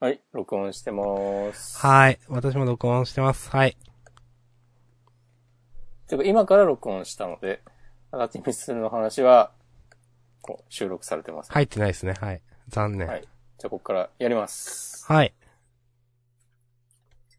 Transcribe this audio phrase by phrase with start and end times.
[0.00, 1.78] はい、録音してまーす。
[1.86, 2.18] はい。
[2.28, 3.50] 私も録音してます。
[3.50, 3.76] はい。
[6.08, 7.60] てか、今から録音したので、
[8.10, 9.52] アガティミスの話は、
[10.40, 11.52] こう、収録されてます。
[11.52, 12.14] 入ってないですね。
[12.18, 12.40] はい。
[12.68, 13.06] 残念。
[13.08, 13.24] ははいい。
[13.24, 15.04] じゃあ、ここからやります。
[15.06, 15.34] はい。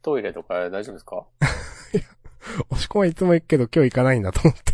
[0.02, 1.26] トイレとか大丈夫ですか？
[2.70, 4.72] 押し込はいつも行くけど今日行かないんだと思って。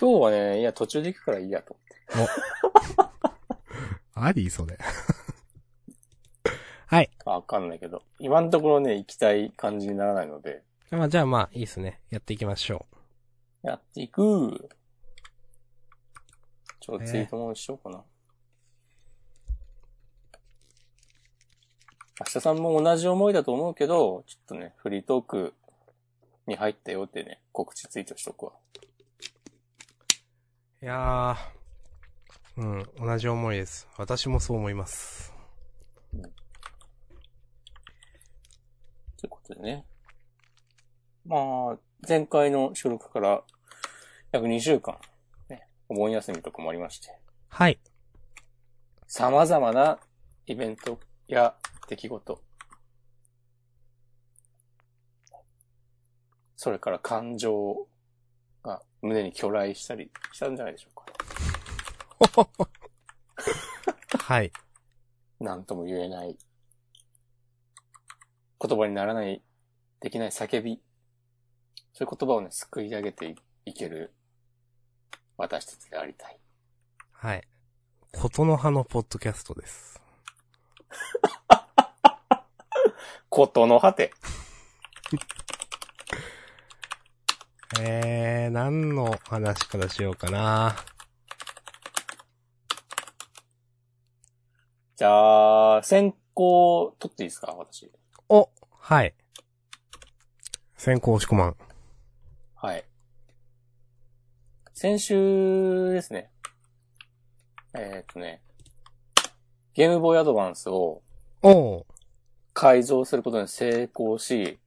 [0.00, 1.76] 今日はね、いや、途中で行くからいいやと
[2.14, 2.42] 思って。
[4.14, 4.76] ありそれ。
[6.92, 7.10] はい。
[7.24, 12.02] あわかんないけど、今のところね、行きたい感じにならないので、まあ、じゃあまあ、いいですね。
[12.10, 12.84] やっていきましょ
[13.62, 14.68] やっていく。
[16.80, 18.02] ちょっとツイートもしようかな。
[22.20, 25.54] 明日さんも同じ思いだと思うけど、ちょっとね、フリートーク
[26.46, 28.52] に入ったよってね、告知ツイートしとくわ。
[30.82, 30.84] う。
[30.84, 32.60] いやー。
[32.60, 33.06] うん。
[33.06, 33.88] 同じ思いです。
[33.96, 35.32] 私もそう思います。
[39.22, 39.84] ということでね。
[41.24, 41.36] ま
[41.74, 43.44] あ、前回の収録から
[44.32, 44.98] 約2週間、
[45.48, 47.16] ね、お盆休みとかもありまして、
[47.48, 47.78] はい。
[49.06, 50.00] 様々な
[50.46, 51.54] イベントや
[51.88, 52.42] 出来事、
[56.56, 57.86] それから感情
[58.64, 62.58] が胸に巨来したりしたんじゃないでしょうか。
[64.18, 64.52] はい。
[65.38, 66.36] なんとも言えない、
[68.64, 69.42] 言葉にならない、
[70.00, 70.80] できない叫び、
[71.92, 74.12] そういう言葉をね、救い上げていいける
[75.36, 76.38] 私たちでありたい。
[77.10, 77.42] はい。
[78.12, 80.00] ことの葉のポッドキャストです。
[83.28, 84.12] ことの果て。
[87.80, 90.76] えー、何の話からしようかな。
[94.94, 97.90] じゃあ、先行取っていいですか私。
[98.82, 99.14] おはい。
[100.76, 101.56] 先行押し込まん。
[102.56, 102.84] はい。
[104.74, 106.30] 先週ですね。
[107.74, 108.42] えーっとね、
[109.74, 111.00] ゲームボーイアドバンスを
[111.42, 111.84] おー。
[112.54, 114.58] 改造することに成功し、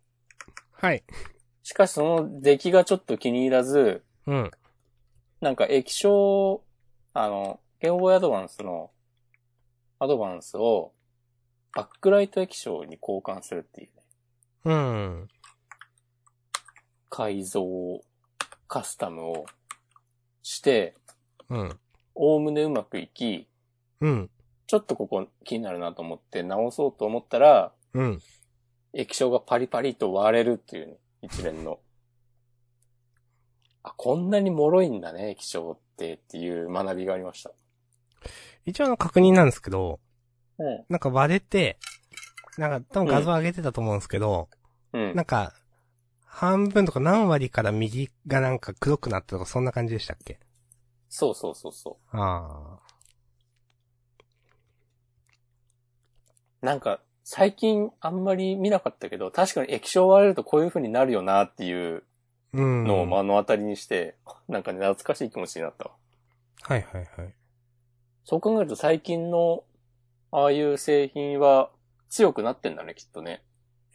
[0.72, 1.04] はい。
[1.64, 4.52] しかしその出来がちょっと気に入らず、うん。
[5.42, 6.64] なんか液晶、
[7.14, 8.92] あの、ゲームボーイアドバンスの
[10.00, 10.94] アドバンスを
[11.76, 13.95] バックライト液晶に交換するっていうね、
[14.66, 15.28] うん。
[17.10, 18.02] 改造、
[18.68, 19.46] カスタムを
[20.42, 20.96] して、
[21.50, 21.80] うん。
[22.16, 23.48] おおむねうまくいき、
[24.02, 24.30] うん。
[24.68, 28.20] ちょっとここ気になるなと思って直そうと思ったら、うん。
[28.94, 31.80] 液晶がパリパリと割れるっていうね、一連の。
[33.84, 37.52] あ、こんなに脆いんだね、液晶ってっていう学びがありました。
[38.66, 40.00] 一応あの確認なんですけど、
[40.58, 40.86] うん。
[40.90, 41.78] なんか割れて、
[42.58, 44.50] なんか多分画像上げてたと思うんですけど、
[44.94, 45.22] うんな。
[45.24, 45.54] んか、
[46.26, 50.40] 半分とか何割から右がなんか黒くなったとかそんな感じでしたっけ？
[51.10, 52.80] そうそうそうそあ
[56.62, 56.66] う。
[56.66, 62.04] なんか、最近あんまり見なかったけど、確かに液晶割れるとこういう風になるよなっていう
[62.54, 62.58] あ。
[62.58, 62.84] うん。
[62.84, 64.16] のを目はいの当たりにして、
[64.48, 65.92] なんかね、懐かしい気持ちになったわ。
[66.64, 67.34] はいはい。
[68.24, 69.64] そう考えると最近の、
[70.32, 71.70] ああいう製品は
[72.10, 73.44] 強くなってんだね、きっとね。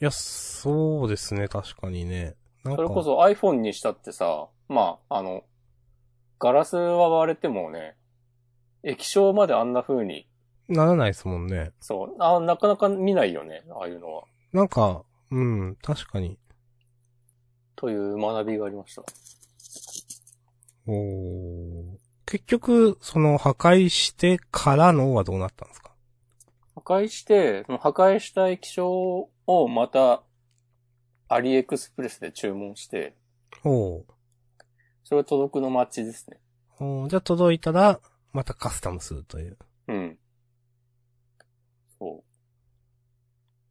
[0.01, 2.37] いや、そうですね、確かにね。
[2.65, 5.45] それこそ iPhone にしたってさ、まあ、あの、
[6.39, 7.97] ガラスは割れてもね、
[8.83, 10.27] 液晶まであんな風に、
[10.69, 11.73] ならないですもんね。
[11.81, 14.25] そう、あなかなか見ないよね、ああいうのは。
[14.53, 16.39] なんか、うん、確かに。
[17.77, 19.03] という学びがありました。
[20.87, 25.90] おー結局、その破壊してからのはどうなったんですか？
[26.91, 30.25] 破壊して、その破壊した液晶をまた、
[31.29, 33.15] アリエクスプレスで注文して、
[33.63, 34.03] おー
[35.05, 36.39] それ届くの待ちですね。
[36.81, 38.01] おーじゃあ届いたら、
[38.33, 39.57] またカスタムするという。
[39.87, 40.19] うん。
[42.01, 42.25] そ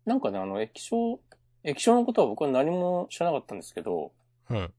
[0.05, 0.09] う。
[0.09, 1.19] なんかね、あの、液晶、
[1.63, 4.13] 液晶のことは僕は何も知らなかったんですけど、
[4.49, 4.73] うん。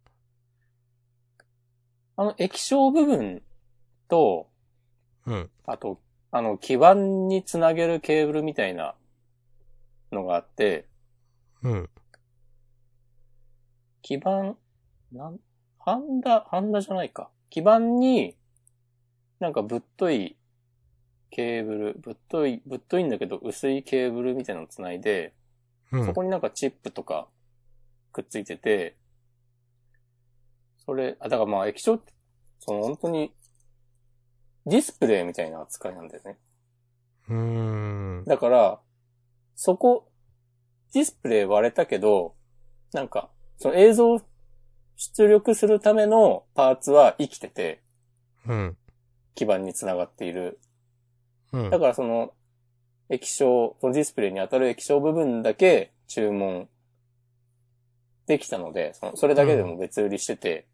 [2.17, 3.43] あの液晶部分
[4.09, 4.49] と、
[5.27, 5.51] うん。
[5.67, 6.01] あと、
[6.33, 8.95] あの、基板につなげるケーブルみたいな
[10.13, 10.87] のがあって、
[11.63, 11.91] うん。
[14.03, 14.57] 基板、
[15.13, 15.41] なん、
[15.79, 17.31] ハンダ、ハンダじゃないか。
[17.51, 18.37] 基板に、
[19.41, 20.37] なんかぶっとい
[21.31, 25.33] ケーブル、ぶっとい、ぶっといんだけど薄いケーブルみたいなのをつないで、
[25.93, 26.07] うん。
[26.07, 27.29] そこになんかチップとか
[28.13, 28.97] くっついてて、
[30.85, 32.13] それ、あ、だからまあ液晶って、
[32.59, 33.33] その本当に、
[34.67, 36.39] ディスプレイみたいな扱いなんだよね。
[37.29, 38.25] うーん。
[38.27, 38.81] だから、
[39.55, 40.09] そこ、
[40.93, 42.35] ディスプレイ割れたけど、
[42.93, 44.21] なんか、その映像を
[44.97, 47.83] 出力するためのパーツは生きてて、
[48.47, 48.77] うん。
[49.35, 50.61] 基板につながっている。
[51.53, 51.79] うんだ。
[51.79, 52.33] からその、
[53.09, 56.69] 液晶、そのディスプレイに当たる液晶部分だけ注文
[58.27, 60.67] できたので、そのそれだけでも別売りしてて、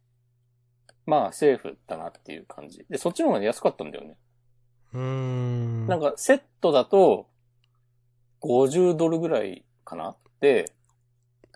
[1.07, 2.85] まあセーフだなっていう感じ。
[2.91, 4.17] で、そっちの方が安かったんだよね。
[4.93, 5.87] うーん。
[5.87, 7.29] なんかセットだと
[8.43, 10.73] 50ドルぐらいかなで、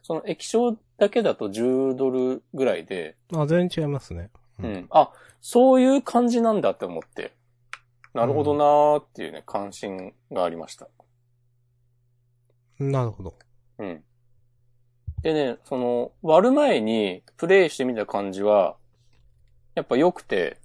[0.02, 4.30] その液晶だけだと10ドルぐらいで、あ、全然違いますね。
[4.60, 4.66] う。
[4.66, 4.86] ん。
[4.90, 7.32] あ、そういう感じなんだって思って。
[8.12, 10.88] なるほどなーっていうね、関心がありました。
[12.78, 13.34] なるほど。
[13.78, 14.02] うん。
[15.22, 18.76] でね、その、割る前にプレイしてみた感じは、
[19.80, 20.58] やっぱ良くて、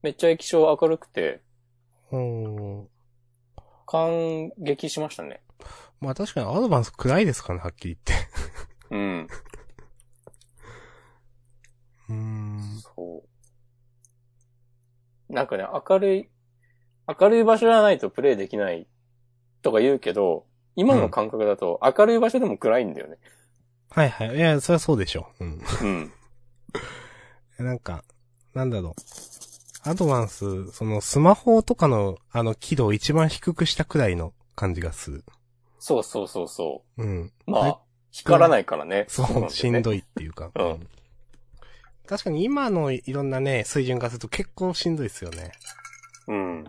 [0.00, 1.42] めっちゃ液晶明るくて、
[2.10, 2.88] うーん。
[3.86, 5.42] 感激しましたね。
[6.00, 8.28] まあ確かにアドバンス暗いですかね、はっきり言って。
[8.90, 9.28] うん。
[12.08, 12.80] うーん。
[12.80, 13.22] そ
[15.28, 15.32] う。
[15.32, 16.30] なんかね、明るい、
[17.20, 18.88] 明るい場所じゃないとプレイできない
[19.60, 23.18] とか言うけど、今の感覚だと明るい場所でも暗いんだよね。
[23.90, 24.36] はいはい。
[24.38, 25.44] いや、それはそうでしょう。
[25.44, 25.60] うん。
[25.82, 26.12] うん。
[27.58, 28.04] なんか、
[28.54, 29.88] なんだろう。
[29.88, 35.24] アドバンス、そのスマホとかのあの輝度を一番低くしたくらいの感じがする。
[35.78, 37.32] そうそうそうそうん。
[37.46, 37.50] う。
[37.50, 37.78] まはいあ、
[38.10, 39.04] 光らないからね。
[39.08, 39.82] そう、しんい。
[39.82, 40.50] どいっていうか。
[40.54, 40.88] うん
[42.06, 45.52] 確かに今のいろんなね、水準化すると結構しんどいですよね。
[46.28, 46.64] うん。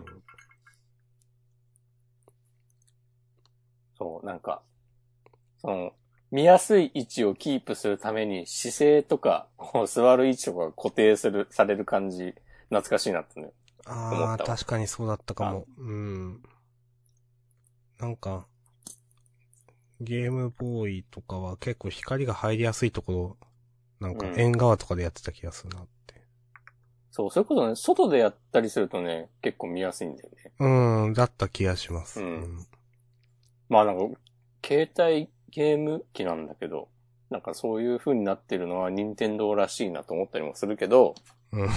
[3.98, 4.62] そう、なんか、
[5.60, 5.92] その、
[6.36, 12.34] 見やすい位置をキープするために姿勢とか、こう座る位置とかが固定する、される感じ、
[12.68, 13.52] 懐かしいなってね。
[13.86, 15.64] 思ああ、確かにそうだったかも。
[15.78, 16.42] うん。
[17.98, 18.46] なんか、
[20.02, 23.36] ゲームボーイとかは結構光が入りやすいところ、
[23.98, 26.20] なんかうん縁側とかでやってた気がするなって。
[27.12, 30.52] そう、それこそね、外でやったりするとね、結構見やすいんだよね。
[30.60, 32.20] うん、だった気がします。
[32.20, 32.66] うん
[33.70, 34.20] まあなんか、
[34.62, 36.88] 携帯ゲーム機なんだけど、
[37.30, 41.14] なんかそういう風になってるのは任天堂らしいなと思ったりもするけど、
[41.52, 41.68] うん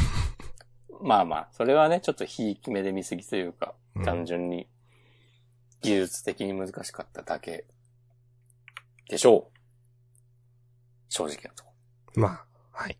[1.01, 4.69] まあまあ、それはね、ちょっとひいき目で見すぎというか、うん単純に
[5.81, 7.65] 技術的に難しかっただけ
[9.09, 9.59] でしょう。
[11.09, 11.71] 正直なとこ。
[12.15, 12.97] まあ、はい。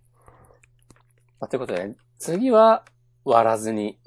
[1.39, 2.83] まあ、ということでね、次は
[3.23, 3.99] 割らずに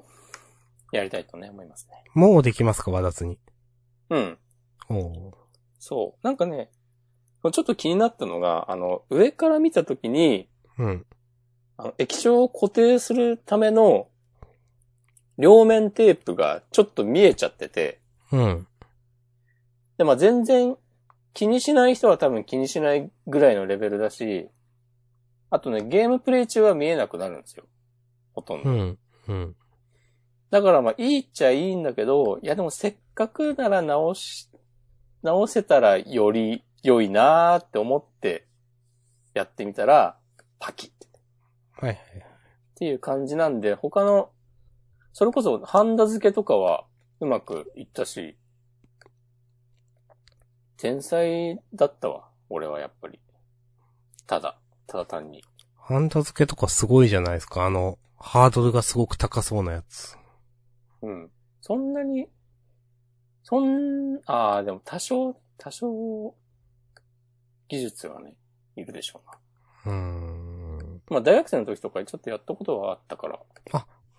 [0.92, 2.02] やりたいとね、思いますね。
[2.14, 3.38] もうできますか、わらずに。
[4.10, 4.38] うん。
[4.90, 5.41] おー
[5.84, 6.24] そう。
[6.24, 6.70] なんかね、
[7.42, 10.48] ちょっと気になったのが、あの、上から見たときに、
[10.78, 11.06] うん。
[11.76, 14.06] あの液晶を固定するための
[15.38, 18.00] 両面テープがちょっと見えちゃってて、
[18.30, 18.66] うん。
[19.98, 20.76] で、まあ全然
[21.34, 24.48] 気にしない人は多分気にしないぐらいのレベルだし、
[25.50, 27.64] あとね、ゲームプレイ中は見えなくなるんですよ。
[28.34, 28.70] ほとんど。
[28.70, 28.98] うん。
[29.26, 29.56] うん。
[30.50, 34.48] だからまあいいっちゃいいんだけど、いやでもせっかくなら直し、
[35.22, 38.46] 直せたらより良いなーって思って
[39.34, 40.16] やってみたら、
[40.58, 41.06] パキッって
[41.82, 41.96] はいはい。
[41.96, 42.00] っ
[42.76, 44.30] ていう感じなんで、他の、
[45.12, 46.84] それこそハンダ付けとかは
[47.20, 48.36] うまくいったし、
[50.76, 52.28] 天才だったわ。
[52.48, 53.20] 俺はやっぱり。
[54.26, 55.44] ただ、ただ単に。
[55.76, 57.64] ハンダ付けとかすごいじゃないですか。
[57.64, 60.16] あの、ハードルがすごく高そうなやつ。
[61.02, 61.30] うん。
[61.60, 62.28] そんなに、
[63.44, 66.34] そん、ああ、でも多少、多少、
[67.68, 68.34] 技術はね、
[68.76, 69.22] いるでしょ
[69.84, 69.92] うな。
[69.92, 71.02] うーん。
[71.08, 73.40] まあ大学生の時とかにちょっとやったことはあったから。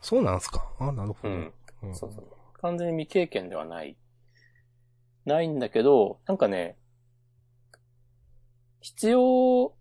[0.02, 1.34] そうなんすかあ、なるほど。
[1.34, 1.54] うん。
[1.84, 2.26] うんそうそう。
[2.62, 3.98] 完全に未経験ではない。
[5.26, 6.78] ないんだけど、なんかね、
[8.82, 9.74] 必要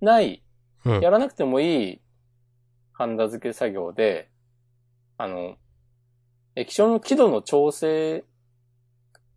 [0.00, 0.44] ない、
[0.84, 2.00] うんやらなくてもいい
[2.92, 4.30] ハンダ付け作業で、
[5.16, 5.56] あの、
[6.54, 8.24] 液晶の輝度の調整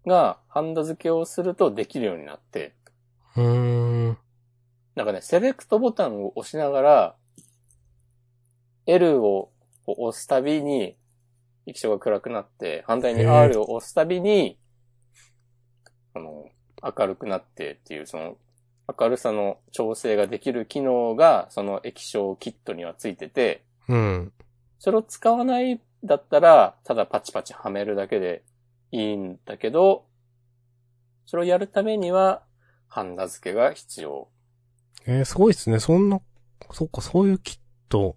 [0.05, 2.73] がハンダ付けをするとできるようになって、
[3.35, 4.17] うーん。
[4.95, 7.15] なんかね、セレクトボタンを押しながら、
[8.85, 9.49] L を
[9.85, 10.95] 押すたびに、
[11.65, 14.57] 液晶が暗くなって、反対に R を押すたびに、
[16.13, 16.45] あの、
[16.81, 18.37] 明るくなってっていう、その、
[18.99, 24.31] 明るさの調整ができる機能が、その液晶キットにはついてて、うん。
[24.79, 28.43] それを使わないだったら、ただパチパチはめるだけで
[28.95, 30.05] いいんだけど、
[31.25, 32.43] それをやるためには、
[32.87, 34.29] ハンダ付けが必要。
[35.05, 35.79] えー、すごいですね。
[35.79, 36.21] そんな、
[36.71, 37.59] そっか、そういうキッ
[37.89, 38.15] ト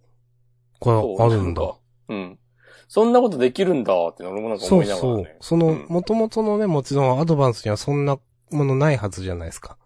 [0.80, 1.74] があるんだ。
[2.08, 2.38] うん。
[2.86, 5.24] そんなことできるんだって俺もなんかそう思いながらね。
[5.24, 5.36] そう。
[5.40, 8.18] そのうん、元々のね、もちろんアドバンスにはそんな
[8.50, 9.76] ものないはずじゃないですか。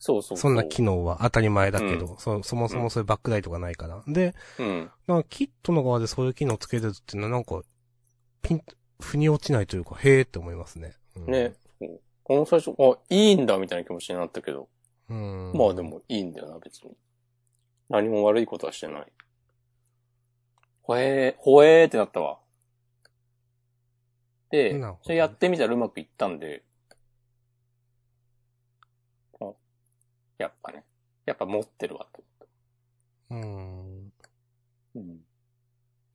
[0.00, 4.02] そうそううそんな機能は当たり前だけど、うそそもそもそういうバックライトがないから。
[4.06, 4.90] で、うん。
[5.06, 7.62] なんかキットの側でそういう機能つけてるっていうのはなんか、
[8.42, 8.62] ピン、
[9.00, 10.94] 腑に落ちないというか、へーって思いますね。
[11.16, 11.54] うんね。
[12.24, 14.68] この最初、あ、いいんだみたいな気持ちになったけど、
[15.08, 15.52] うん。
[15.54, 15.82] まあで。
[15.82, 16.96] もいいんだよな、別に。
[17.88, 19.12] 何も悪いことはしてない。
[20.82, 22.38] ほえー、ほえーってなったわ。
[24.50, 26.64] でそれやってみたらうまくいったんで、
[29.40, 29.52] あ
[30.38, 30.84] やっぱね、
[31.26, 32.22] やっぱ持ってるわと。
[33.30, 34.12] うん。
[34.94, 35.20] うん。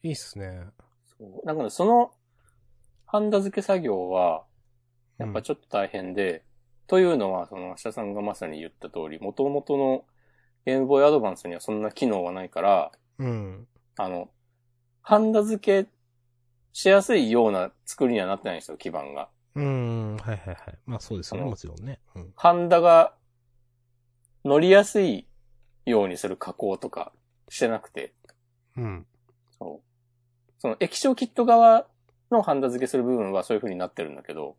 [0.02, 0.66] いいっすね。
[1.18, 1.46] そう。
[1.46, 2.12] なんかね、その、
[3.14, 4.44] ハンダ付け作業は、
[5.20, 6.44] やっぱちょっと大変で、
[6.88, 10.04] というのは、その、明日さんがまさに言った通り、元々の
[10.66, 13.68] ゲームボーイアドバンスにはそんな機能はないから、うん。
[13.98, 14.32] あの、
[15.04, 15.90] ハンダ付け
[16.72, 19.30] しやすいような作りにはなってないんですよ、基盤が。
[19.54, 20.18] うん。
[20.18, 20.78] はいはいはい。
[20.88, 22.00] まあそうですよね、もちろんね。
[22.16, 22.34] うん。
[22.36, 23.14] ハンダが
[24.44, 25.28] 乗りやすい
[25.86, 27.14] ようにする加工とか
[27.48, 28.16] してなくて、
[28.76, 29.06] うん。
[29.60, 30.52] そう。
[30.58, 31.93] その液晶キット側
[32.34, 34.58] のハンダ付けする部分はそういう風になってるんだけど、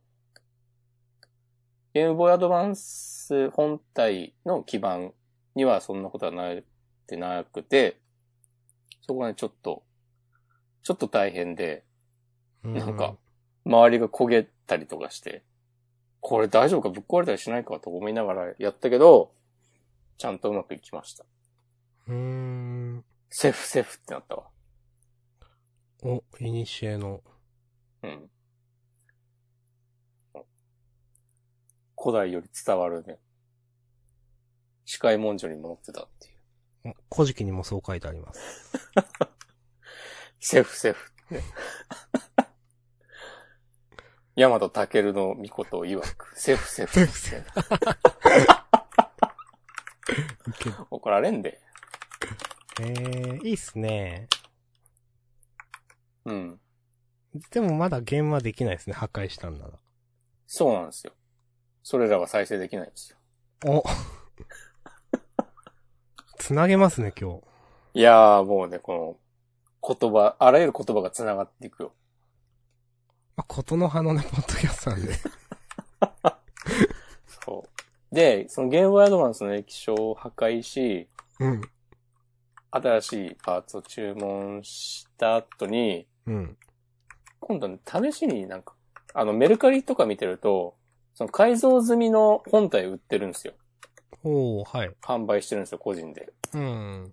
[1.93, 5.13] ゲームボーイアドバンス本体の基盤
[5.55, 6.65] にはそんなことはなっ
[7.07, 8.01] てなくて、
[9.03, 9.85] そこがね、ちょっと、
[10.83, 11.85] ちょっと大変で、
[12.63, 13.17] なんか、
[13.67, 15.45] 周りが焦げたりとかして、
[16.21, 19.33] これ大丈夫かぶっ壊れたりしないかと思いながらやったけど、
[20.17, 21.25] ちゃんとうまくいきました。
[22.09, 23.05] うーん。
[23.29, 24.45] セーフセーフってなったわ。
[26.03, 27.23] お、いにしえの。
[28.05, 28.31] うん。
[31.97, 33.19] 古代より伝わるね。
[34.85, 36.33] 死海文書にも載ってたってい
[36.91, 36.95] う。
[37.11, 38.73] お古事記にもそう書いてあります。
[40.39, 41.43] セーフセーフって。
[44.37, 47.07] ヤマトタケルの尊を曰く、セーフセーフ。
[47.07, 47.43] セ
[50.91, 51.63] 怒られんで。
[52.81, 54.29] えー、いいっすね。
[56.27, 56.61] うん。
[57.51, 59.73] でもまだゲームはできないですね、破壊したんなら。
[60.47, 61.13] そうなんですよ。
[61.83, 63.19] それらは再生できないんですよ。
[63.67, 63.85] お
[66.39, 67.43] つなげますね、今日。
[67.95, 69.19] いやーもうね、こ
[69.83, 71.93] の言葉、あらゆる言葉が繋がっていくよ。
[73.37, 75.13] まあ、ことの葉のね、ポッドキャストなんで。
[77.27, 77.65] そ
[78.13, 78.15] う。
[78.15, 81.09] で、そのゲームアドバンスの液晶を破壊し、
[81.41, 81.61] うん。
[82.71, 86.57] 新しいパーツを注文した後に、うん。
[87.47, 88.75] 今度ね、試しになんか、
[89.13, 90.77] あの、メルカリとか見てると、
[91.15, 93.53] その改造済みの本体売ってるんですよ。
[94.23, 94.91] おー、はい。
[95.03, 96.33] 販売してるんですよ、個人で。
[96.55, 97.13] うん。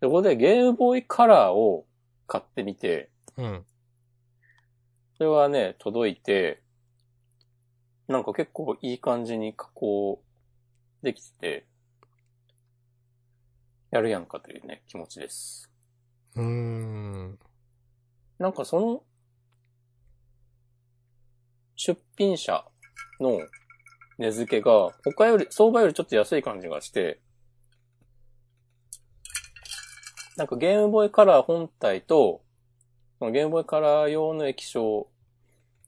[0.00, 1.84] で、ここでゲームボーイカラーを
[2.28, 3.64] 買ってみて、うん。
[5.16, 6.62] それはね、届いて、
[8.06, 10.22] なんか結構いい感じに加工
[11.02, 11.66] できてて、
[13.90, 15.68] やるやんかというね、気持ちです。
[16.36, 17.38] うーん。
[18.38, 19.02] なんかその、
[21.84, 22.64] 出品者
[23.18, 23.40] の
[24.16, 27.18] 値付けが、他より、相場よりちょっと安い感じがして、
[30.36, 32.44] なんかゲームボーイカラー本体と、
[33.18, 35.08] そのゲームボーイカラー用の液晶、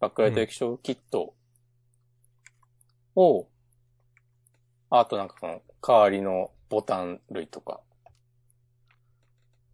[0.00, 1.34] バックライト液晶キット
[3.14, 3.46] を、
[4.90, 7.78] あとなんかその代わりのボタン類とか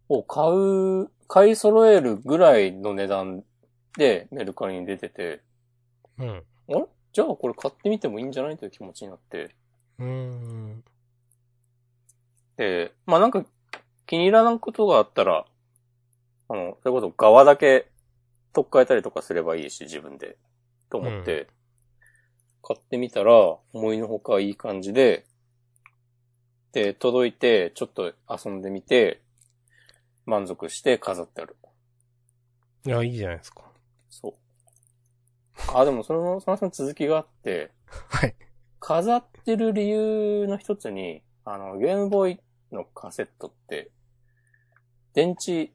[0.07, 3.43] を買う、買い揃えるぐらいの値段
[3.97, 5.41] でメルカリに出てて、
[6.19, 6.29] うん。
[6.29, 6.85] あれ？
[7.13, 8.57] じゃあこれ買ってみてもいいんじゃない？
[8.57, 9.55] という気持ちになって。
[9.99, 10.83] うーん。
[12.57, 13.45] で、まあなんか
[14.05, 15.45] 気に入らないことがあったら、
[16.49, 17.87] あの、それこそ側だけ
[18.53, 20.37] 取っ替えたりとかすればいいし、自分で。
[20.89, 21.47] と思って、
[22.61, 25.25] 買ってみたら、思いのほかいい感じで、
[26.73, 29.21] で、届いて、ちょっと遊んでみて、
[30.25, 31.55] 満足して飾ってある。
[32.85, 33.63] いや、いいじゃないですか。
[34.09, 34.33] そう。
[35.73, 37.71] あ、でもその、その続きがあって、
[38.09, 38.35] はい。
[38.79, 42.39] 飾ってる理由の一つに、あの、ゲームボーイ
[42.71, 43.91] のカセットって、
[45.13, 45.71] 電池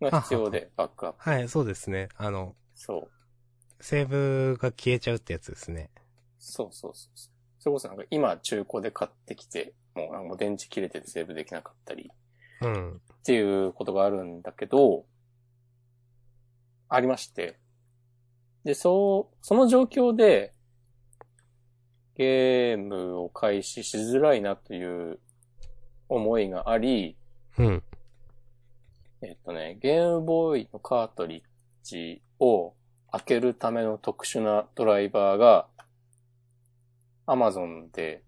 [0.00, 1.30] が必要で、バックアップ。
[1.30, 2.08] はい、そうですね。
[2.16, 3.10] あの、そう。
[3.80, 5.90] セーブが消えちゃうってやつですね。
[6.38, 7.34] そうそうそうそう。
[7.58, 12.10] それこそなんか今中古で買ってきて、もうなんか電池切れててセーブできなかったり
[12.60, 12.96] うん。
[12.96, 15.04] っていうことがあるんだけど、
[16.88, 17.58] ありまして。
[18.64, 20.52] で、そう、その状況で、
[22.16, 25.18] ゲームを開始しづらいなという
[26.08, 27.16] 思いがあり、
[27.58, 27.82] うん。
[29.22, 31.42] えっとね、ゲームボーイのカートリッ
[31.82, 32.74] ジを
[33.10, 35.68] 開けるための特殊なドライバーが、
[37.26, 38.22] Amazon で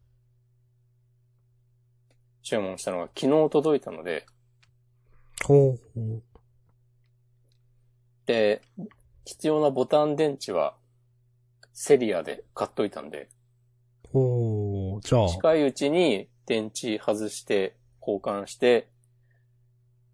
[2.43, 4.27] 注文したのが昨日届いたので、
[5.45, 6.23] ほうほう。
[8.27, 8.63] で、
[9.27, 10.75] 必要なボタン電池は
[11.73, 13.29] セリアで買っといたんで、
[14.13, 15.01] ほう。
[15.03, 18.89] じゃあ、近いうちに電池外して交換して、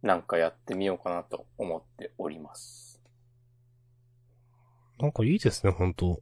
[0.00, 3.00] なんかやってみようかなと思っております。
[4.99, 6.21] なんかいいですね、本当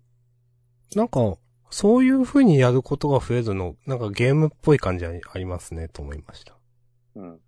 [0.96, 1.38] なんか、
[1.70, 6.56] そういう風にやることが増えるの、なんかゲームっぽい感じありますね、と思いました。
[7.14, 7.40] うん。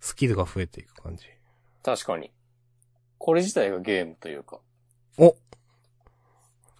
[0.00, 1.26] スキルが増えていく感じ。
[1.82, 2.32] 確かに。
[3.18, 4.60] これ自体がゲームというか。
[5.18, 5.36] お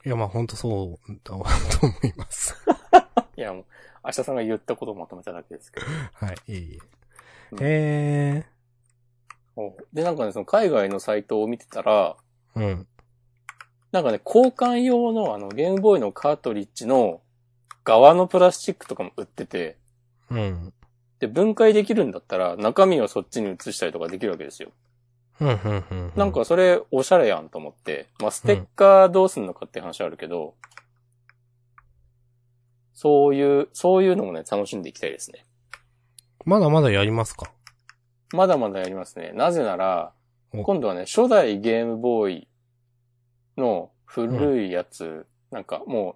[0.06, 1.46] いや、まあほんとそうだわ、
[1.80, 2.56] と思います。
[3.36, 3.64] いや、もう、
[4.04, 5.86] 明日さんが言ったことをまとめただけですけど。
[6.14, 6.78] はい、いえいえ。
[7.52, 8.46] うんえ
[9.92, 12.86] で、なんかね、その海外のサイトを見てたら、ー、うん。
[13.90, 17.22] なんかね、交換用のあの、ゲームボーイのカートリッジの
[17.84, 19.78] 側のプラスチックとかも売ってて、
[20.30, 20.72] うん。
[21.18, 24.70] で、分解できるんだったら中身をそっちに移したりとかできるわけですよ。
[25.40, 26.12] うん、うん、うん。
[26.16, 30.54] なんか、それおしゃれやんと思って、まあ、ステッカーどうすんのかって話あるけど、
[32.94, 35.44] そういう、そういうのもね、楽しんでいきたいですね。
[36.44, 37.52] まだまだやりますか？
[38.32, 39.32] まだまだやりますね。
[39.34, 40.12] なぜなら、
[40.52, 42.48] お今度はね、初代ゲームボーイ
[43.56, 46.14] の古いやつ、なんかもう、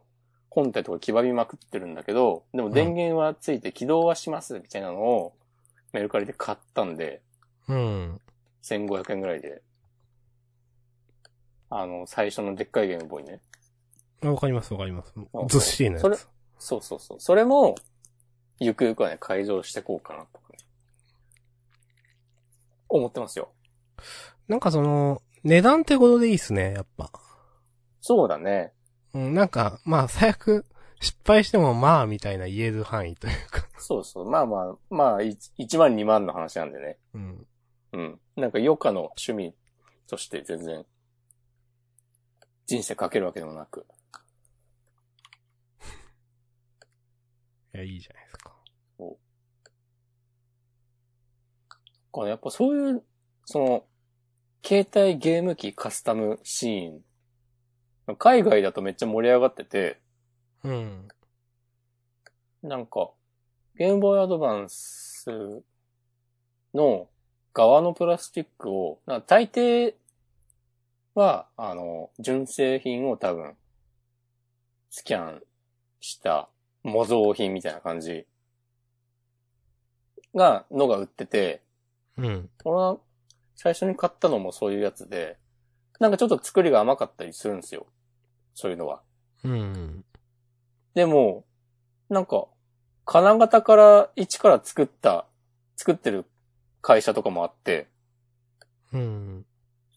[0.51, 5.35] 本体とか黄ばみまくってるんだけど、でも電源はついて起動はしますみたいなのを
[5.93, 7.23] メルカリで買ったんで、
[7.69, 8.21] うん。
[8.63, 9.63] 1500円ぐらいで。
[11.71, 13.41] あの、最初のでっかいゲームボーイね。
[14.23, 15.47] あわかります、わかりますあ。
[15.49, 16.29] ずっしりなそれやつ。
[16.59, 17.21] そうそうそう。
[17.21, 17.75] それも、
[18.61, 20.59] ゆくゆくはね、改造していこうかなとかね。
[22.89, 23.53] 思ってますよ。
[24.49, 27.11] なんかその、値段ってことでいいっすね、やっぱ。
[28.01, 28.73] そうだね。
[29.15, 30.67] うん、なんか、まあ、最悪、
[31.01, 33.67] 失敗してもまあ、みたいな言える範囲というか。
[33.79, 34.31] そうそう。
[34.31, 36.99] まあまあ、まあ、1万2万の話なんでね。
[37.15, 37.47] うん。
[37.93, 38.21] うん。
[38.37, 39.55] なんか余暇の趣味
[40.07, 40.87] として全然、
[42.67, 43.87] 人生かけるわけでもなく。
[47.75, 48.53] いや、いいじゃないですか。
[52.13, 53.03] これやっぱそういう、
[53.47, 53.87] その、
[54.65, 60.01] 携帯ゲーム機カスタムシーン、海外だとめっちゃ盛り上がってて、
[60.63, 61.09] うん。
[62.63, 63.11] なんか、
[63.77, 65.27] ゲームボーイアドバンス
[66.75, 67.09] の
[67.53, 69.95] 側のプラスチックを、大抵
[71.15, 73.57] は、あの、純正品を多分、
[74.91, 75.43] スキャン
[76.01, 76.49] した
[76.83, 78.27] 模造品みたいな感じ
[80.35, 81.63] が、のが売ってて、
[82.17, 82.51] うん。
[82.65, 82.99] 俺は
[83.55, 85.39] 最初に買ったのもそういうやつで、
[86.01, 87.87] なんかちょっと作りが甘かったりするんですよ。
[88.55, 89.03] そういうのは。
[89.45, 90.05] うん。
[90.95, 91.45] でも、
[92.09, 92.47] なんか、
[93.05, 95.27] 金型から一から作った、
[95.77, 96.25] 作ってる
[96.83, 97.89] 会社とかもあって、
[98.93, 99.47] うん。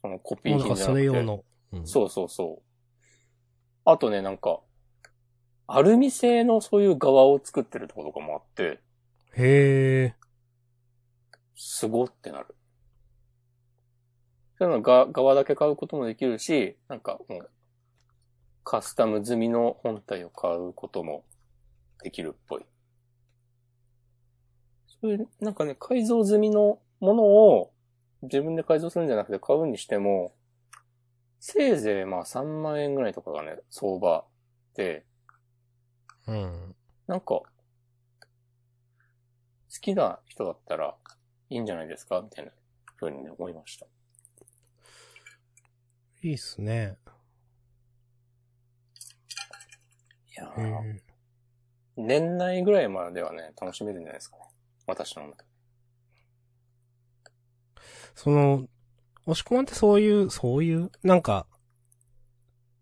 [0.01, 0.83] そのコピー品じゃなくて。
[0.85, 1.43] それ用の。
[1.73, 1.87] うん。
[1.87, 2.65] そうそうそう。
[3.83, 4.61] あとね、なんか、
[5.67, 8.79] アルミ製のそういう側を作ってるところとかもあって、
[9.35, 10.15] へえ。
[11.55, 12.55] すごってなる。
[14.57, 17.49] そういうのが、側だけ買うこともできるし、なんかもう、
[18.63, 21.25] カスタム済みの本体を買うことも
[22.03, 22.65] できるっぽい。
[25.05, 27.71] そういう、なんかね、改造済みのものを
[28.23, 30.33] 自分で改造するんじゃなくて買うにしても、
[31.39, 34.25] せいぜいまあ3万円ぐらいとかがね、相場
[34.73, 35.05] で、
[36.25, 36.75] うん。
[37.05, 37.43] なんか、好
[39.79, 40.95] きな人だったら
[41.51, 42.21] いいんじゃないですか？
[42.23, 42.51] みたいな
[42.99, 43.85] 風にね、思いました。
[46.23, 46.97] いいっすね。
[50.31, 51.01] へいやーえ。
[51.95, 54.54] 年内ぐらいまではね、楽しめるんじゃないですかね。
[54.87, 55.49] 私の中で。
[58.15, 58.67] その、
[59.25, 61.47] 押し込まんってそういう、そういう、なんか、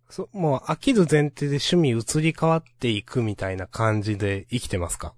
[0.10, 5.16] そ、もう飽きる前提で趣味移り変わっていくみたいな感じで生きてますか？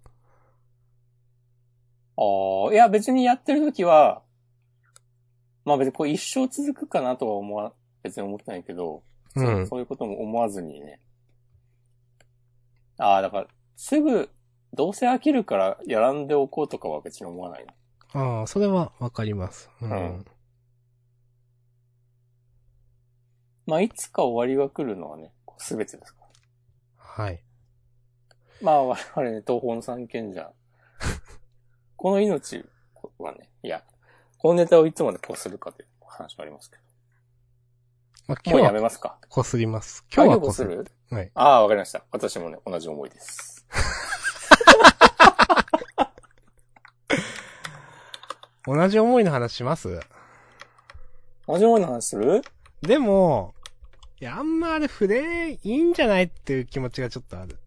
[2.17, 4.23] ああ、いや別にやってる時は、
[5.65, 9.03] まあ別にこう一生続くかなとは思わ、別に思ってないけど、
[9.35, 9.39] う。
[9.39, 11.01] そうんそういうことも思わずにね。
[12.97, 14.29] ああ、だから、すぐ、
[14.75, 17.73] どうせ飽きるからやらんでおこうとかは別に思わないな。
[18.21, 19.69] ああ、それはわかります。
[19.81, 19.91] うん。
[19.91, 20.25] うん
[23.67, 26.21] まあいつか終わりが来るのはね、すべてですか？
[27.17, 27.25] ら。
[27.25, 27.41] はい。
[28.61, 30.51] まあ我々ね、東方の三賢者。
[31.97, 32.63] この命
[33.17, 33.83] はね、いや、
[34.37, 36.77] このネタをいつまでこするかという話もありますけ
[38.27, 38.51] まあ、ど。
[38.51, 39.17] もう今日はやめますか？
[39.29, 40.05] こすります。
[40.13, 40.63] 今日はこす。
[40.63, 41.31] るはい。
[41.33, 42.03] ああ、わかりました。
[42.11, 43.54] 私もね、同じ思いです。
[48.65, 49.99] 同じ思いの話します？
[51.47, 52.41] 同じ思いの話する？
[52.81, 53.53] でも、
[54.19, 57.57] いや、あんまあれ触れいいんじゃないっていう気持ちがちょっとある。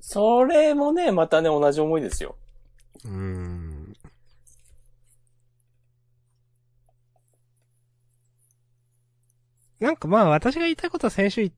[0.00, 2.36] それもね、またね、同じ思いですよ。
[3.04, 3.96] うーん。
[9.80, 11.50] なんかまあ私が言いたいことは先週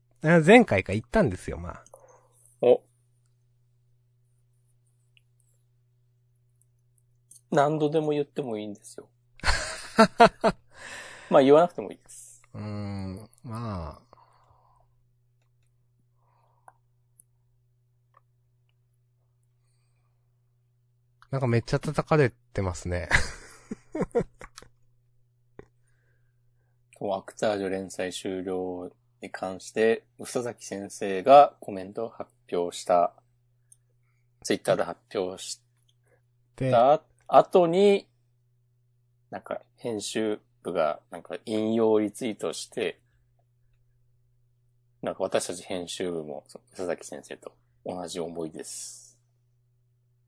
[0.45, 1.83] 前回か言ったんですよ、まあ。
[2.61, 2.81] お。
[7.51, 9.09] 何度でも言ってもいいんですよ。
[11.29, 12.41] まあ言わなくてもいいです。
[12.53, 14.09] うーん、まあ。
[21.31, 23.07] なんかめっちゃ叩かれてますね。
[27.01, 33.13] アクタージュ連載終了に関して、嘘崎先生がコメントを発表した、
[34.43, 35.61] ツイッターで発表し
[36.55, 38.07] で、た後に、
[39.29, 42.99] なんか編集部がなんか引用リツイートして、
[45.01, 47.53] なんか私たち編集部もそ嘘崎先生と
[47.85, 49.17] 同じ思いです。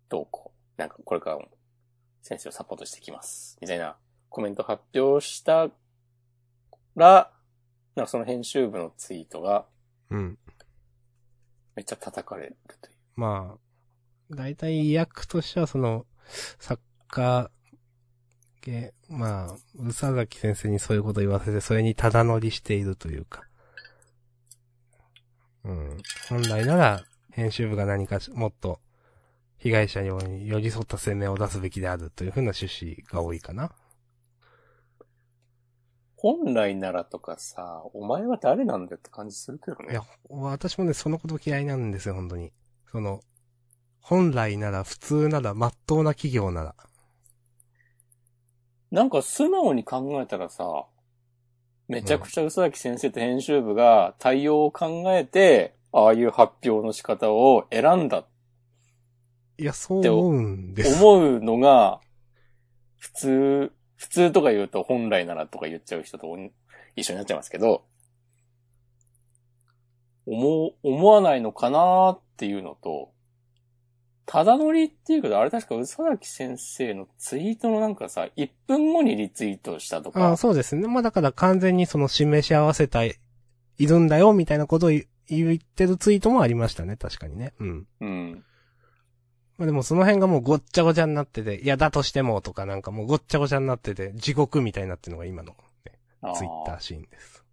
[0.09, 0.79] どうこう。
[0.79, 1.49] なんかこれからも
[2.21, 3.57] 先生をサポートしてきます。
[3.61, 3.97] みたいな
[4.29, 5.69] コメント発表した
[6.95, 7.31] ら、
[7.95, 9.65] なんかその編集部のツイートが
[10.11, 10.37] うん。
[11.75, 12.93] めっちゃ叩かれるという。
[13.15, 13.57] まあ、
[14.29, 16.05] 大体役としてはその、
[16.59, 16.81] 作
[17.11, 17.51] 家
[18.61, 23.43] 系、まあ、宇佐崎先生にそういうこと言わせて、それにただ乗りしているというか。
[25.63, 25.97] うん。
[26.29, 28.79] 本来なら、編集部が何かしもっと、
[29.57, 33.71] 被害者に寄り添った声明を出すべきであるというふうな趣旨が多いかな。
[36.15, 39.91] 本来ならとかさ、お前は誰なんだよって感じするけどね。
[39.91, 42.53] いや、私もね、そのこと嫌いなんですよ、本当に。
[42.91, 43.21] その、
[44.01, 46.75] 本来なら、普通なら、真っ当な企業なら。
[48.91, 50.85] なんか素直に考えたらさ、
[51.87, 58.25] めちゃくちゃ嘘崎先生と編集部が対応を考えて、ああいう発表の仕方を選んだ
[59.57, 61.03] いや、そう思うんです。
[61.03, 62.01] 思うのが、
[62.97, 66.35] 普通、普通とか言うと本来ならとか言っちゃう人と
[66.95, 67.85] 一緒になっちゃいますけど、
[70.25, 73.10] 思う、思わないのかなっていうのと、
[74.31, 80.87] ただ乗りっていうけど、あれ確か嘘崎先生のツイートのなんかさ、1分後にリツイートしたとあかあ、、そうですね。
[80.87, 83.15] まあだから完全にその示し合わせたい、
[83.77, 87.51] いるんだよ、みたいなことを言言ってるツイートもありましたね、確かにね。
[87.59, 87.87] うん。
[87.99, 88.45] うん。
[89.57, 95.99] まあでもその辺がもうごっちゃごちゃになってて、いや、だとしてもとかなんかもうごっちゃごちゃになってて、地獄みたいになってるのが今の、ね、
[96.35, 97.43] ツイッターシーンです。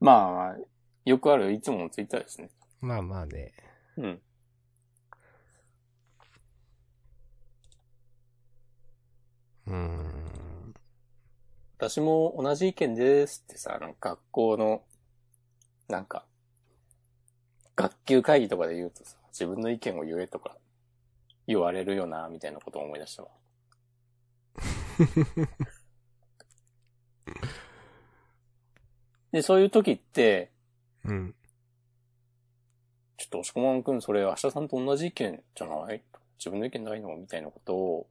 [0.00, 0.56] まあ、
[1.04, 2.50] よくあるいつものツイッターですね。
[2.80, 3.52] まあまあね。
[3.96, 4.20] うん。
[9.68, 10.74] うん。
[11.76, 13.94] 私も同じ意見ですってさ、なん。
[13.94, 14.82] か学校の、
[15.88, 16.06] なん。
[16.06, 16.24] か、
[17.76, 20.56] 学級会議とかで言うとさ、自分の意見を言えとか
[21.46, 23.28] 言われるよな、みたいなことを思い出したわ。
[29.30, 30.50] で、そういう時って、
[31.04, 31.34] うん。
[33.18, 33.82] ちょっと押し込まん。
[33.82, 34.68] くん、それ明日さん。
[34.68, 36.02] と同じ意見じゃない
[36.38, 38.06] 自分の意見ないのみたいなことを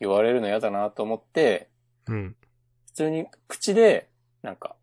[0.00, 1.68] 言われるの嫌だなと思って、
[2.06, 2.36] うん。
[2.86, 4.08] 普通に口で、
[4.42, 4.76] なんか、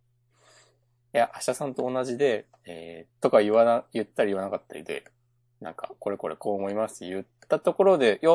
[1.13, 5.05] いや、明日さんと同じで、えー、とか言わな、言ったり言わなかったりで、
[5.61, 8.31] なんか、これこれこう思いますって言ったところで、いや、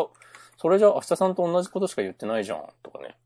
[0.56, 3.16] それじゃ明日さんと同じことしか言ってないじゃん、とかね。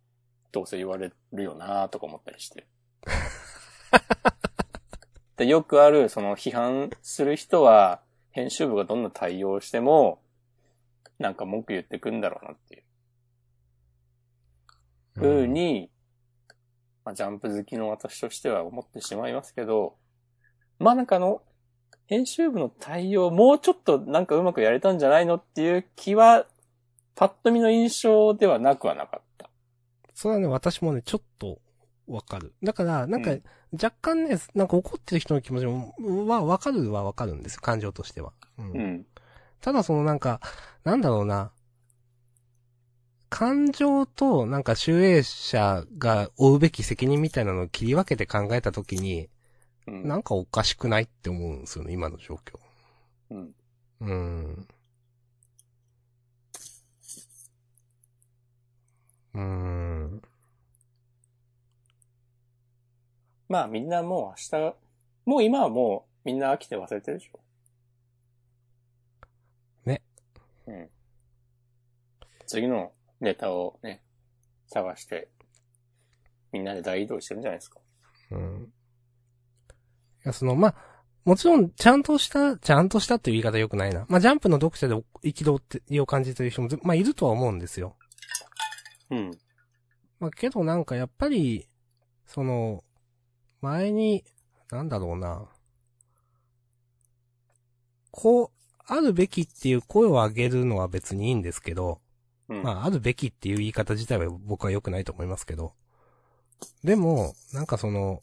[0.53, 2.67] どうせ言われるよなとか思ったりして。
[5.37, 10.21] でよくある、その批判する人は、編集部がどんな対応をしても、
[11.19, 12.84] なんか文句言ってくんだろうなっていう。
[15.15, 15.91] ふうに、
[17.05, 19.97] まあ、ジャンプ好きの私としては思ってしまいますけど、
[20.79, 21.43] まあなんかあの、
[22.07, 26.47] 編集部の対応もうちょっとなんかうまくやれたんじゃないのっていう気は、
[27.15, 29.49] パッと見の印象ではなくはなかった。
[30.15, 31.61] それはね、私もね、ちょっと
[32.07, 32.55] わかる。
[32.63, 35.95] だから、なんかうん、若干ね、なんか怒ってる人の気持ちも、
[36.27, 38.33] はわかるはわかるんですよ、感情としては。
[38.59, 39.07] うんうん。
[39.61, 40.41] ただそのなんか、
[40.85, 41.53] なんだろうな。
[43.35, 49.29] 感情となんか集英者が負うべき責任みたいなのを切り分けて考えたときに、
[49.89, 52.61] なんかおかしくないって思うんですよね、今の状況。
[53.31, 53.55] うん。
[54.03, 54.69] うん。
[59.35, 60.23] うん。
[63.49, 64.75] まあみんなもう明日、
[65.27, 67.41] もう今はもうみんな飽きて忘れてるでしょ。
[69.87, 70.03] ね。
[70.69, 70.89] うん。
[72.47, 72.94] 次の
[73.25, 74.03] ネタをね、
[74.69, 75.29] 探して、
[76.53, 77.81] みんなで大移動してるんじゃないですか。
[78.31, 78.73] うん。
[80.25, 80.75] いや、その、まあ、
[81.25, 84.07] もちろん、ちゃんとした、ちゃんとしたっていう言い方良くないな。
[84.09, 87.97] まあ、ジャンプの読者で憤ってを感じてる人もず、まあ、いるとは思うんですよ。
[89.11, 89.31] うん。
[90.21, 91.69] まあ、けどなんかやっぱり、
[92.27, 92.85] その、
[93.61, 94.25] 前に、
[94.71, 95.49] なんだろうな。
[98.11, 98.51] こう、
[98.87, 102.01] あるべきっていう声を上げるのは別にいいんですけど、
[102.59, 102.63] うん。
[102.63, 105.73] まあ、あるべきっていう言い方自体は僕は良くないと思いますけど。
[106.83, 108.21] でも、なんかその、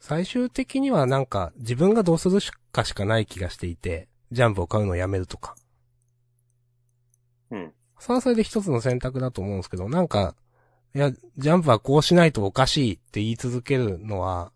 [0.00, 5.54] 最終的にはなんか自分がどうするしかしかない気がしていて、ジャンプを買うのをやめるとか。
[7.50, 7.72] うん。
[7.98, 10.34] それはそれで一つの選択だと思うんですけど、なんか、
[10.94, 14.52] いや、ジャンプはこうしないとおかしいって言い続けるのは、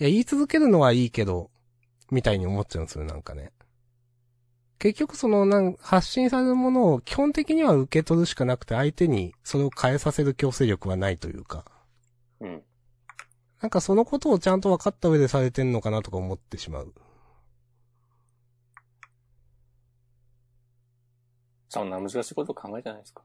[0.00, 1.50] いや、言い続けるのはいいけど、
[2.10, 3.52] みたいに思っちゃうんですよ、なんかね。
[4.78, 11.64] 結局その、なん、発信されるものを基本的には受け取るしかなくて、相手にそれを変えさせる強制力はないというか、
[12.40, 12.62] うん。
[13.62, 16.94] なんかそのことをちゃんと分かった上でされてんのかなとか思ってしまう。
[21.70, 23.22] そんな難しいこと考えてないですか？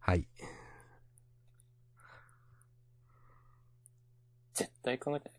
[0.00, 0.26] はい。
[4.54, 5.35] 絶対考えてない。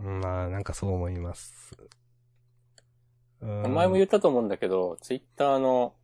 [0.00, 1.76] うんまあ、なんかそう思います。
[3.40, 5.94] 前も言ったと思うんだけど、ツイッターの、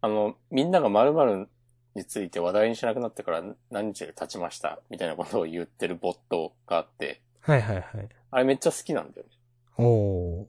[0.00, 1.48] あの、みんなが〇〇
[1.94, 8.08] について話題にしなくなってから何日経ちました、みたいなことを言ってるボットがあって、はいはいはい。
[8.30, 9.32] あれめっちゃ好きなんだよね。
[9.78, 10.46] おー。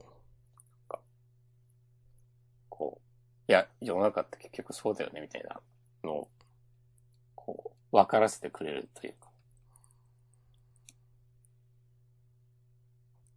[2.69, 3.01] こ
[3.47, 5.59] う、いや、世の中って結局そうだよね、みたいな
[6.03, 6.29] のを、
[7.35, 9.15] こう、分からせてくれるという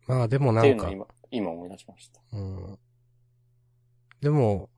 [0.09, 2.21] まあでもなんか今、今思い出しました。
[2.33, 2.79] うん。
[4.21, 4.69] でも、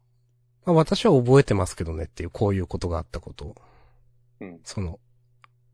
[0.67, 3.55] まあ私は覚えてますけどねっていう、こういうことがあったことを。
[4.41, 4.61] うん。
[4.65, 5.01] その、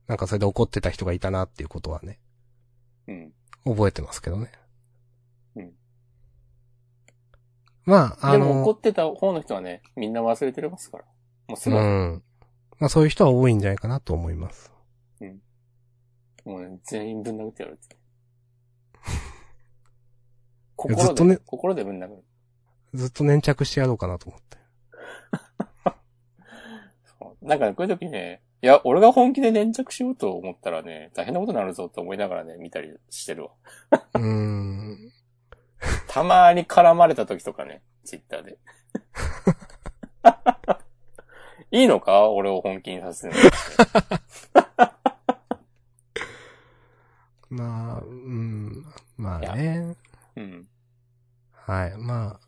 [0.07, 2.21] なんかそれで怒ってた人がいたなっていうことはね、
[3.09, 3.33] うん。
[3.65, 4.53] 覚えてますけどね。
[5.57, 5.73] うん。
[7.85, 11.05] まあ、あでも怒の、ってた方の人はね、みんな忘れてますから。
[11.49, 12.23] もうすうぐ、ん。
[12.79, 14.71] まあそういう人は多いんじゃないかなと思います。
[16.47, 17.97] もうね、全員ぶん殴ってやるって。
[20.77, 22.25] 心で、ずっとね心でぶん殴る。
[22.95, 24.59] ずっと粘着してやろうかなと思って。
[27.19, 33.51] そうなんかね、こういう時ね、いや、俺が本気で粘着しようと思ったらね、大変なことになるぞと思いながらね、見たりしてるわ。
[34.15, 35.13] うーん。
[36.09, 38.59] たまに絡まれた時とかね、ツイッターで。
[41.71, 42.31] いいのか？
[42.31, 43.41] 俺を本気にさせるの。
[47.65, 48.85] まあ、うん。
[49.17, 49.95] まあね。
[50.37, 50.69] うん。
[51.53, 51.97] はい。
[51.99, 52.47] まあ。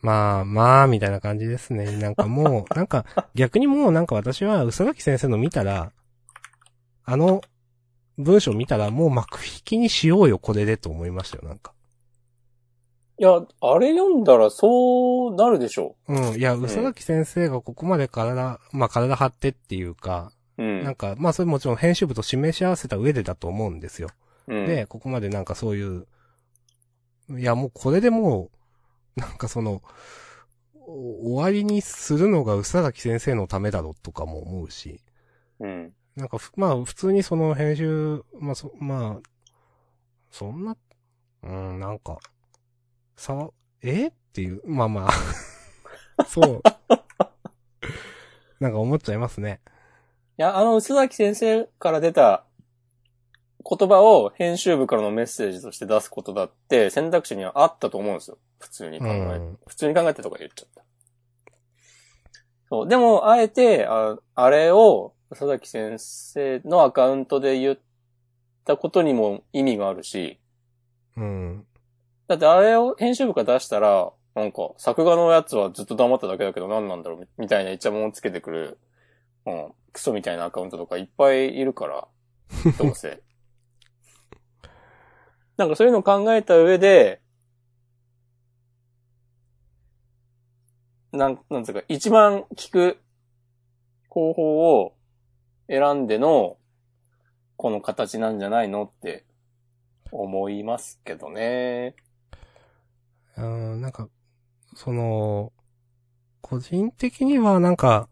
[0.00, 1.96] まあ、まあ、みたいな感じですね。
[1.96, 5.92] なんかもう、 なんか、逆にもうなんか私は、宇佐垣先生の見たら、
[7.04, 7.40] あの、
[8.16, 11.72] 文章見たらもう幕引きにしようよ、これでと思いましたよ、なんか。
[13.20, 13.30] いや、
[13.60, 16.34] あれ読んだらそうなるでしょうん。
[16.36, 20.62] いや、宇佐垣先生がここまで体、まあ体張ってっていうか、う。
[20.62, 20.84] うん。
[20.84, 24.08] なんか、まあそれもちろん編集部と示し合わせた上でだと思うんですよ。
[24.48, 26.06] うん、で、ここまでなんかそういう、
[27.38, 28.50] いやもうこれでも
[29.16, 29.82] う、なんかその、
[30.74, 35.00] お終わりにするのが宇佐崎先生のためだろうとかも思うし、
[35.60, 35.92] うん。
[36.16, 39.28] なんかふ、まあ普通にその編集、まあそ、まあ、
[40.30, 40.76] そんな、
[41.42, 42.18] うん、なんか、
[43.16, 43.50] さわ、
[43.82, 44.08] え？
[44.08, 45.12] っていう、まあまあ、
[46.24, 46.62] そう。
[48.60, 49.60] なんか思っちゃいますね。
[50.38, 52.44] いや、あの、臼崎先生から出た
[53.68, 58.38] 言葉を編集部からのメッセージとして出すことだって選択肢にはあったと思うんですよ。
[58.58, 60.82] 普通に考え、うん普通に考えてとか言っちゃった。
[62.70, 62.88] そう。
[62.88, 67.78] でも、あえて、ああれを、佐々木先生のアカウントで言っ
[68.64, 70.38] たことにも意味があるし、
[71.16, 71.66] うん。
[72.26, 78.78] だってあれを編集部から出したら、なんか、作画のやつはずっと黙っただけだけど何なんだろうみたいなイチャモンをつけてくる、
[79.46, 82.08] うん、クソみたいなアカウントとかいっぱいいるから、
[82.78, 83.22] どうせ。
[85.58, 87.20] なんかそういうのを考えた上で、
[91.12, 92.98] なん、なんつうか、一番効く
[94.08, 94.94] 方法を
[95.68, 96.58] 選んでの、
[97.56, 99.24] この形なんじゃないのって
[100.12, 101.96] 思いますけどね。
[103.36, 104.08] うん、なんか、
[104.76, 105.52] その、
[106.40, 108.08] 個人的にはなんか、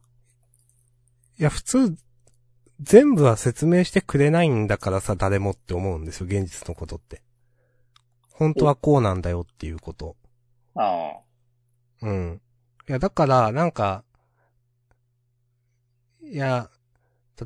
[1.39, 1.97] いや普通、
[2.81, 7.23] 全部は説明してくれないんだからさ、誰もって思うんですよ、現実のことって。
[8.39, 10.15] 本当はこうなんだよっていうこと。
[10.75, 11.13] あ
[12.03, 12.07] あ。
[12.07, 12.41] うん。
[12.89, 14.05] いや、だから、なんか、
[16.23, 16.69] いや、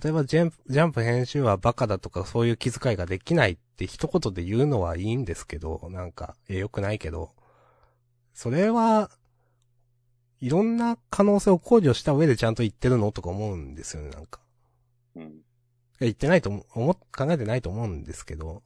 [0.02, 7.30] 例えばジャンプ、ジャンプ編集はバカだとかそういう気遣いができないって一言で言うのはいいんですけど、なんか、いや、良くないけど、
[8.34, 9.10] それは、
[10.40, 14.40] いろんな可能性を考慮した上でちゃんと言ってるのとか思うんですよね、なんか。
[15.14, 15.40] うん。
[16.00, 18.62] 言ってないと思、考えてないと思うんですけど、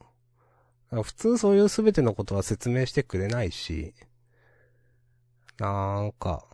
[1.02, 3.94] 普通そういう全てのことは説明してくれないし、
[5.59, 6.44] なんか、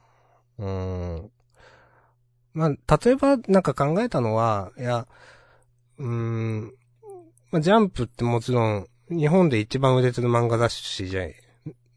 [0.59, 1.31] うーん。
[2.53, 5.07] まあ、例えばなんか考えたのは、いや、
[5.98, 6.74] うーん、
[7.50, 11.24] まあ、ジャンプってもちろん、日本で一番売れてる漫画雑誌じゃ、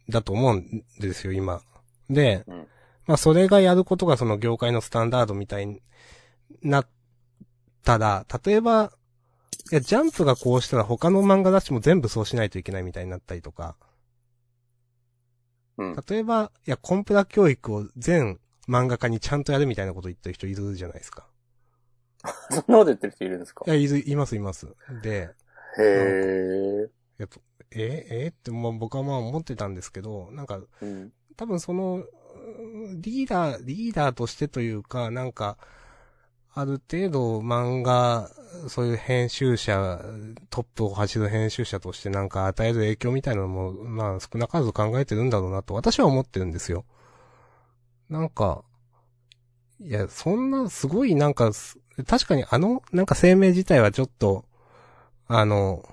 [0.10, 1.62] だと思うんですよ、今。
[2.10, 2.68] で、うん
[3.06, 5.82] まあ、それがやることがその業界のスタンダードみたいに
[6.62, 6.88] なっ
[7.84, 8.94] たら、例えば、
[9.72, 13.76] いや、ジャンプがこうしたら他の漫画雑誌も全部そうしないといけないみたいになったりとか、
[15.78, 15.96] うん。
[16.08, 21.28] 例えば、いや、コンプラ教育を全漫画家にちゃんとやるみたいなこと言ってる人いるじゃないですか。
[22.50, 23.66] そんなこと言ってる人いるんですか？
[23.66, 24.68] いや、いる、いますいます。
[25.02, 25.30] で、
[25.80, 26.90] へえ。
[27.20, 31.12] えっと、ええって、まあ僕はまあ思ってたんですけど、なんか、うん。
[31.36, 35.58] 多分その、うんリーダー、リーダーとしてというか、なんか、
[36.56, 38.30] ある程度漫画、
[38.68, 40.00] そういう編集者、
[40.52, 46.86] トップを走る編集者としてなんか与える影響みたいなのも、まあ少なからず考えてるんだろうなと私は思ってるんですよ。
[48.10, 48.64] なんか、
[49.80, 51.52] いや、そんなすごいなんか、
[52.08, 54.46] 確かにあの、なんか声明自体はちょっと、
[55.28, 55.84] あの、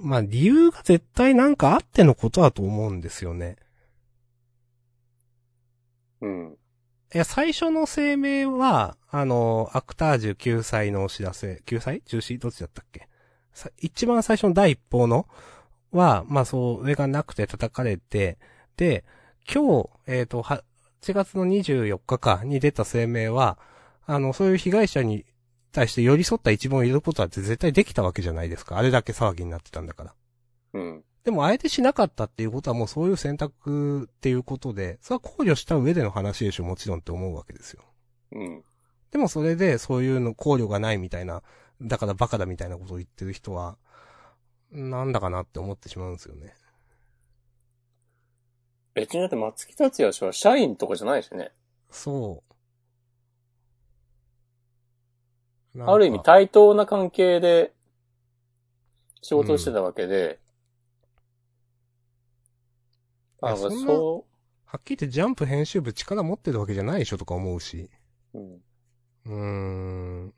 [0.00, 3.56] まあ理由が絶対なんかあってのことだと思うんですよね。
[6.22, 6.56] うん。
[7.16, 12.02] いや、最初の声明は、あの、アクタージュ9歳のお知らせ、9歳？
[12.02, 13.08] 中止どっちだったっけ？
[13.78, 15.26] 一番最初の第一報の
[15.92, 18.36] は、まあ、それがなくて叩かれて、
[18.76, 19.02] で、
[19.50, 20.60] 今日、えっ、と、8
[21.14, 23.56] 月の24日かに出た声明は、
[24.04, 25.24] あの、そういう被害者に
[25.72, 28.76] 対して寄り添った一文を入れることだって絶対できたわけじゃないですか。
[28.76, 30.14] あれだけ騒ぎになってたんだから。
[30.74, 31.04] うん。
[31.26, 37.82] でも、あえてしなかったっていうことはもうそういう選択っていうことで、それは考慮した上での話でしょ、もちろんって思うわけですよ。
[38.30, 38.64] うん。
[39.10, 41.42] でもそれでそういうの考慮がないみたいな、
[41.82, 43.76] だからバカだみたいなことを言ってる人は、
[44.70, 46.54] なんだかなって思ってしまうんですよね。
[48.94, 51.50] 別にだって松木達也氏は社員とかじゃないしね。
[51.90, 52.44] そ
[55.76, 55.82] う。
[55.84, 57.72] ある意味対等な関係で
[59.22, 60.38] 仕事をしてたわけで、
[63.48, 64.24] あなんかいやそんなそ
[64.66, 67.88] はっきり言ってジャンプ編集部力持ってるわけじゃないでしょとか思うし。
[68.34, 68.62] う、うん。
[69.26, 69.34] うー
[70.26, 70.34] ん。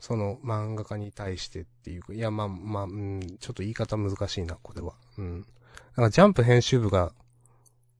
[0.00, 4.94] その漫画家に対してっていうか、いや、まあ、まあ、うん、ちょっと言い方難しいな、これは。
[5.18, 5.46] うん。
[5.96, 7.12] なんかジャンプ編集部が、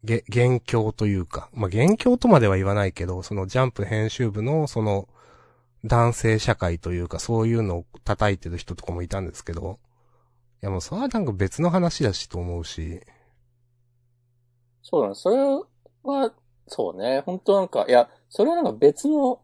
[0.03, 5.09] げ、元凶というか、まあ、元凶とまでは言わないけど、そのジャンプ編集部の、その、
[5.85, 9.79] 男性社会というか、そういうのを叩いてる人とかもいたんですけど、
[10.63, 13.01] いやもうそれはなんか別の話だしと思うし、
[14.83, 15.15] そうだね。
[15.15, 15.37] それ
[16.03, 16.33] は、
[16.67, 17.23] そうね。
[17.27, 19.41] 本当なんか、いや、それはなんか別の、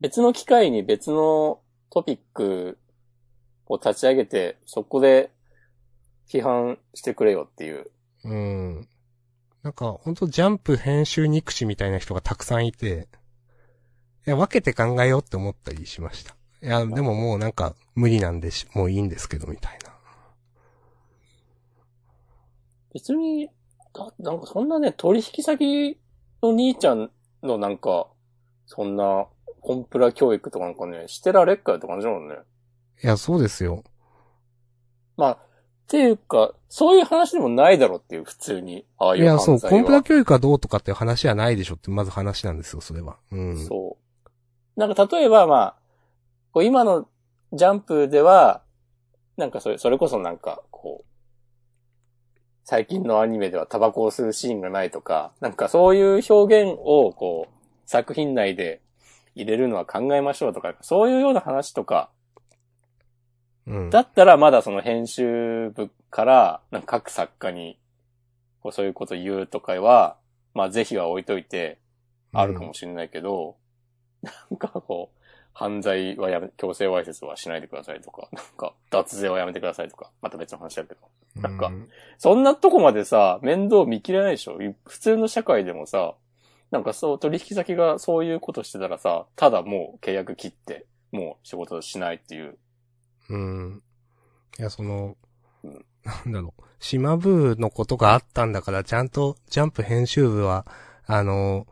[0.00, 2.78] 別の機会に別のトピック
[3.66, 5.30] を立ち上げて、そこで
[6.28, 7.90] 批判してくれよっていう。
[8.24, 8.88] うん。
[9.62, 13.08] なんか、ほんとジャンプ編集憎しみたいな人がたくさんいて、
[14.26, 16.34] いや、分けて考えようって思ったりしました。
[16.62, 19.92] いや、でももうなんか、無理なんでし、もういいんですけど、みたいな。
[22.92, 23.50] 別に、
[23.92, 25.98] だなんかそんなね、取引先
[26.42, 27.10] の兄ちゃん
[27.42, 28.08] のなんか、
[28.66, 29.26] そんな、
[29.60, 32.36] コンプラ教育とかなんかね、してられっかよって感じだもんね。
[33.02, 33.84] いや、そうですよ。
[35.16, 35.38] まあ、っ
[35.88, 38.86] ていうか、そういう話でもないだろうっていう、普通に。
[38.96, 39.60] ああいういや、そう。
[39.60, 43.18] コンプラ教育はどうとかっていう話はないでしょって、まず話なんですよ、それは。
[43.32, 43.66] うん。
[43.66, 44.80] そう。
[44.80, 45.76] なんか例えばまあ、
[46.52, 47.08] こう今の
[47.52, 48.62] ジャンプでは、
[49.36, 51.09] なんかそれ、それこそなんか、こう、
[52.70, 57.52] 最近のアニメではタバコを吸うシーンがないとか、なんかそういう表現をこう、
[57.84, 58.80] 作品内で
[59.34, 62.10] 入れるのは考えましょうとか、そういうような話とか、
[63.66, 63.90] うん。
[63.90, 67.76] だったらまだその編集部から、なんか各作家に、
[68.60, 70.16] こうそういうこと言うとかは、
[70.54, 71.80] まあぜひは置いといて、
[72.32, 73.56] あるかもしれないけど、
[74.22, 75.19] なんかこう、
[75.52, 81.00] 犯罪はやめ、強制わいせつはしないでくださいとか、なんか脱税はやめてくださいとか、また別の話だけど。
[81.36, 81.88] なんかうん
[82.18, 84.58] そんなとこまでさ、面倒見切れないでしょ？
[84.84, 86.14] 普通の社会でもさ、
[86.70, 92.58] なんかそう、取引先がそういうことしてたらさ、ただもう契約切って、もう仕事しないっていう。
[93.30, 93.82] うん。
[94.58, 95.16] いや、その
[95.64, 96.62] うん、なんだろう。
[96.78, 100.66] 島部のことがあったんだから、ちゃんと、ジャンプ編集部は、
[101.06, 101.66] あの、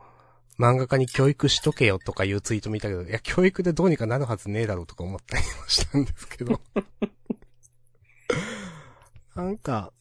[0.59, 6.59] 漫画家に教育しとけよとかいうツイート見たけど、いや、教育でどうにかなるはずねえだろうとか思ったりもしたんですけど。
[9.35, 9.93] なんか、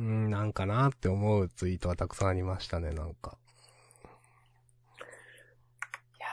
[0.00, 3.38] うん、なんかなって思うツイートはたくさんありましたね、なんか。
[6.18, 6.26] いや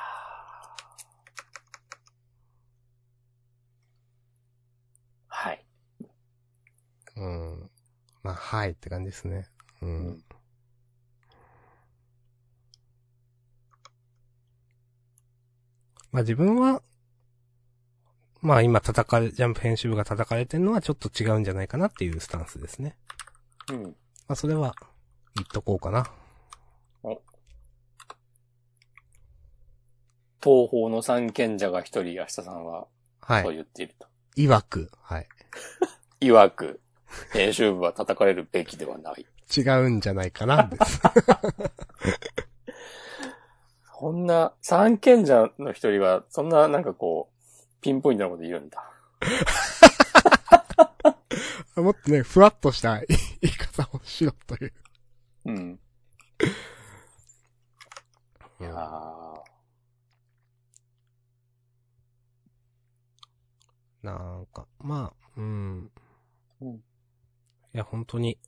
[5.27, 5.63] はい。
[7.15, 7.69] うん。
[8.23, 9.47] まあ、はいって感じですね。
[9.81, 9.85] う。
[9.85, 10.23] うん
[16.11, 16.81] まあ自分は、
[18.41, 22.95] まあ今叩かれ、ジャンプ編集部が叩かれてるのはちょっと違うんじゃないかなっていうスタンスですね。
[23.71, 23.83] うん。
[23.83, 23.89] ま
[24.29, 24.75] あそれは、
[25.35, 26.09] 言っとこうかな。
[30.41, 32.87] 東方の三賢者が一人、安田さんは、
[33.27, 33.55] そうはい。
[33.55, 34.07] 言っていると。
[34.37, 35.27] 曰く、はい。
[36.21, 36.79] 曰く、
[37.33, 39.25] 編集部は叩かれるべきではない。
[39.55, 41.01] 違うんじゃないかな、です。
[43.99, 48.81] そんな、三賢者の一人は、そんななんかこう、ピンポイントなこと言うんだ。
[51.75, 54.73] もっとね、ふわっとした 言い方をしろという。
[55.45, 55.79] うん。
[58.61, 59.41] いやー
[64.01, 65.91] なんか、まあ、うん。
[66.61, 66.81] うんい
[67.73, 68.39] や、本当に、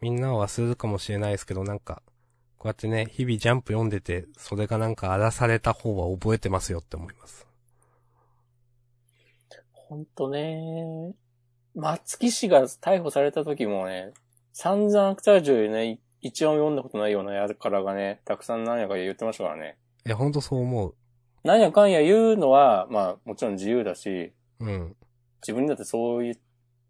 [0.00, 2.12] みんなは忘れるかもしれないですけど、なんか、こ
[2.66, 7.46] うやってね、日々ジャンプ読んでて、それがなんか荒らされた方は覚えてますよって思います。
[9.72, 11.14] ほんとね
[11.76, 14.12] 松木氏が逮捕された時もね、
[14.52, 19.76] 散々アクタージュね、一応読んだことないようなやからがね、たくさん何やか言ってましたからね。
[20.06, 20.94] いや、ほんとそう思う。
[21.44, 24.96] 何やかんや言うのは、まあもちろん自由だし、うん。
[25.42, 26.40] 自分にだってそういう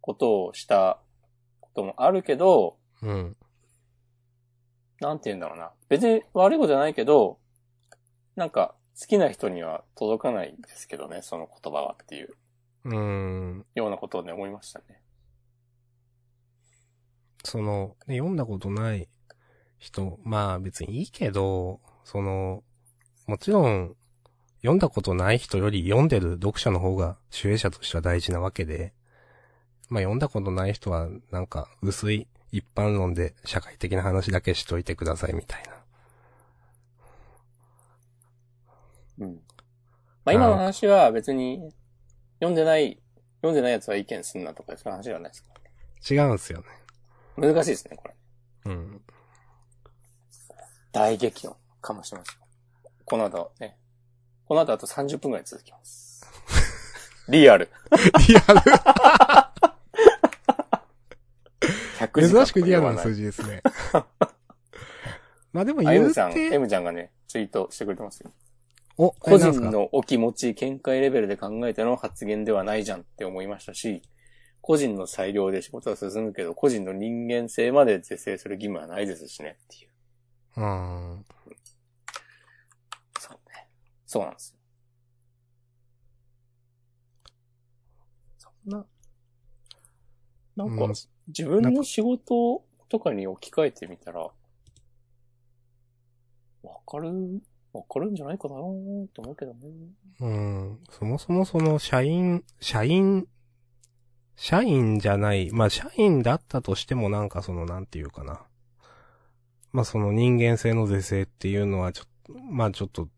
[0.00, 1.00] ことをした
[1.60, 3.36] こともあるけど、うん。
[5.00, 5.72] なんて言うんだろうな。
[5.88, 7.38] 別に悪いことじゃないけど、
[8.34, 12.34] なんか好きな人には届かないんですけどね、その言葉はっていう
[12.84, 13.66] うーん。
[13.74, 15.02] ようなことをね、思いましたね。
[17.44, 19.08] その、ね、読んだことない
[19.78, 22.62] 人、まあ別にいいけど、その、
[23.26, 23.96] もちろん、
[24.62, 28.94] 読んだことない人より読んでる読者の方が主演者としては大事なわけで、
[29.88, 32.26] まあ読んだことない人はなんか薄い
[32.56, 35.62] 一般論で社会的な話だけしといてくださいみたい
[39.18, 39.26] な。
[39.26, 39.34] うん。
[40.24, 41.70] まあ今の話は別に、
[42.40, 42.98] 読んでない、
[43.42, 45.50] 読んでないやつは意見すんなとかそういう話じゃないですか。
[46.10, 46.66] 違うんすよね。
[47.36, 48.14] 難しいですね、これ。
[48.64, 49.02] うん。
[50.92, 52.36] 大激論かもしれません。
[53.04, 53.76] この後ね。
[54.46, 56.26] この後あと30分くらい続きます。
[57.28, 57.68] リアル。
[58.28, 58.70] リアル、100時
[59.28, 59.45] 間
[62.14, 63.22] 珍しくリアルな数字。
[63.22, 63.62] 字ですね。
[65.52, 68.32] まあでもあ、言 M うさん、て、M ちゃんがね、ツイートしてくれてますよ。
[68.98, 69.52] お、個個人の。
[69.52, 74.02] 人のお気持ち、見解レベルで考えての発言ではないじゃんって思いましたし、
[74.60, 79.90] 個人の裁量で仕事は進むけど、個人の人間性まで是正する義務はないですしねっていう。
[80.56, 81.26] うん。
[83.20, 83.68] そうね。
[84.06, 84.58] そうなんですよ。
[88.38, 88.86] そんな、
[90.56, 90.94] なんかうん、
[91.28, 94.30] 自分の仕事とかに置き換えてみたら、わ
[96.86, 99.58] かる、わかるんじゃないかなーって思うけどね。
[100.20, 100.78] うん。
[100.90, 103.26] そもそもその社員、社員、
[104.36, 108.42] 社員じゃない、まあ社員だったとしてもなんかそのなんていうかな。
[109.72, 113.08] まあその人間性の是正っていうのはちょっと、まあちょっと、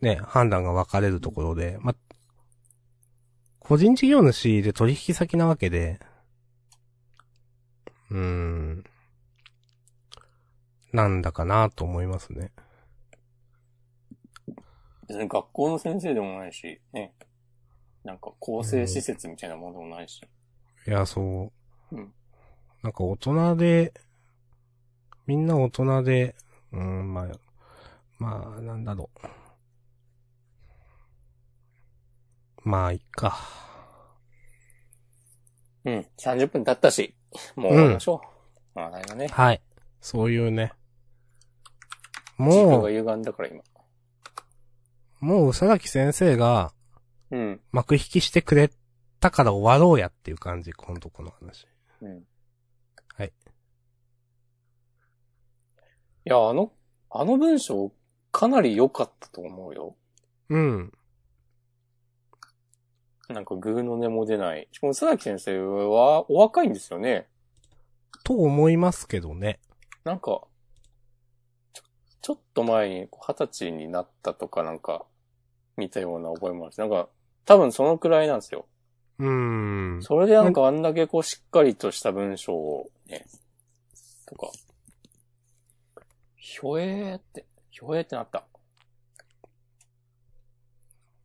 [0.00, 1.96] ね、判断が分かれるところで、まあ、
[3.60, 6.00] 個人事業主で取引先なわけで、
[8.12, 8.84] うーん、
[10.92, 12.52] なんだかなと思いますね。
[15.08, 17.14] 別に学校の先生でもないし、ね。
[18.04, 20.20] なんか構成施設みたいなものでもないし。
[20.86, 21.50] いや、そ
[21.90, 21.96] う。
[21.96, 22.12] うん
[22.82, 23.94] なんか大人で、
[25.26, 26.34] みんな大人で、
[26.72, 27.26] うん、まあ、
[28.18, 29.08] まあ、なんだろ
[32.64, 32.68] う。
[32.68, 33.38] まあ、いっか。
[35.84, 36.06] うん。
[36.18, 37.14] 30分経ったし、
[37.56, 38.20] もう終わりましょ
[38.74, 38.78] う。
[38.78, 39.28] まあ、ないがね。
[39.28, 39.62] はい。
[40.00, 40.72] そういうね。
[42.38, 43.62] 時空もう、が歪んだから今。
[45.20, 46.72] もう、宇佐崎先生が
[47.32, 47.60] うん。
[47.72, 48.70] 幕引きしてくれ
[49.18, 51.66] たから終わろうやっていう感じ、このとこの話。
[52.02, 52.22] うん。
[53.16, 53.32] はい。
[56.26, 56.72] いや、あの
[57.10, 57.90] あの文章、
[58.30, 59.96] かなり良かったと思うよ。
[60.50, 60.92] うん。
[63.32, 64.68] なんか、グーの音も出ない。
[64.72, 67.28] しかも、佐々木先生は、お若いんですよね。
[68.24, 69.60] と思いますけどね。
[70.04, 70.42] なんか、
[71.72, 71.82] ちょ、
[72.20, 75.04] ちょっと前に、二十歳になったとかなんか、
[75.76, 77.08] 見たような覚えもあるし、なんか、
[77.44, 78.66] 多分そのくらいなんですよ。
[79.18, 80.02] うーん。
[80.02, 83.26] それでなんかあんだけこうしっかりとした文章をね、
[84.26, 84.50] とか、
[86.36, 88.44] ひょえーって、ひょえーってなった。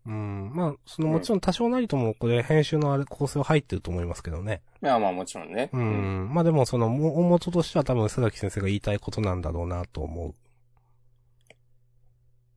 [0.07, 0.51] うん。
[0.53, 4.61] まあ、そのもちろん多少なりともこれ編集のあれ構成は入ってると思いますけどね。
[4.81, 5.69] いや、まあもちろんね。
[5.73, 5.77] う。
[5.77, 6.29] ん。
[6.33, 10.35] まあでもそのも大元としては多分須崎先生が言いたいことなんだろうなと思う。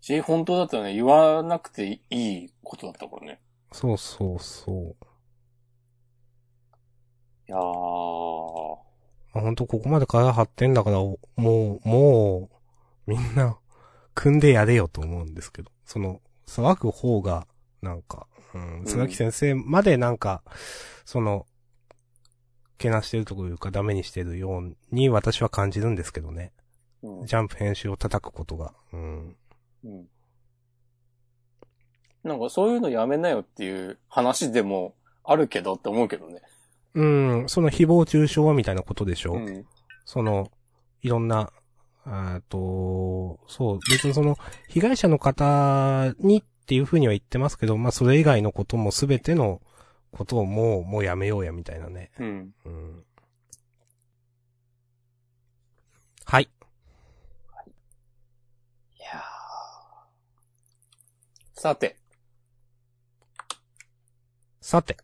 [0.01, 3.40] し、本当だったらね、言わなくていいことだったからね。
[3.72, 4.96] そうそうそう。
[7.48, 7.61] いやー。
[9.32, 12.51] まあ、本当ここまで体張ってんだから、もう、も
[13.07, 13.59] う、みんな、
[14.14, 15.70] 組んでやれよと思うんですけど。
[15.84, 16.20] その、
[16.51, 17.46] 騒ぐ方が、
[17.80, 20.42] なんか、うん、須崎先生までなんか、
[21.05, 21.46] その、
[22.76, 26.53] けなしてるというかダメにしてるように私は感じるんですけどね。
[27.03, 27.26] うん。
[27.26, 28.72] ジャンプ編集を叩くことが。
[28.92, 29.36] うん。
[29.84, 30.09] うん。
[32.24, 36.40] なんかそういうのやめなよっていう話でもあるけどって思うけどね。
[36.94, 39.66] うん、その誹謗中傷はみたいなことでしょ、うん。
[40.05, 40.51] その、
[41.03, 41.53] いろんな、
[42.13, 44.37] あと、そう、別にその、
[44.69, 49.61] 被害者の方にっていうふうには言ってますけど、まあそれ以外のこともすべての
[50.11, 52.11] ことをもう、もうやめようやみたいなね。
[52.19, 52.55] うん。
[52.65, 53.05] うん。
[56.25, 56.51] はい。
[58.99, 61.97] いやーさて、
[64.61, 64.97] さて。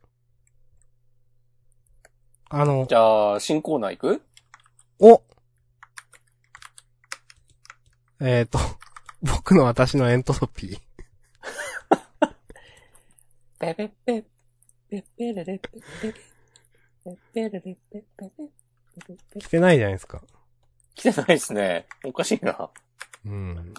[2.49, 4.23] あのじ、ゃあ、新コーナー行く？
[4.99, 5.23] お
[8.21, 8.59] えっ、と、
[9.23, 10.81] 僕の私のエントロピー。
[13.59, 14.25] ペペペ、
[14.91, 16.12] ペペレレペペペ、
[17.05, 18.31] ペペレレペペペ、
[19.07, 20.23] ペペ来てないじゃないですか。
[20.95, 21.87] 来てないですね。
[22.05, 22.71] おかしいな。
[23.25, 23.75] うん。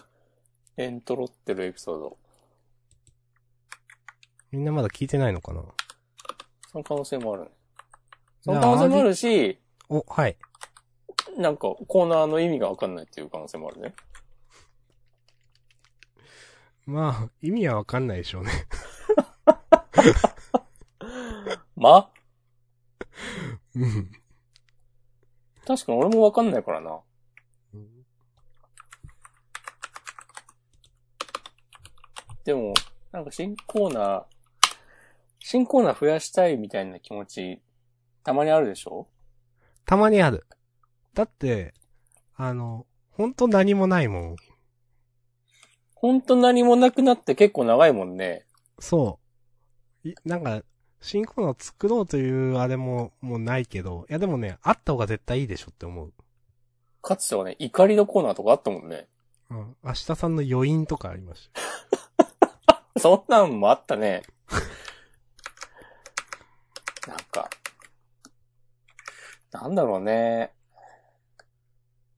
[0.78, 2.18] エントロってるエピソード。
[4.52, 5.64] みんなまだ聞いてないのかな
[6.72, 7.50] その可能性もあるね。
[8.42, 9.60] その可能性もあるし、
[9.90, 10.38] お、はい。
[11.38, 13.96] なんかコーナーの意味がわかんないっていう可能性もあるね。
[16.88, 18.52] まあ、意味はわかんないでしょうね。
[21.76, 22.10] ま？
[23.76, 24.12] うん。
[25.66, 27.02] 確かに俺もわかんないからな。
[32.46, 32.74] でも、
[33.12, 34.24] なんか新コーナー、
[35.40, 37.62] 新コーナー増やしたいみたいな気持ち、
[38.24, 39.10] たまにあるでしょ？
[39.86, 40.48] たまにある。
[41.14, 41.74] だって、
[42.38, 44.36] あの、ほんと何もないもん。
[46.00, 48.46] ほんと何もなくなって結構長いもんね。
[48.80, 49.20] そ
[50.06, 50.10] う。
[50.10, 50.62] いなんか、
[51.02, 56.14] 新コーナー作ろうというあれも、もうないけど、いやでもね、あった方が絶対いいでしょって思う。
[57.02, 59.08] かつてはね、怒りのコーナーとかあったもんね。
[59.50, 59.76] うん。
[59.84, 61.50] 明日さんの余韻とかありまし
[62.94, 63.00] た。
[63.02, 64.22] そんなんもあったね。
[67.08, 67.50] なんか、
[69.52, 70.54] なんだろうね。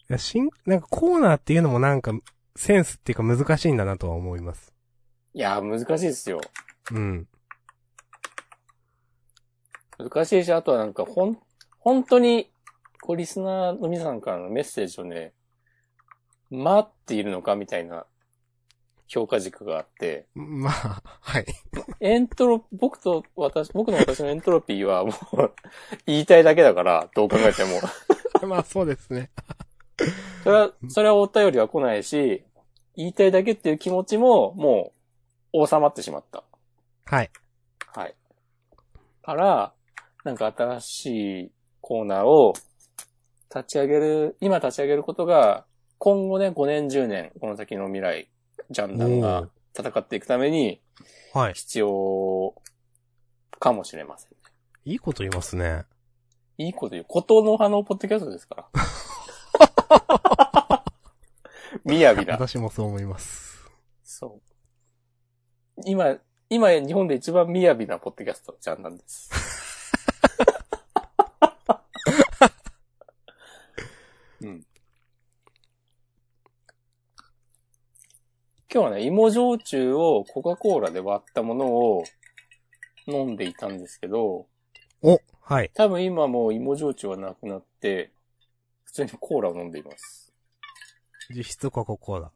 [0.09, 2.11] いや、新、なんかコーナーっていうのもなんか、
[2.59, 4.73] センスっていうか難しいんだなとは思います。
[5.33, 6.41] いや、難しいですよ。
[6.91, 7.25] うん。
[9.97, 11.37] 難しいし、あとはなんか、ほん、
[11.79, 12.51] 本当に、
[13.01, 15.31] こう、リスナーの皆さんからのメッセージをね、
[16.49, 18.05] 待っているのかみたいな
[19.07, 21.45] 評価軸があって、まあ、はい。
[22.01, 25.53] エントロ、僕と私、僕の私のエントロピーはもう、
[26.05, 27.79] 言いたいだけだから、どう考えても。
[28.49, 29.31] まあそうですね。
[30.43, 32.43] それは、それはお便りは来ないし、
[32.99, 34.91] 言いたいだけっていう気持ちも、も
[35.53, 36.43] う、収まってしまった。
[37.05, 37.31] はい。
[37.93, 38.15] はい。
[39.23, 39.73] から、
[40.25, 41.05] なんか新し
[41.45, 42.55] いコーナーを
[43.55, 45.65] 立ち上げる、今立ち上げることが、
[45.97, 48.29] 今後ね、5年、10年、この先の未来、
[48.69, 49.47] ジャンダンおがー
[49.89, 50.81] 戦っていくために
[51.33, 51.53] はい。
[51.53, 52.53] 必要
[53.59, 54.31] かもしれません。
[54.83, 55.85] いいこと言いますね。
[56.57, 57.05] いいこと言う。
[57.07, 60.48] ことの葉のポッドキャストですから。
[61.89, 62.33] みやびだ。
[62.33, 63.67] 私もそう思います。
[64.03, 64.39] そ
[65.77, 65.81] う。
[65.85, 66.17] 今、
[66.49, 69.31] 今日本で一番みやびなポッドキャスト、ジャンダンです。
[74.41, 74.63] うん。
[78.71, 82.03] 今日はね、芋焼酎をコカ・コーラで割ったものを
[83.07, 84.45] 飲んでいたんですけど、
[85.01, 85.71] お、はい。
[85.73, 88.11] 多分今もう芋焼酎はなくなって、
[88.83, 90.28] 普通にコーラを飲んでいます。
[91.31, 92.31] 実質コカ・コーラ。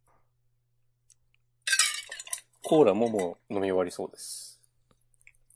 [2.62, 4.62] コーラももう飲み終わりそうです。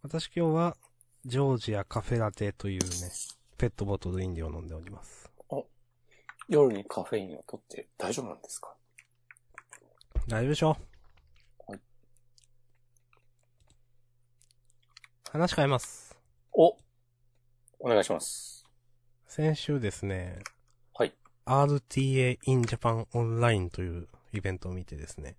[0.02, 0.78] 私今日は、
[1.24, 2.88] ジョージアカフェラテというね、
[3.60, 5.30] ペットボトル飲料を飲んでおります。
[5.52, 5.62] あ
[6.50, 8.74] 夜にカフェインを取って大丈夫なんですか
[10.28, 10.78] 大丈夫でしょ
[11.68, 11.80] はい
[15.32, 16.18] 話変えます。
[16.54, 16.76] お
[17.80, 18.66] お願いします。
[19.28, 20.40] 先週ですね、
[21.48, 25.38] RTA in Japan Online というイベントを見てですね、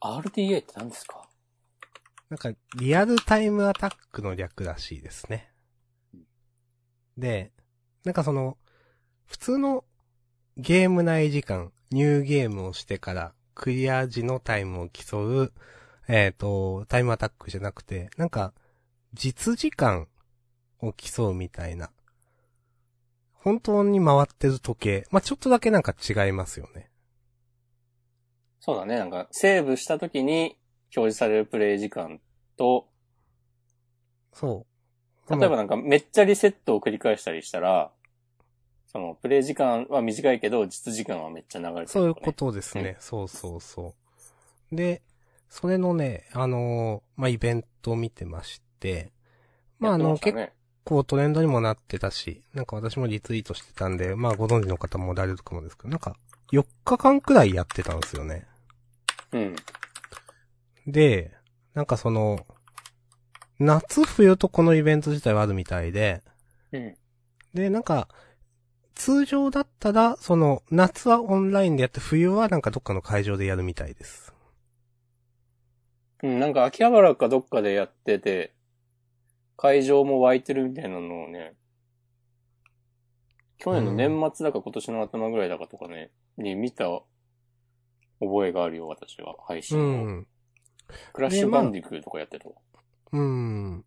[0.00, 1.28] RDA って何ですか？
[2.30, 5.52] なんか、リアルタイムアタックの略らしいですね。
[7.18, 7.52] で、
[8.04, 8.56] なんかその、
[9.26, 9.84] 普通の
[10.56, 15.52] ゲーム内時間、ニューゲームをしてからクリア時のタイムを競う、
[16.08, 18.54] えっ、と、タイムアタックじゃなくて、なんか、
[19.12, 20.08] 実時間
[20.80, 21.90] を競うみたいな。
[23.44, 25.06] 本当に回ってる時計。
[25.10, 26.88] まあ、ちょっとだけなんか違いますよね。
[28.58, 28.98] そうだね。
[28.98, 30.56] なんか、セーブした時に
[30.96, 32.22] 表示されるプレイ時間
[32.56, 32.88] と、
[34.32, 34.64] そ
[35.28, 35.38] う。
[35.38, 37.92] 例えばなんかめっちゃリセットを繰り返したりしたら、
[38.86, 41.86] その、プレイ時間は短いけど、実時間はめっちゃ流れてる、ね。
[41.88, 42.96] そういうことですね。
[42.98, 43.94] そうそうそ
[44.72, 44.74] う。
[44.74, 45.02] で、
[45.50, 49.12] それのね、あのーまあ、イベントを見てまして、
[49.78, 50.50] まあ、あの、結
[50.84, 56.16] 構トレンドにもなってたし、なんか私もリツイートしてたんで、まあ、ご存知の方もおられるかもですけど、なんか、
[56.52, 58.46] 4日間くらいやってたんですよね。
[59.32, 59.56] うん。
[60.86, 61.32] で、
[61.74, 62.46] なんかその、
[63.58, 66.22] 夏冬とこのイベント自体はあるみたいで、
[66.72, 66.94] うん。
[67.54, 68.08] で、なんか、
[68.94, 74.32] 通常だったら、その、夏はオンラインでやって、冬はなんかどっかの会場でやるみたいです。
[76.22, 78.53] うん、なんか秋葉原かどっかでやってて、
[79.56, 81.54] 会場も湧いてるみたいなのをね、
[83.58, 86.86] 去年の年末だか今年の頭ぐらいだかとかね、に見た
[88.20, 89.36] 覚えがあるよ、私は。
[89.46, 90.10] 配う信を。
[90.10, 90.26] ん。
[91.12, 92.54] クラッシュバンディクーとかやってたわ。
[93.12, 93.84] うん。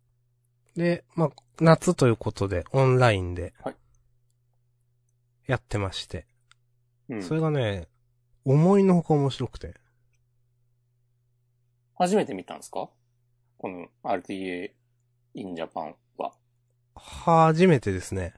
[0.74, 3.76] で、まあ、夏ということで、オンラインではい、
[5.46, 6.26] やってまして。
[7.08, 7.22] うん。
[7.22, 7.88] それがね、
[8.44, 9.74] 思いのほか面白くて。
[11.94, 12.88] 初めて見たんですか？
[13.58, 14.70] この RTA
[15.34, 16.32] in Japan は。
[16.94, 18.34] 初めてですね。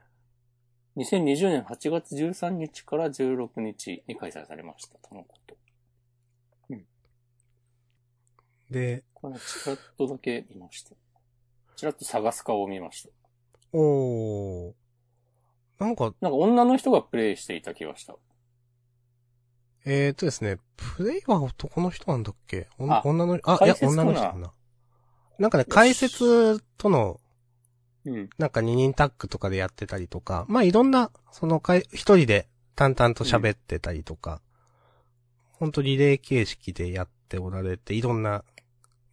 [0.97, 4.99] 2020年8月13日から16日に開催されました。
[4.99, 5.57] とのこと。
[8.70, 10.95] で、これ、ちらっとだけ見ました。
[11.74, 13.09] ちらっと探す顔を見ました。
[13.72, 14.72] おー。
[15.80, 18.14] なんか、なんか女の人がプレイしていた気がした。
[19.84, 22.68] えーとですね、プレイは男の人なんだっけ？
[22.78, 24.53] 女の、あ、いや女の人だな。
[25.41, 27.18] なんかね、解説との、
[28.05, 28.30] うん。
[28.36, 34.43] なんか二人タッグとかでやってたりとか、まあいろんな、そのかい、一人で淡々と喋ってたりとか、
[35.53, 38.45] ほんとリレー形式でやっておられて、いろんな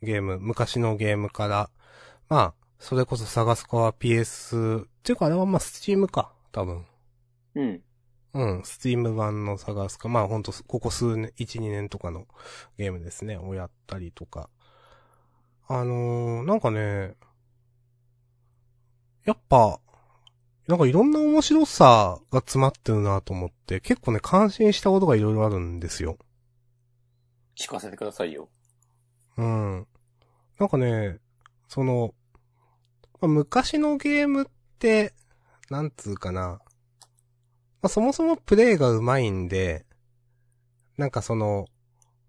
[0.01, 1.69] ゲーム、昔のゲームから、
[2.28, 6.86] まあ、それこそ探すかは PS、っていうかあれはまあスチームか、多分。
[7.55, 7.82] うん。
[8.34, 12.28] うん、スチーム版の探すか、まあほんと、ここ数年、1、2年とかの
[12.78, 14.49] ゲームですね、をやったりとか。
[15.70, 17.15] あのー、なんかね、
[19.26, 19.80] やっぱ、
[20.68, 26.18] なんかいろんな面白さが詰まってるなと思って、結構ね、感心したことがいろいろあるんですよ。
[27.57, 28.49] 聞かせてくださいよ。
[29.38, 29.88] うん。
[30.59, 31.20] なんかね、
[31.68, 32.13] その、
[33.20, 34.45] まあ昔のゲームっ
[34.80, 35.13] て、
[35.70, 36.61] なんつうかな。
[37.82, 39.86] まあ、そもそもプレイが上手いんで、
[40.97, 41.68] なんかその、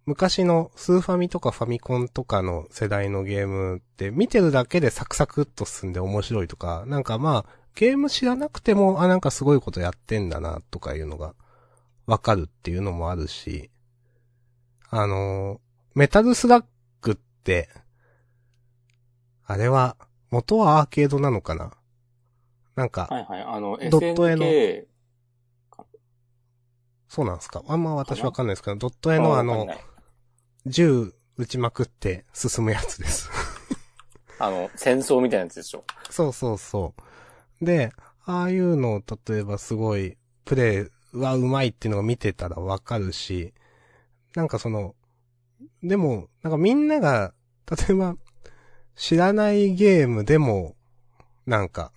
[0.09, 11.35] 昔のスーファミとかファミコンとかの世代のゲームって見てるだけでサクサクっと進んで面白いとか、なんかまあ、ゲーム知らなくても、あ、なんかすごいことやってんだな、とかいうのが
[12.07, 13.71] わかるっていうのもあるし、
[14.89, 15.61] あの、
[15.95, 16.65] メタルスラッ
[17.03, 17.69] グって、
[19.45, 19.99] あれは、
[20.31, 21.73] 元はアーケードなのかな？
[22.77, 23.43] なんか、はいはい。
[23.43, 24.47] あの、ドット絵の
[27.09, 27.63] そうなんですか？
[27.69, 29.67] あんま私わかんないですけど、ドット絵のあの
[30.67, 33.31] 銃撃ちまくって進むやつです。
[34.39, 35.85] あの、戦争みたいなやつでしょ。
[36.11, 36.95] そうそうそ
[37.61, 37.65] う。
[37.65, 37.93] で、
[38.25, 43.55] ああいうのを例えばすごい、プレイは上手いっていうのが見てたらわかるし、
[44.35, 44.95] なんかその、
[45.83, 47.33] でも、なんかみんなが、
[47.71, 48.17] 例えば、
[48.95, 50.77] 知らないゲームでも、
[51.47, 51.93] なんか、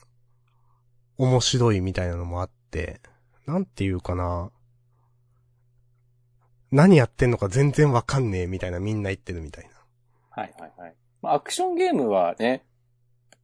[1.18, 3.02] 面白いみたいなのもあって、
[3.46, 4.52] なんていうかな。
[6.72, 9.72] 何やってんのか全然わかんねえみたいなみんな言ってるみたいな。
[10.30, 10.96] はいはいはい。
[11.22, 12.64] まあ、アクションゲームはね、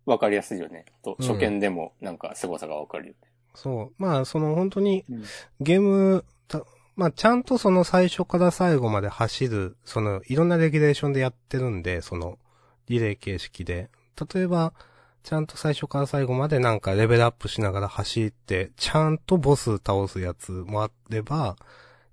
[0.06, 0.86] わかりやすいよね。
[1.04, 3.30] と、うん初見でもなんか凄さがわかるよね。
[3.56, 3.94] そう。
[3.98, 5.24] まあ、その本当にうん。
[5.60, 6.64] ゲーム、た
[6.96, 12.40] まあ、ちゃんとその最初から最後まで走る、その、いろんなレギュレーションでやってるんで、その、
[12.88, 13.90] リレー形式で。
[14.34, 14.74] 例えば、
[15.22, 21.58] ちゃんと最初から最後までなんかレベルアップしながら走って、ちゃんとボス倒すやつもあれば、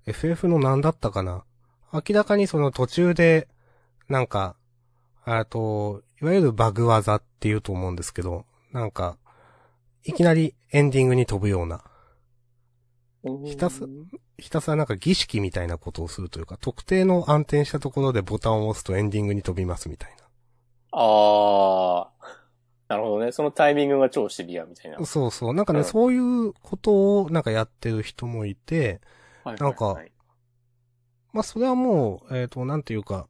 [0.05, 1.43] FF の何だったかな？
[1.91, 3.47] 明らかにその途中で、
[4.09, 4.55] なんか、
[5.23, 9.17] あと、いわゆるバグ技って言うと思うんですけど、なんか、
[10.03, 11.83] いきなりエンディングに飛ぶような、
[13.45, 13.87] ひたす
[14.37, 20.15] ひたすらなんか儀式みたいなことをするというか、特定の安定したところでボタンを押すとエンディングに飛びますみたい
[20.91, 22.35] あー。
[22.87, 23.31] なるほどね。
[23.31, 24.99] そのタイミングが超シビアみたいな。
[24.99, 25.05] な。
[25.05, 25.53] そうそう。
[25.53, 29.01] なんかね、うんそういうことをなんかやってる人もいて、
[29.45, 30.11] はいなんかはいはい
[31.35, 33.27] まあそれはもう、えっ、と、なんていうか、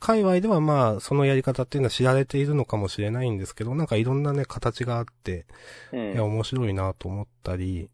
[0.00, 5.46] 界隈ではまあ、そのやり方っていうのは知られているのかもしれないんですけど、なんかいろんなね、形があって、
[5.92, 7.90] うんいや、面白いなと思ったり、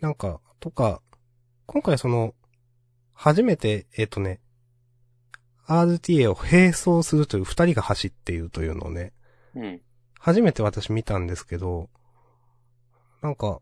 [0.00, 1.00] なんか、とか、
[1.66, 2.34] 今回その、
[3.14, 4.40] 初めて、えっ、とね、
[5.68, 9.12] RTA を並走するという二人が走っているというのをね、
[9.54, 9.80] うん。
[10.18, 11.88] 初めて私見たんですけど、
[13.22, 13.60] なんか、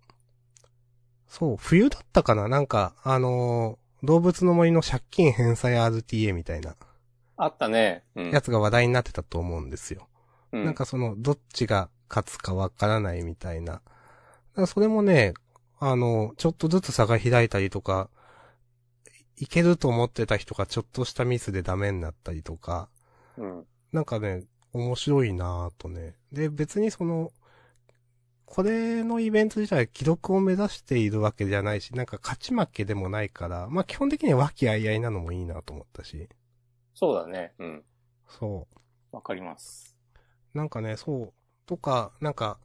[1.29, 2.49] そう、冬だったかな？
[2.49, 6.77] なんか、あのー動物の森の借金返済 RTA みたいな
[7.39, 8.05] あったね。
[8.15, 8.31] うん。
[8.31, 10.07] やつが話題になってたと思うんですよ。
[10.53, 13.81] うん、なんかその、どっちが勝つかわからないみたいな。
[14.67, 15.33] それもね、
[15.81, 18.11] あの、ちょっとずつ差が開いたりとか、
[19.39, 22.89] いけると思ってた人がちょっとしたミスでダメになったりとか、
[23.39, 23.65] うん。
[23.93, 26.15] なんかね、面白いなぁとね。
[26.33, 27.33] で、別にその、
[28.47, 36.29] これのイベント自体は記録を目指しているわけじゃないし、なんか勝ち負けでもないから、まあ基本的には和気あいあいなのもいいなと思ったし、
[36.95, 37.53] そうだね。
[37.59, 37.85] うん。
[38.29, 38.67] そ
[39.13, 39.17] う。
[39.17, 39.97] わかります。
[40.55, 41.33] なんかね、そう、
[41.67, 42.59] とか、なんか、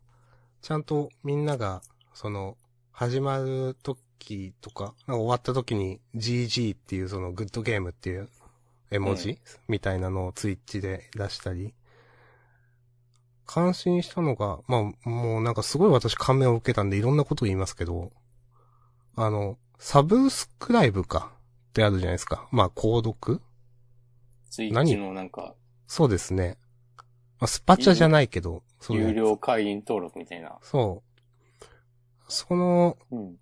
[0.61, 1.81] ちゃんとみんなが、
[2.13, 2.55] その、
[2.91, 8.29] 始まる時とか、なんか終わった時に GG っていうそのグッドゲームっていう
[8.91, 11.73] 絵文字、うんみたいなのをツイッチで出したり、
[13.53, 18.13] 感心したのが、まあ、もうなんかすごい私感銘を受けたんでいろんなこと言いますけど、
[19.17, 21.33] あの、サブスクライブか
[21.69, 22.47] ってあるじゃないですか。
[22.53, 23.41] まあ、購読？
[24.49, 25.53] ツイッチのなんか、
[25.85, 26.57] そうですね。
[27.41, 30.57] まあ、スパチャじゃないけど、その有料会員登録みたいな。
[30.61, 31.61] そう。
[32.29, 33.35] その、うん。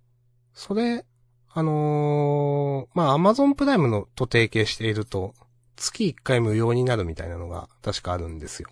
[0.54, 1.04] それ、
[1.52, 5.34] あのーまあ、アマゾンプライムのと提携していると、
[5.76, 8.70] 月1回無料になるみたいなのが確かあるんですよ。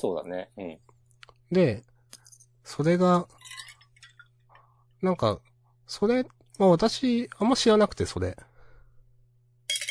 [0.00, 0.48] そうだね。
[0.56, 0.78] うん。
[1.50, 1.82] で、
[2.62, 3.26] それが、
[5.02, 5.40] なんか、
[5.88, 6.22] それ、
[6.56, 8.36] まあ私、あんま知らなくて、それ。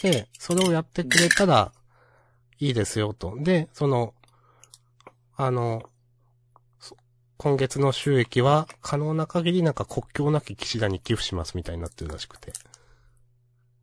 [0.03, 1.73] で、それをやってくれたら、
[2.59, 3.35] いいですよ、と。
[3.37, 4.13] で、その、
[5.35, 5.83] あの、
[6.79, 6.95] そ
[7.35, 12.53] 今月の収益は、可能な限りなんか国境なき騎士団に寄付しますみたいになってるらしくて。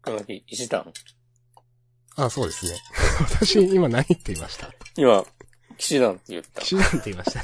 [0.02, 0.90] この日、石段。
[2.16, 2.78] あ、そうですね。
[3.42, 4.70] 私、今何言っていました？
[4.96, 5.24] 今、
[5.78, 6.68] 騎士団って言った騎。
[6.68, 7.40] 士団って言いました。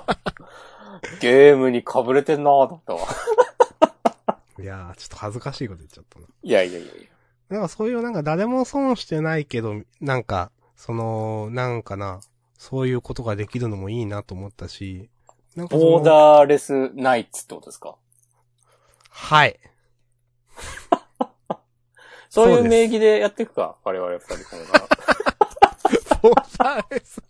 [1.20, 3.06] ゲームに被れてんなぁ、だったわ。
[4.60, 6.26] いやー、ちょっと恥ずかしいこと言っちゃったな。
[6.42, 7.08] いやいやいやいや。
[7.50, 12.20] なんかそういうなんか誰も損してないけど、なんか、その、なんかな、
[12.58, 15.08] そういうことができるのもいいなと思ったし、
[15.54, 17.96] なんかボーダーレスナイツってことですか？
[19.10, 19.58] はい。
[22.30, 23.76] そういそう名義でやっていくか？
[23.84, 24.68] 我々二人ともな。
[26.20, 27.22] ボーダーレス。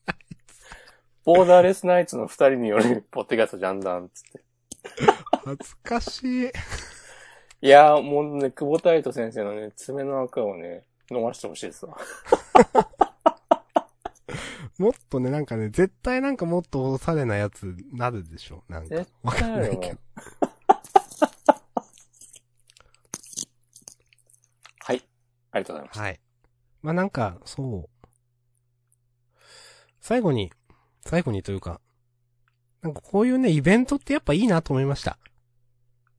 [1.29, 4.41] ボーダーレスナイツの二人によるポッドキャストジャンダンつって。
[5.45, 6.47] 恥ずかしい。
[6.47, 11.99] いやー、もうね、久保太斗先生のね、爪の赤をね、飲ませてほしいですわ。
[14.81, 18.65] もっとね、なんかね、絶対なんかもっとおしゃれなやつなるでしょ。
[18.67, 19.13] なんか絶。
[19.23, 19.99] わかんないけど。
[24.79, 25.03] はい。
[25.53, 26.01] ありがとうございます。
[26.01, 26.21] はい。
[26.81, 28.09] まあなんか、そう。
[30.01, 30.51] 最後に、
[31.09, 31.81] 最後にというか、
[32.83, 35.19] なんかこういうね、イベントってやっぱいいなと思いました。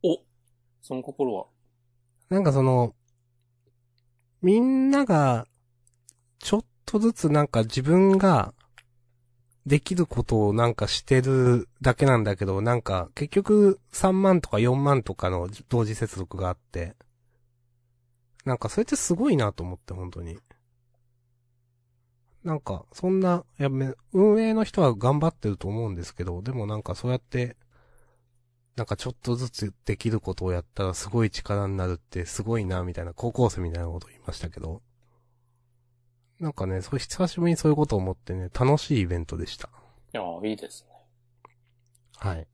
[0.02, 0.18] お
[0.82, 1.46] その心は
[2.30, 2.96] なんかその、
[4.42, 5.46] みんなが、
[6.40, 8.56] ちょっとずつなんか自分が、
[9.68, 16.96] できることをなんかしてるだけなんだけど、なんか結局3万とか4万とかの同時接続があって、
[18.46, 20.40] なんかそれってすごいなと思って本当に。
[22.44, 27.58] なんか、そんな、いやめ、運営の人は頑張ってると思うんですけど、でもなんかそうやって、
[28.76, 34.82] なんかちょっとずつできることをやったらすごい力になるってすごいな、みたいな、高校生みたいなこと言いましたけど。
[36.40, 39.70] なんかね、そう久しぶりにそういうことを思ってね、楽しいイベントでした。
[40.14, 40.96] いやー、いいですね。
[42.16, 42.48] はい。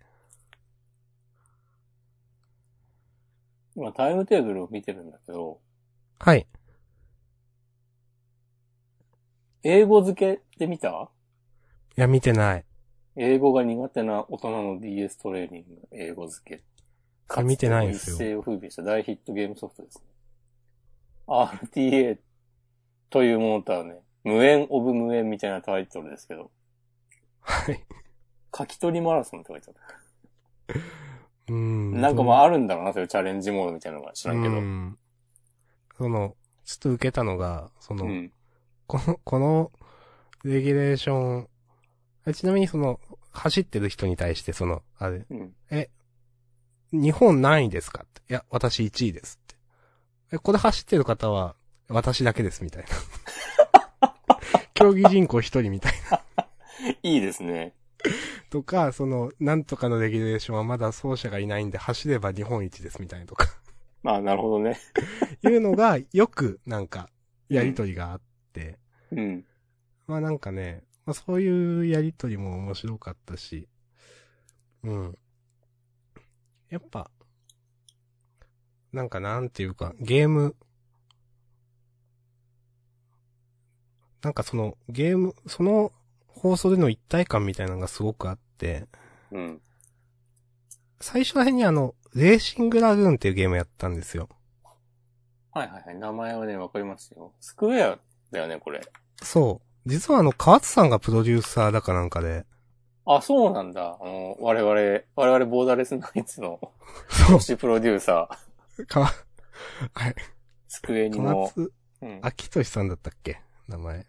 [3.75, 5.59] 今タイムテーブルを見てるんだけど、
[6.17, 6.47] はい。
[9.67, 11.09] 英語付けで見た？
[11.97, 12.65] いや、見てない。
[13.15, 16.63] 英語が苦手な大人の DS トレーニングの英語付け。
[17.27, 20.03] あ見てないんですよ一世を風靡した大ヒットゲームソフトですね。
[21.25, 22.19] RTA
[23.09, 26.51] というものとはね、無縁オブ無縁みたいなタイトルですけど、
[27.41, 27.83] はい。
[28.55, 30.81] 書き取りマラソンって書いてある。
[31.47, 32.01] うーん。
[32.01, 34.53] なんかまああるんだろうな、そういうチャレンジモードみたいなのが知らんけど。
[34.53, 34.85] ううん。
[34.89, 34.97] ん。
[35.97, 36.35] その、
[36.65, 38.05] ちょっと受けたのが、その、
[38.87, 39.71] この、この、
[40.43, 41.47] レギュレーション、
[42.27, 42.99] えちなみにその、
[43.31, 45.53] 走ってる人に対してその、あれ、うん。
[46.91, 48.21] 日本何位ですかって。
[48.29, 49.55] いや、私1位ですって。
[50.35, 51.55] え、これ走ってる方は、
[51.87, 52.85] 私だけですみたい
[54.01, 54.15] な。
[54.73, 56.47] 競技人口一人みたいな。
[57.03, 57.73] いいですね。
[58.49, 63.47] とか、その、なんとかのレギュレーションはまだ走者がいないんで、走れば日本一ですみたいなとか。
[64.03, 64.77] まあ、なるほどね。
[65.43, 67.09] いうのが、よく、なんか、
[67.49, 68.34] やりとりがあって。
[69.11, 69.45] うん。
[70.07, 73.67] まあなんかね、まあそういうやりとりも面白かったし、
[74.83, 75.17] うん。
[76.69, 77.09] やっぱ、
[78.91, 80.55] なんかなんていうか、ゲーム、
[84.21, 85.91] なんかその、ゲーム、その
[86.27, 88.87] 放送での一体感みたいなのがすごくあって、
[89.31, 89.61] うん。
[91.01, 94.29] 最初ら辺にあの、レーシングラグーンっていうゲームやったんですよ。
[95.51, 95.95] はいはいはい。
[95.95, 97.33] 名前はね、わかりますよ。
[97.39, 97.99] スクエア
[98.35, 98.81] だよね、これ。
[99.23, 99.89] そう。
[99.89, 102.45] 実はあの、河津さんがプロデューサーだかなんかで、
[103.07, 103.97] あ、そうなんだ。
[104.01, 106.59] あの、我々、我々ボーダーレスナイツの
[107.39, 109.01] そうプロデューサー、か、
[109.93, 110.15] はい、
[110.67, 111.71] スクエニ河の、津
[112.01, 112.19] うん。
[112.23, 113.39] 秋俊さんだったっけ？
[113.67, 114.05] 名前。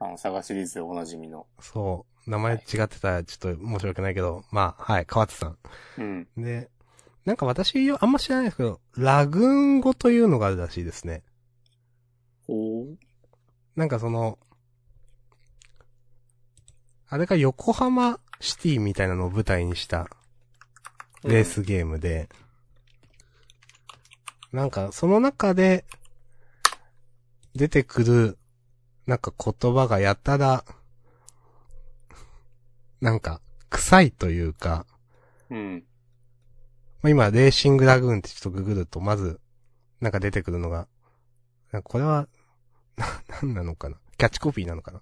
[0.00, 1.46] あの、サガシリーズでおなじみの。
[1.60, 2.30] そう。
[2.30, 5.58] 名前違ってたらちょっと申し訳ないけど、まあ、はい、河津さん。
[5.98, 6.28] うん。
[6.36, 6.68] で、
[7.24, 11.22] なんか私、あんま知らないですけど、ラグーン語というのがあるらしいですね。
[12.46, 12.98] ほう。
[13.76, 14.38] なんかその、
[17.08, 20.08] あれが横浜シティみたいなのを舞台にした
[21.22, 22.28] レースゲームで、
[24.52, 25.84] なんかその中で
[27.54, 28.38] 出てくる、
[29.06, 30.64] なんか言葉がやたら、
[33.00, 34.86] なんか臭いというか、
[35.50, 35.84] うん。
[37.02, 39.38] まあ、今、レーシングラグーンってちょっとググると、まず、
[40.00, 40.88] なんか出てくるのが、
[41.84, 42.26] これは、
[42.96, 43.06] な、
[43.42, 43.96] なんなのかな？
[44.18, 45.00] キャッチコピーなのかな？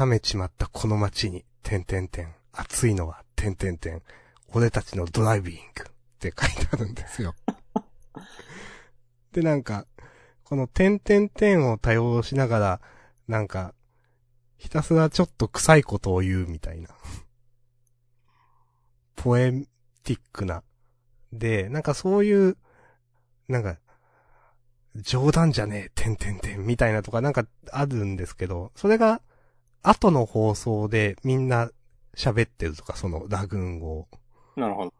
[0.00, 2.34] 冷めちまったこの街に、てんてんてん。
[2.52, 4.02] 暑いのは、てんてんてん。
[4.52, 7.34] 俺たちのドライビングって書いてあるんですよ。
[9.32, 9.86] で、なんか、
[10.44, 12.80] このてんてんてんを多用しながら、
[13.28, 13.74] なんか、
[14.56, 16.88] ひたすらちょっと臭いことを言うみたいな。
[19.16, 19.52] ポエ
[20.04, 20.62] ティックな
[21.32, 22.56] で、なんかそういう、
[23.48, 23.76] なんか、
[25.02, 29.20] 冗談じゃねえ、てんてんてん、みたいなとかなんかあるんですけど、それが、
[29.82, 31.70] 後の放送でみんな
[32.16, 34.08] 喋ってるとか、そのラグーン語を。
[34.56, 34.94] なるほど。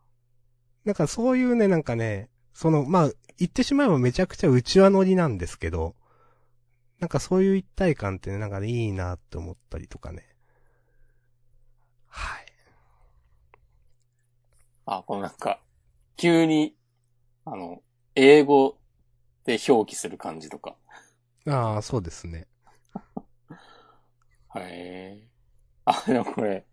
[0.85, 5.95] なんかそういうね、なんかね、その、まあ、言ってしまえばめちゃくちゃ内輪乗りなんですけど、
[7.01, 10.25] なんかそういう一体感ってね、なんかね、いいなって思ったりとかね。
[12.09, 12.47] はい。
[14.87, 15.61] あ、このなんか、
[16.17, 16.75] 急に、
[17.45, 17.83] あの、
[18.15, 18.79] 英語
[19.47, 20.77] で表記する感じとか。
[21.49, 22.47] ああ、そうですね。
[24.57, 25.29] へえ。
[25.85, 26.67] あ、でもこれ、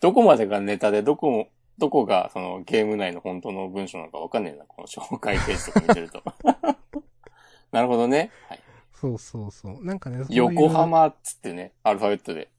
[0.00, 1.48] どこまでがネタで、どこも、
[1.78, 6.22] どこがそのゲーム内の本当の文章なのかわかんねえな、この紹介ページとか見てると。
[7.72, 8.30] なるほどね。
[8.48, 8.60] はい、
[8.92, 9.84] そうそうそう。
[9.84, 10.68] なんかね、横。
[10.68, 12.50] 浜っつってね、アルファベットで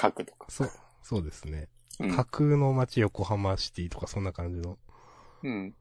[0.00, 0.46] 書くとか。
[0.48, 0.70] そう、
[1.02, 1.68] そうですね。
[2.00, 2.16] うん。
[2.16, 4.78] 架空の街横浜シティとかそんな感じの。
[5.42, 5.74] うん。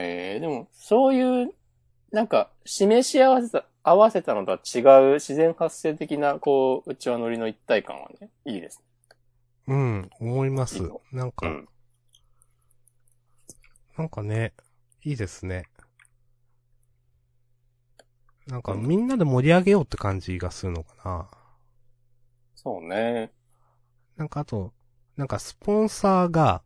[0.00, 1.54] ええでも、そういう、
[2.12, 4.80] なんか、示し合わせた、合わせたのとは違
[5.10, 8.82] う自然発生的な、こう、内輪乗りの一体感はね、いいです
[9.66, 11.00] うん、思いますいいの？
[11.12, 11.68] なんか、うん。
[13.96, 14.52] なんかね、
[15.04, 15.64] いいですね。
[18.46, 21.30] なんかうんみんなで盛り上げようって感じがするのかな。
[22.54, 23.32] そうね。
[24.16, 24.72] なんかあと、
[25.16, 26.62] なんかスポンサーが、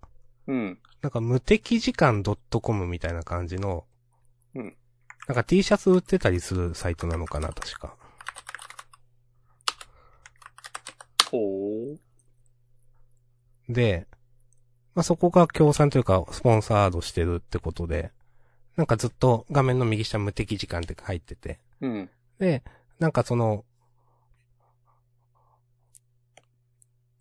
[0.47, 0.79] うん。
[1.03, 3.85] なんか無敵時間 .com みたいな感じの、
[4.55, 4.77] うん。
[5.29, 7.97] なんか T シャツ売ってたりするサイトなのかな、確か。
[11.31, 13.73] ほう。
[13.73, 14.07] で、
[14.95, 18.11] まあ、そこが協賛というか、スポンサードしてるってことで、
[18.77, 22.11] なんかずっと画面の右下無敵時間って入ってて、うん。
[22.39, 22.63] で、
[22.99, 23.65] なんかその、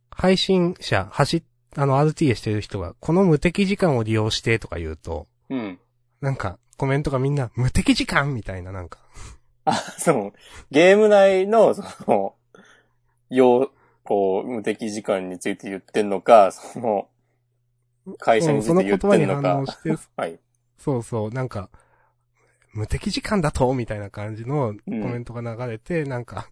[0.09, 1.43] 配信者、走っ、
[1.80, 5.80] あの RTA してる人が、この無敵時間を利用してとか言うと、うん。
[6.21, 8.97] なんか、コメントがみんな、無敵時間みたいななんか。
[9.63, 10.34] あ、そう。
[10.71, 12.34] ゲーム内の、その、
[13.30, 13.71] 要、
[14.03, 17.09] こう、無敵時間について言ってんのか、その、
[18.17, 19.65] 会社につそのいて言ってんのか応。
[19.67, 20.39] して、はい。
[20.80, 21.69] そうそう、なんか、
[22.73, 23.71] 無敵時間だと？
[23.75, 26.49] みたいな感じのコメントが流れて、なんか、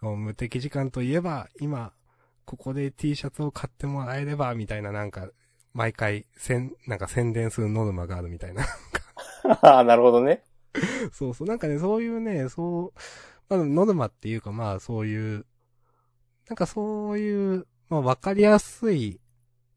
[0.00, 1.92] 無敵時間といえば、今、
[2.46, 5.28] ここで T シャツを買ってもらえれば、みたいななんか、
[5.74, 8.64] 毎回、せん、なんか宣伝するノルマがあるみたいな。
[9.62, 10.44] ああ、なるほどね。
[11.12, 15.44] そうそう、なんかね、そういうね、そう、まあ、ノルマっていうかまあ、そういう、
[16.48, 19.20] なんかそういう、まあ、わかりやすい、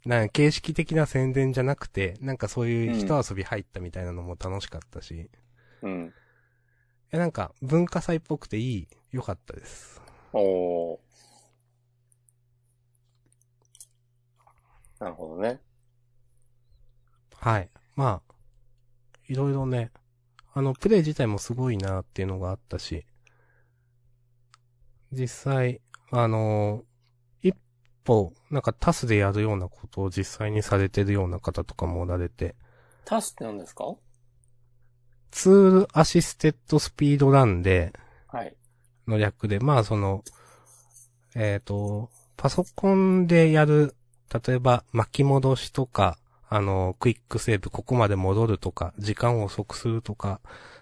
[0.05, 5.30] なんか形式的な宣伝じゃなくて、なんかそういう人遊び入ったみたいなのも楽しかったし、
[5.82, 6.13] うん。
[7.11, 10.01] え、なんか文化祭っぽくていい、良かったです。
[10.32, 11.09] おー。
[15.00, 15.60] なるほどね。
[17.36, 17.70] はい。
[17.95, 18.34] まあ、
[19.28, 19.91] いろいろね、
[20.54, 23.06] あの、プレイ自体もすごいなっていうのがあったし、
[25.12, 25.82] 実際、
[26.12, 26.84] あの
[27.41, 27.56] 一
[28.04, 32.56] 歩、なんかタスでやるようなことを実際にされてるような方とかもおられて、
[33.06, 33.95] タスって何ですか？
[35.32, 37.93] ツールアシステッドスピードランで、
[38.28, 38.56] はい。
[39.08, 40.24] の略で、まあその、
[41.36, 43.95] えっ、と、パソコンでやる、
[44.32, 46.18] 例えば巻き戻しとか、
[46.50, 50.42] あの、クイックセーブここまで戻るとか、時間を遅くするとか、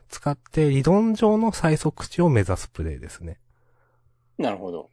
[0.09, 3.39] 使って理論上の最速値を目指すプレイですね。
[4.37, 4.89] なるほど。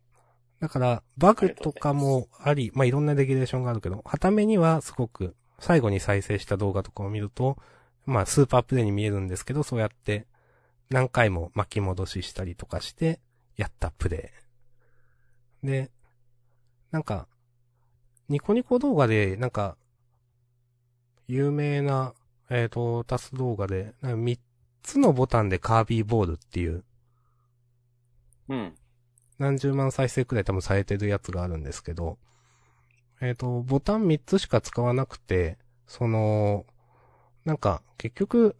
[0.60, 7.56] だから、バグとかもあり、まあいろんなレギュレーションがあるけど、はためにはすごく、最後に再生した動画とかを見ると、
[8.06, 10.26] まあスーパープレイに見えるんですけど、そうやって
[10.90, 13.20] 何回も巻き戻ししたりとかして、
[13.56, 14.32] やったプレ
[15.62, 15.66] イ。
[15.66, 15.90] で、
[16.90, 17.28] なんか、
[18.28, 19.76] ニコニコ動画で、なんか、
[21.26, 22.14] 有名な、
[22.50, 24.38] えっ、と、タス動画で、なんか3
[24.82, 26.84] つのボタンでカービーボールっていう、
[28.48, 28.74] うん。
[29.38, 32.18] 何十万再生くらい多分されてるやつがあるんですけど、
[33.20, 36.66] えっ、と、ボタン3つしか使わなくて、その、
[37.44, 38.56] なんか、結局、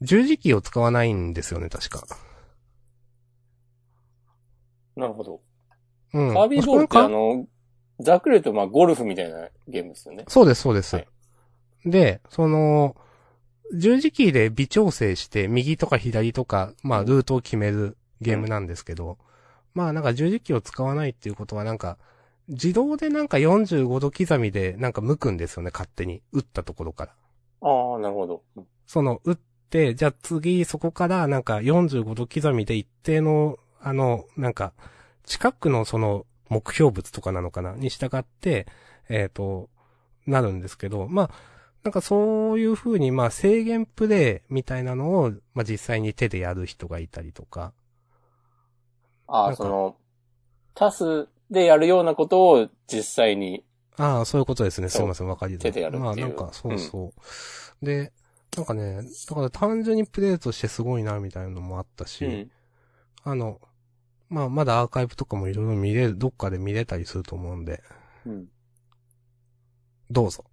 [0.00, 2.04] 十字キーを使わないんですよね、確か。
[4.96, 5.40] なるほど。
[6.12, 6.34] うん。
[6.34, 7.46] カービーボールってまああの、
[8.00, 10.24] ざっくり言うとまあゴルフみたいなゲームですよね。
[10.28, 10.96] そうです、そうです。
[10.96, 11.08] はい
[11.84, 12.96] で、その、
[13.74, 19.18] 十字キーで微調整して、右とか左とか、まあ、ルートを決めるゲームなんですけど、
[19.74, 21.98] まあ、なんか十字キーを使わないっていうことは、なんか、
[22.48, 26.22] 自動でなんか45度刻みで、なんか向くんですよね、勝手に。
[26.32, 27.12] 打ったところから。
[27.62, 28.42] ああ、なるほど。
[28.56, 29.38] うんその、打っ
[29.70, 34.74] て、じゃあ次、そこから、なんか45度刻みで一定の、あの、なんか、
[35.24, 37.72] 近くのその、目標物とかなのかな？
[37.72, 38.66] に従って、
[39.08, 39.70] えっ、と、
[40.26, 41.30] なるんですけど、まあ、
[41.82, 47.72] なんかそういう風に、まあ制限プレイみたいなのを、まあ実際に手でやる人がいたりとか。
[49.26, 49.96] ああ、その、
[50.74, 53.64] タスでやるようなことを実際に、
[53.96, 54.88] ああ、そういうことですね。
[54.88, 55.72] すそういません、わかりづらい。
[55.72, 57.12] 手でやるっていうまあなんか、そうそ
[57.82, 57.84] う。
[57.86, 58.12] で、
[58.56, 62.50] なんかね、だから単純にプレイとしてすごいな、みたいなのもあったし、うん。
[63.24, 63.60] あの、
[64.32, 67.82] まあまだアーカイブとかもいろいろ見れる、どっかで見れたりすると思うんで、
[68.24, 68.48] うん。
[70.10, 70.44] どうぞ。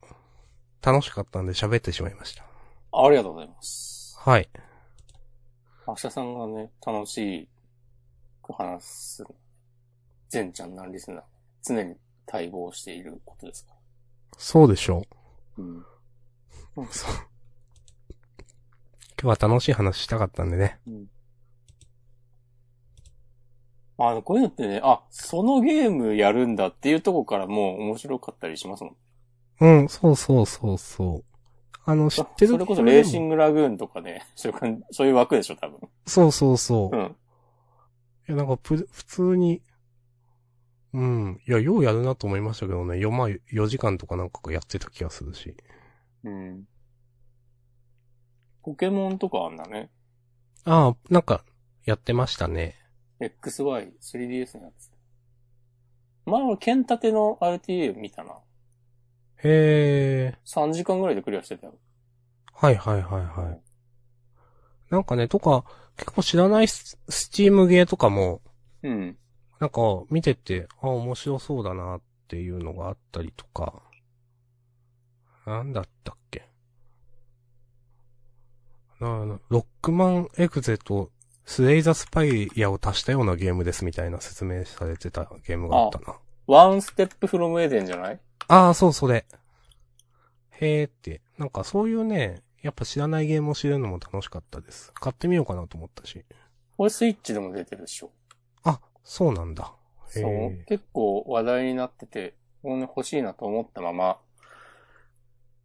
[0.82, 2.43] 楽しかったんで喋ってしまいました。
[2.91, 4.17] ありがとうございます。
[4.19, 4.49] はい。
[5.88, 7.47] 明日さんがね、楽し
[8.43, 9.23] く話す、
[10.27, 11.23] 全チャンネルリスナー、
[11.63, 11.95] 常に
[12.32, 13.73] 待望していることですか？
[14.38, 15.03] そうでしょ
[15.57, 15.61] う。
[15.61, 15.86] うん。
[16.91, 17.11] そう。
[19.21, 20.80] 今日は楽しい話したかったんでね。
[20.86, 21.09] うん。
[24.00, 28.95] あ、こういうのってね、あ、そのゲームやるんだっていうとこからもう面白かったりしますもん。
[29.62, 31.24] うん、そうそうそうそう。
[31.84, 32.54] あの、知ってる？
[32.54, 35.80] それこそレーシングラグーンとかね、そういう感じ、そういう枠でしょ、多分。
[36.06, 36.95] そうそうそう。
[36.95, 37.16] いうん。
[38.28, 39.62] や、なんか普通に、
[40.93, 41.41] うん。
[41.47, 43.00] いや、ようやるなと思いましたけどね。
[43.00, 45.56] よ、まあ、4時間とかなんかやってた気がするし。
[46.24, 46.64] うん。
[48.64, 49.91] ポケモンとかあんだね。
[50.64, 51.43] ああ、なんか、
[51.86, 52.76] やってましたね。
[53.20, 54.89] XY、3DS のやつ。
[56.26, 58.34] 前俺、剣立ての RTA 見たな。
[59.43, 60.38] へえ。
[60.45, 61.74] 3時間ぐらいでクリアしてたよ。
[62.53, 63.61] はいはいはいはい。
[64.89, 65.63] なんかね、とか、
[65.97, 68.41] 結構知らないススチームゲーとかも、
[68.84, 69.17] うん。
[69.59, 73.82] なんか見てて、あ、面白そうだなっていうのがあったりとか。
[75.45, 76.47] なんだったっけ。
[78.99, 81.11] あの、ロックマンエグゼと
[81.52, 86.16] スレイザスパイアを足したようなゲームですみたいな説明されてたゲームがあったな。
[86.45, 88.20] ワンステップフロムエデンじゃない？
[88.47, 89.26] ああ、そう、それ。
[90.52, 91.22] へーって。
[91.39, 94.93] なんかそういうね、やっぱ知らないゲームを知れるのも楽しかったです。
[94.93, 96.24] 買ってみようかなと思ったし。
[96.78, 98.12] これスイッチでも出てるでしょ。
[98.64, 99.74] あ、そうなんだ。
[100.16, 100.32] へそう？
[100.32, 100.66] ー。
[100.66, 104.20] 結構話題になってて、ね欲しいなと思ったまま、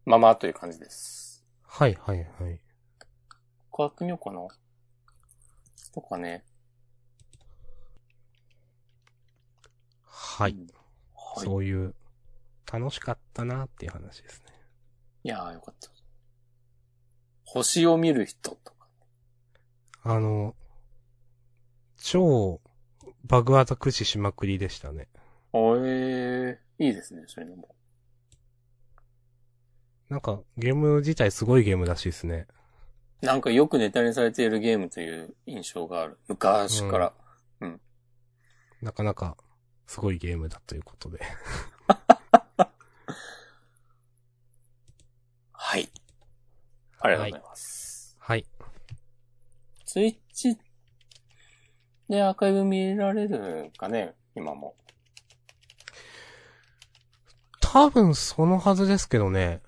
[0.06, 1.44] ままという感じです。
[1.66, 2.58] はいはいはい。
[3.70, 4.40] こうやってみようかな。
[5.94, 6.44] とかね。
[10.02, 10.52] はい。
[10.52, 10.66] うん
[11.36, 11.44] はい。
[11.44, 11.94] そういう、
[12.70, 14.52] 楽しかったなっていう話ですね。
[15.22, 15.90] いやーよかった。
[17.44, 18.86] 星を見る人とか。
[20.02, 20.54] あの、
[21.96, 22.60] 超、
[23.24, 25.08] バグアタ駆使しまくりでしたね。
[25.52, 27.74] おえー、いいですね、そういうのも。
[30.08, 32.46] なんか、ゲーム自体すごいゲームらしいですね。
[33.20, 36.18] なんかよくネタにされているゲームという印象がある。
[36.28, 37.12] 昔から。
[38.82, 39.36] なかなか、
[39.86, 41.20] すごいゲームだということで。
[45.52, 45.90] はい。
[47.00, 48.16] ありがとうございます。
[48.20, 48.46] はい。
[49.86, 50.58] ツイッチ
[52.10, 54.14] でアーカイブ見られるかね？
[54.34, 54.76] 今も。
[57.60, 59.62] 多分そのはずですけどね。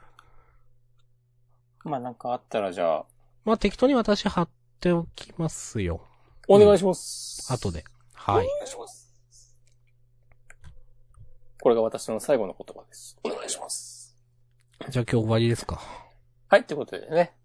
[1.85, 3.07] まあなんかあったらじゃあ、
[3.47, 4.49] まあ、適当に私貼っ
[4.81, 6.05] ておきますよ。
[6.49, 7.47] お願いします。
[7.53, 7.85] 後で。
[8.13, 8.45] はい。
[8.45, 9.07] お願いします。
[11.63, 13.17] これが私の最後の言葉です。
[13.23, 14.17] お願いします。
[14.89, 15.81] じゃあ今日終わりですか。
[16.49, 17.37] はい、ということでね。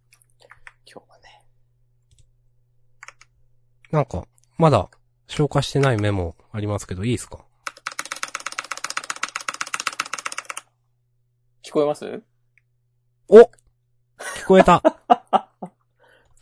[0.91, 1.43] 今日はね。
[3.91, 4.25] なんか、
[4.57, 4.89] まだ、
[5.27, 7.45] 消化してないメモありますけど、いいですか？
[11.63, 12.23] 聞こえます？
[13.27, 13.49] お聞
[14.47, 14.81] こえた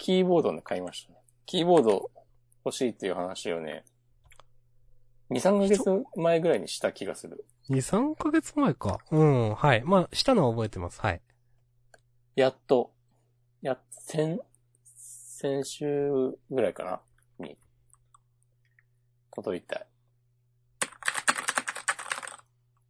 [0.10, 1.20] キーボードね、買いましたね。
[1.46, 2.10] キーボード
[2.66, 3.86] 欲しいっていう話をね、
[5.30, 7.46] 2、3ヶ月前ぐらいにした気がする。
[7.70, 9.02] ?2、3ヶ月前か。
[9.12, 9.84] うん、はい。
[9.84, 11.00] まあ、したのは覚えてます。
[11.00, 11.22] はい。
[12.36, 12.92] やっと、
[13.62, 14.40] や、先、
[14.84, 16.10] 先週
[16.50, 17.02] ぐらいかな
[17.38, 17.56] に、
[19.30, 19.86] 届いた。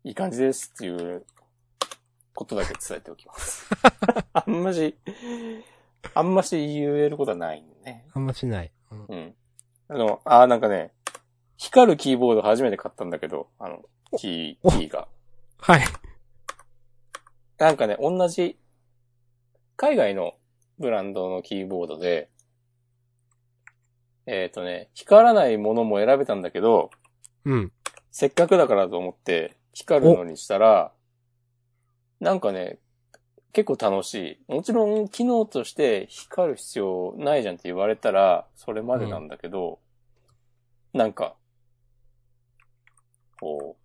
[0.06, 1.26] いい感じですっていう
[2.34, 3.70] ことだけ伝えておきます。
[4.32, 4.96] あんまし、
[6.14, 8.06] あんまし言えることはないね。
[8.14, 8.72] あんましない。
[8.92, 9.36] うん、うん。
[9.90, 10.94] あの、あーなんかね、
[11.58, 13.82] 光るキーボード初めて買ったんだけど、あの、
[14.18, 15.08] キおー、キーが。
[15.58, 15.82] はい。
[17.58, 18.58] なんかね、同じ、
[19.76, 20.34] 海外の
[20.80, 22.30] ブランドのキーボードで、
[24.26, 26.92] えっ、とね、光らないものも選べたんだけど、
[27.46, 27.72] うん。
[28.12, 30.94] せっかくだからと思って、光るのにしたら、
[32.20, 32.80] なんかね、
[33.52, 34.54] 結構楽しい。
[34.54, 39.80] もちろん、機能として光る必要ないじゃんって言われたら、それまでなんだけど、
[40.94, 41.36] なんか、
[43.40, 43.80] こう、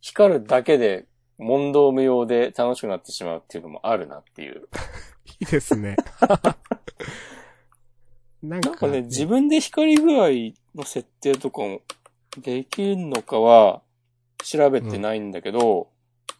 [0.00, 1.06] 光るだけで
[1.38, 4.68] 問答無用で楽しくなってしまうっていうのもあるなっていう。
[5.40, 5.96] いいですね。
[8.42, 10.28] なんか、なんかね、自分で光具合
[10.76, 11.80] の設定とかも
[12.38, 13.82] できるのかは
[14.44, 15.90] 調べてないんだけど、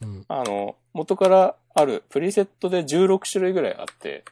[0.01, 4.24] うん、あの、元からあるプリセットで16種類ぐらいあって、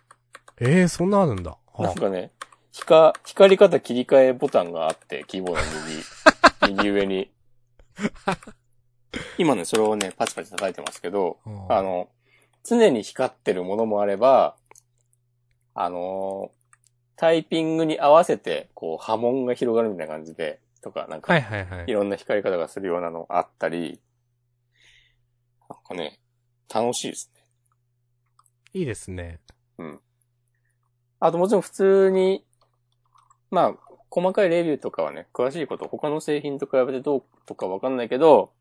[0.60, 1.56] ええー、そんなあるんだ。
[1.72, 2.30] はなんかね、
[2.72, 7.30] 光、光り方切り替えボタンがあって、キーボードの右、 右上に。
[9.38, 11.38] 今ね、それをね、パチパチ叩いてますけど、
[11.68, 12.08] ああ、の、
[12.64, 14.56] 常に光ってるものもあれば、
[15.74, 16.64] あのー
[17.16, 21.92] タイピングに合わせて、こう、波紋が広がるみたいな感じで、とか、なんか、はいはいはいい。
[21.92, 24.00] ろんな光り方がするようなのあったり、
[25.68, 26.20] なんかね、
[26.72, 27.42] 楽しいですね。
[28.72, 29.40] いいですね。
[31.24, 32.44] あともちろん普通に、
[33.50, 33.74] まあ、
[34.10, 38.52] 細かいレビューとかはね、詳しいこと、他の製品と比べてどうとかわかんないけど、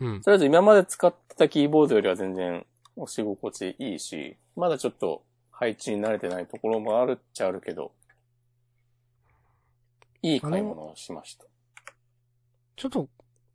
[0.00, 0.22] うん。
[0.22, 2.64] とりあえず今まで使ってたキーボードよりは全然
[2.96, 7.92] 押し心地いいし、まだちょっと配置に慣れてないところもあるっちゃあるけど、
[10.22, 11.44] いい買い物をしました。
[12.76, 13.08] ちょっと、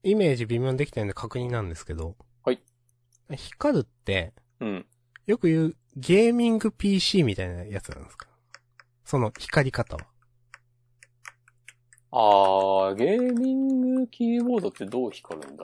[0.04, 2.16] イメージ微妙にできてるんで確認なんですけど。
[2.44, 2.62] はい。
[3.34, 4.86] 光るって、うん。
[5.26, 8.28] よく言うゲーミング PC みたいなやつなんですか？
[9.04, 10.02] その光り方は。
[12.12, 15.64] あー、ゲーミングキーボードってどう光るんだ？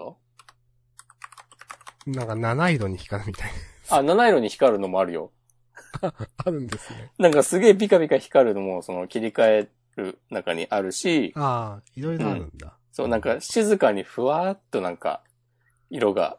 [2.07, 3.51] なんか七色に光るみたい
[3.89, 5.31] あ、七色に光るのもあるよ。
[6.01, 6.13] な。
[6.37, 7.11] あるんですね。
[7.19, 12.75] なんかすげえピカピカ光るのも、その切り替える中にあるし、ああ、いろいろあるんだ。
[12.91, 15.23] そう、なんか静かにふわーっとなんか、
[15.89, 16.37] 色が、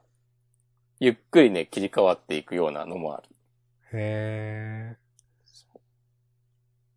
[1.03, 3.25] ゆっくりね、切り替わっていくようなのもある。
[3.93, 4.97] へえ。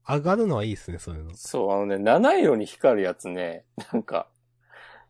[0.07, 1.32] 上がるのはいいですね、そういうの。
[1.34, 4.27] そう、あのね、七色に光るやつね、なんか、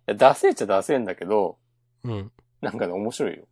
[0.07, 1.57] 出せっちゃ出せんだけど、
[2.05, 2.31] うん。
[2.61, 3.43] なんかね、面白いよ。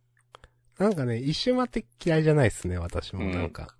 [0.78, 3.26] なんかね、一周回って嫌いじゃないっすね、私も。
[3.26, 3.76] うんなんか。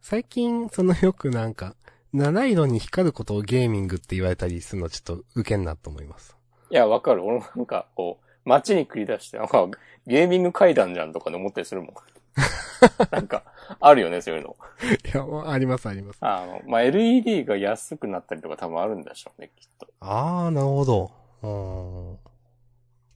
[0.00, 1.76] 最近、そのよくなんか、
[2.12, 6.36] 七色に光ることをゲーミングって言われたりするのちょっとウケんなと思います。
[6.68, 7.22] いや、わかる。
[7.24, 9.68] 俺もなんか、こう、街に繰り出して、なんか、
[10.06, 11.94] ゲーミング階段じゃんとかで思ったりするもん。
[13.10, 13.42] なんか、
[13.80, 14.56] あるよね、そういうの。
[14.82, 16.18] いや、ありますあります。
[16.20, 19.88] あの、まあ、LED が安くなったりとか多分あるんでしょうね、きっと。
[20.00, 21.10] あー、なるほど。
[21.42, 22.18] うーん。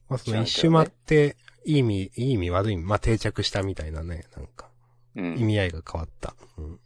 [0.09, 4.67] まあ、その一周回って、いい意味、いい意味悪い意味、まあ、定着したみたいなね、なんか、
[5.15, 5.39] うん。
[5.39, 6.35] 意味合いが変わった。
[6.57, 6.79] うん。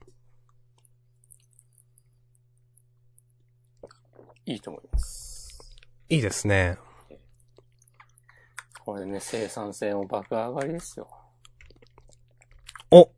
[4.46, 5.60] いいと思います。
[6.10, 6.78] いいですね。
[8.86, 11.10] これでね、生産性も爆上がりですよ。
[12.92, 13.10] お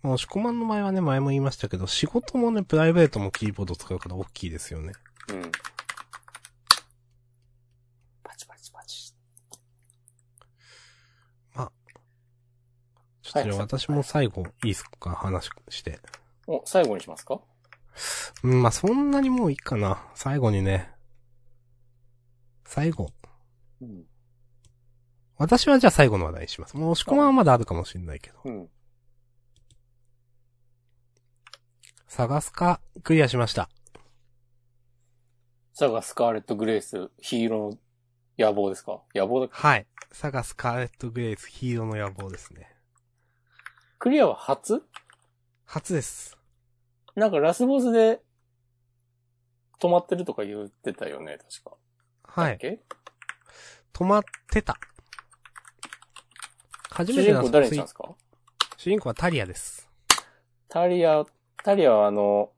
[0.00, 4.92] もう、シコマンの場合はね、前も言いましたけど、仕事もね、プライベートもキーボード使うから大きいですよね。
[5.30, 5.50] うん。
[8.22, 9.12] パチパチパチ。
[13.22, 15.10] ちょっとじゃあはい私も最後、いいっすか？
[15.10, 15.98] 話して。
[16.46, 17.40] お、最後にしますか？
[18.44, 20.06] うん、まあ、そんなにもういいかな。
[20.14, 20.92] 最後にね。
[22.64, 23.10] 最後。
[23.82, 24.04] うん。
[25.38, 26.76] 私はじゃあ最後の話題にします。
[26.76, 28.38] もう、押し込まんはまだあるかもしれないけど。
[28.44, 28.68] うん。
[32.08, 33.68] 探すか、クリアしました。
[35.72, 37.78] サガスカーレット・グレイス、ヒーローの
[38.36, 39.00] 野望ですか？
[39.14, 39.54] 野望だっけ？
[39.54, 39.86] はい。
[40.10, 42.74] サガスカーレット・グレイス、ヒーローの野望ですね。
[44.00, 44.82] クリアは初？
[45.64, 46.36] 初です。
[47.14, 48.20] なんかラスボスで
[49.80, 51.76] 止まってるとか言ってたよね、確か。
[52.24, 52.80] はい。
[53.92, 54.80] 止まってた。
[56.98, 58.08] 初め主人公誰にしたんですか？
[58.76, 59.88] 主人公はタリアです。
[60.68, 61.24] タリア、
[61.62, 62.50] タリアはあの、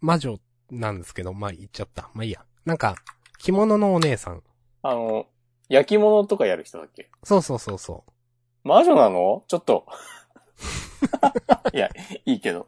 [0.00, 0.38] 魔女
[0.70, 2.10] なんですけど、まあ言っちゃった。
[2.14, 2.44] まあいいや。
[2.64, 2.94] なんか、
[3.38, 4.44] 着物のお姉さん。
[4.82, 5.26] あの、
[5.68, 7.10] 焼き物とかやる人だっけ？
[7.24, 8.68] そうそうそうそう。
[8.68, 9.42] 魔女なの？
[9.48, 9.84] ちょっと。
[11.74, 11.90] いや、
[12.24, 12.64] いいけど。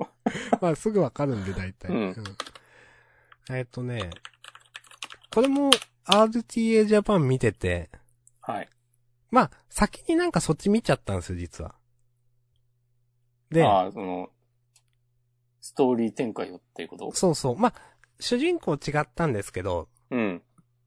[0.60, 1.92] まあすぐわかるんで、大体。
[1.92, 2.24] うん
[3.52, 4.10] えっとね、
[5.32, 5.70] これも
[6.06, 7.88] RTA ジャパン見てて、
[8.40, 8.68] はい。
[9.34, 11.74] まあ、先になんかそっち見ちゃったんですよ、実は。
[13.50, 14.30] で、ああ、その、
[15.60, 17.12] ストーリー展開をっていうこと？
[17.14, 17.56] そうそう。
[17.56, 17.74] まあ、
[18.20, 20.42] 主人公違ったんですけど、うん。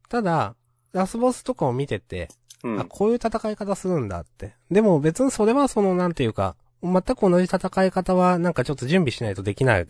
[0.07, 0.55] ただ、
[0.93, 2.29] ラスボスとかを見てて、
[2.63, 2.87] あ、うん。
[2.87, 4.55] こういう戦い方するんだって。
[4.71, 9.87] でも別にそれはその、なんていうか、全く同じ戦い方はなんかちょっと準備しないとできない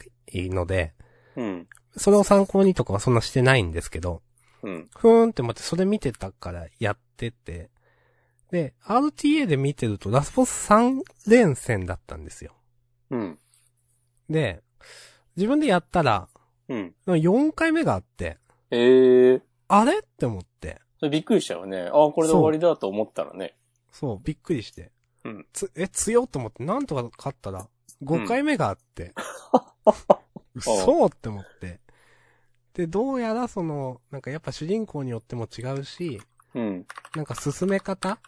[0.50, 0.94] ので、
[1.36, 1.68] うん。
[1.96, 4.24] それを参考にとかはそんなしてないんですけど、
[4.64, 4.90] うん。
[4.96, 7.70] ふーんって思ってそれ見てたからやってて、
[8.52, 12.54] で、RTA で見てるとラスボス3連戦だったんですよ。
[13.10, 13.40] うん。
[14.30, 14.62] で、
[15.36, 16.30] 自分でやったら、
[16.70, 16.94] うん。
[17.06, 18.38] 4回目があって、
[18.72, 19.42] ええー。
[19.68, 20.00] あれ？
[20.00, 21.90] って思って、それびっくりしたよね。
[21.94, 23.56] ああ、これで終わりだと思ったらね。
[23.92, 24.92] そう、びっくりして。
[25.24, 27.68] うんつ、え、強っと思って、なんとか勝ったら、
[28.04, 29.14] 5回目があって、
[30.56, 31.80] 嘘って思って。
[32.74, 36.22] で、どうやらその、なんかやっぱ主人公によっても違うし、
[36.58, 36.88] うん。
[37.16, 38.20] なんか進め方？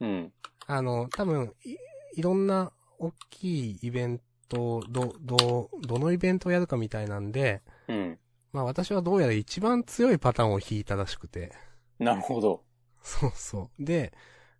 [0.00, 0.32] うん。
[0.66, 1.76] あの、多分い、
[2.16, 8.18] いろんな大きいイベント、ど、ど、どのイベントをやるかみたいなんで、うん。
[8.52, 11.52] まあ私はどうやら一番強いパターンを引いたらしくて。
[11.98, 12.62] なるほど。
[13.02, 13.84] そうそう。
[13.84, 14.12] で、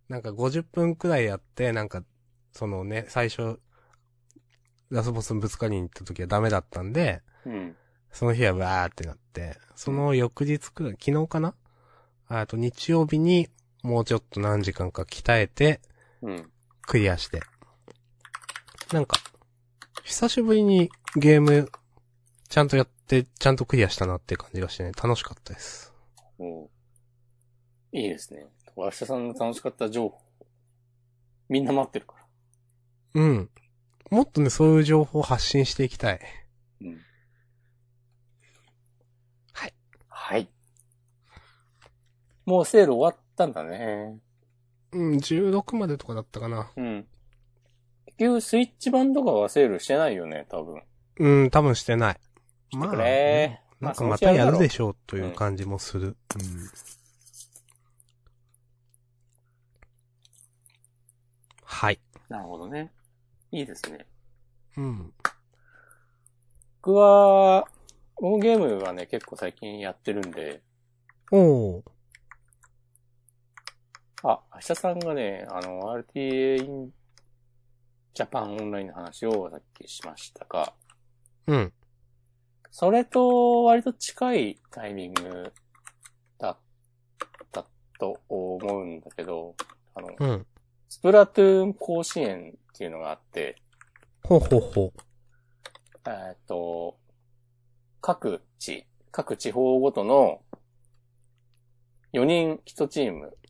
[0.09, 2.03] なんか50分くらいやって、なんか、
[2.51, 3.59] そのね、最初、
[4.89, 7.75] ラスボスにぶつかりに行った時はダメだったんで、うん。
[8.11, 11.55] その日はわーってなって、その翌日くらい、昨日かな？
[12.27, 13.47] あと日曜日に
[13.83, 15.79] もうちょっと何時間か鍛えて、
[16.21, 16.51] うん。
[16.81, 17.41] クリアして。
[18.91, 19.17] なんか、
[20.03, 21.69] 久しぶりにゲーム、
[22.49, 25.93] ちゃんとやって、ちゃんとクリアしたなって感じがしてね、楽しかったです。
[26.39, 26.69] おう
[27.91, 28.45] いいですね。
[28.75, 30.19] 明日さんの楽しかった情報。
[31.47, 32.15] みんな待ってるか
[33.13, 33.21] ら。
[33.21, 33.49] うん。
[34.09, 36.19] もっとね、そういう情報を発信していきたい。
[36.81, 37.01] うん。
[39.53, 39.73] はい。
[40.09, 40.49] はい。
[42.45, 44.19] もうセール終わったんだね。
[44.91, 46.71] うん、16までとかだったかな。
[46.75, 47.05] うん。
[48.05, 50.81] 結局スイッチ版とかはセールしてないよね、多分。
[51.17, 52.19] うん、多分してない。
[52.71, 52.95] まあ、
[53.79, 56.07] なんかまたやるでししょうという感じもする。
[56.07, 56.15] うん。
[61.63, 61.99] はい。
[62.29, 62.91] なるほどね。
[63.51, 64.05] いいですね。
[64.77, 65.13] うん。
[66.81, 67.67] 僕は、
[68.13, 70.61] このゲームはね、結構最近やってるんで、
[71.31, 71.94] おー。
[74.27, 76.91] あ、明日さんがね、あの、RTA in
[78.15, 80.73] Japan オンラインの話をさっきしましたが、
[81.45, 81.73] うん。
[82.71, 85.53] それと割と近いタイミング
[86.39, 86.57] だっ
[87.51, 87.65] た
[87.99, 89.55] と思うんだけど、
[89.93, 90.47] あの、うん。
[90.89, 93.57] スプラトゥーン甲子園っていうのがあって、
[94.23, 94.93] ほうほうほ
[96.07, 96.97] えーっと、
[98.01, 100.41] 各地、各地方ごとの
[102.13, 103.44] 4人1チームで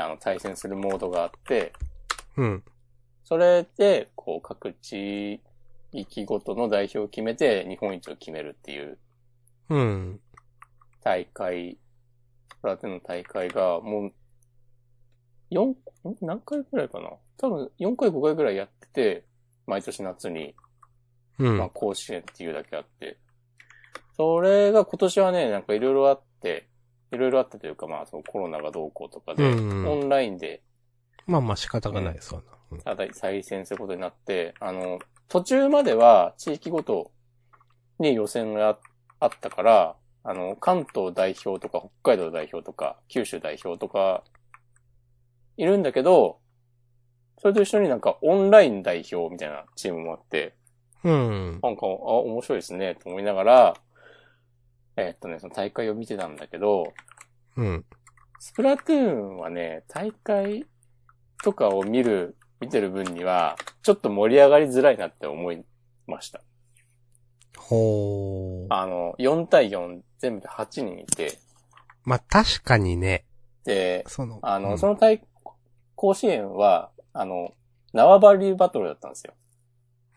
[0.00, 1.72] あの対戦するモードがあって、
[2.36, 2.42] う。
[2.42, 2.64] うん。
[3.24, 5.40] それで、こう、各地
[5.92, 8.98] 域ごとの代表を決めて日本一を決めるっていう
[9.68, 10.20] うん。
[11.02, 11.78] 大会、
[12.60, 14.12] プラトゥーンの大会が、もう、
[15.50, 15.76] 4、ん
[16.20, 17.10] 何回くらいかな？
[17.38, 19.24] 多分4回5回くらいやってて、
[19.66, 20.54] 毎年夏に、
[21.38, 21.58] うん。
[21.58, 23.18] まあ甲子園っていうだけあって。
[24.16, 26.68] それが今年はね、なんかいろいろあって、
[27.12, 30.62] いろいろあったというか、まあそのコロナがどうこうとかで、うんオンラインで
[31.26, 32.46] まあまあ仕方がないですわな。
[32.70, 34.98] うんただ再戦することになって、あの、
[35.28, 37.10] 途中までは地域ごと
[37.98, 38.78] に予選が
[39.20, 44.24] あったから、あの、関東代表とか北海道代表とか九州代表とか
[45.58, 46.38] いるんだけど、
[47.38, 50.54] それと一緒になんかオンライン代表みたいなチームもあって、
[51.04, 51.60] うん。
[51.62, 53.74] なんか、あ、面白いですね、と思いながら、
[54.96, 56.92] えーっとね、その大会を見てたんだけど、
[57.56, 57.84] うん。
[58.38, 60.66] スプラトゥーンはね、大会
[61.42, 65.64] とかを見る、見てる分には、ちょっと盛り上がりづらいなって思い
[66.06, 66.42] ました。
[67.56, 68.74] ほー。
[68.74, 71.38] あの、4対4全部で8人いて、
[72.04, 73.24] まあ確かにね、
[73.64, 75.22] で、その、あの、うんその大、
[75.94, 77.52] 甲子園は、あの、
[77.92, 79.34] 縄張りバトルだったんですよ。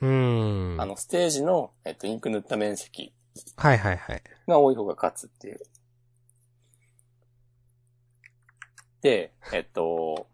[0.02, 0.76] うん。
[0.80, 3.14] あの、ステージの、えっと、インク塗った面積
[3.58, 4.24] はいはいはい。
[4.48, 5.60] が多い方が勝つっていう。
[9.02, 10.28] で、えっと、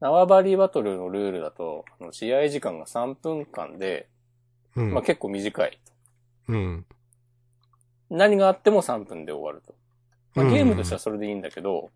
[0.00, 4.08] 縄張りバトルのルールだと、あの試合時間が3分間で、
[4.74, 4.94] うん。
[4.94, 5.80] まあ結構短い。
[6.48, 6.86] うん。
[8.10, 9.74] 何があっても3分で終わると。
[10.34, 11.90] まあ、うんゲームとしてはそれでいいんだけど、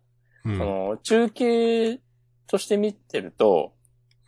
[0.45, 0.57] うん。
[0.57, 1.99] その中継
[2.47, 3.73] として見てると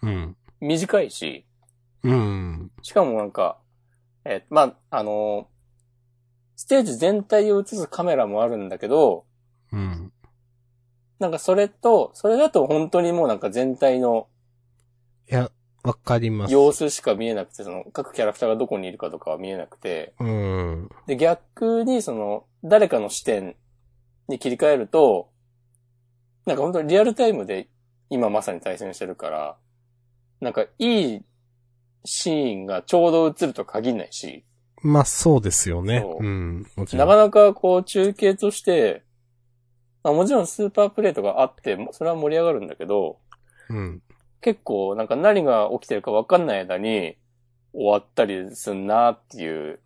[0.01, 0.35] うん。
[0.61, 1.45] 短いし、
[2.03, 2.71] うん。
[2.81, 3.57] しかもなんか、
[4.25, 5.47] えーまあ、あの
[6.55, 9.25] ステージ全体を映すカメラもあるんだけど、
[9.71, 10.11] うん。
[11.19, 14.27] なんかそれと、それだと本当にもうなんか全体の
[15.31, 15.51] いや、
[15.83, 16.53] わかります。
[16.53, 20.89] 様子しか見えなくて、その各キャラクターがどこにいるかとかは見えなくて、うん。
[21.07, 23.55] で、逆にその誰かの視点
[24.27, 25.29] に切り替えると、
[26.45, 27.69] なんか本当にリアルタイムで
[28.09, 29.57] 今まさに対戦してるから、
[30.41, 31.21] なんかいい
[32.09, 34.43] シーンがちょうど映ると限んないし、
[34.81, 35.99] まあそうですよね。
[35.99, 36.65] そううん。
[36.75, 37.05] もちろ。
[37.05, 39.03] なんかなかこう中継として、
[40.03, 43.19] まあ、もちろんスーパープレイとかあって、それは盛り上がるんだけど、
[43.69, 44.01] うん。
[44.41, 47.17] 結構なんか何が起きてるか分かんない間に
[47.73, 49.79] 終わったりすんなっていう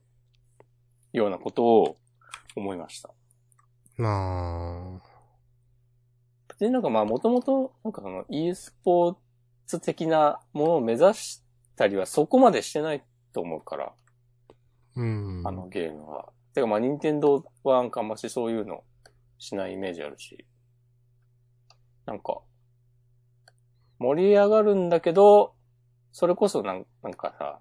[1.11, 1.97] ようなことを
[2.55, 3.09] 思いました。
[3.97, 5.01] な
[6.59, 9.15] で、なんかまあもともとなんかその e スポー
[9.65, 11.42] ツ的なものを目指し
[11.75, 13.93] たりはそこまでしてないと思うから、あ
[14.95, 15.41] うん。
[15.45, 16.31] あのゲームは。
[16.53, 18.83] てかまあ任天堂はなんかあんましそういうの
[19.39, 20.45] しないイメージあるし。
[22.05, 22.41] なんか、
[23.97, 25.55] 盛り上がるんだけど、
[26.11, 27.59] それこそなんなんかさ、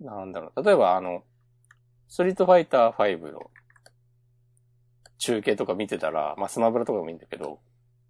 [0.00, 1.24] なんだろう、例えばあの、
[2.08, 3.50] ストリートファイター5の
[5.18, 7.60] 中継とか見てたら、まあスマブラとかもいいんだけど、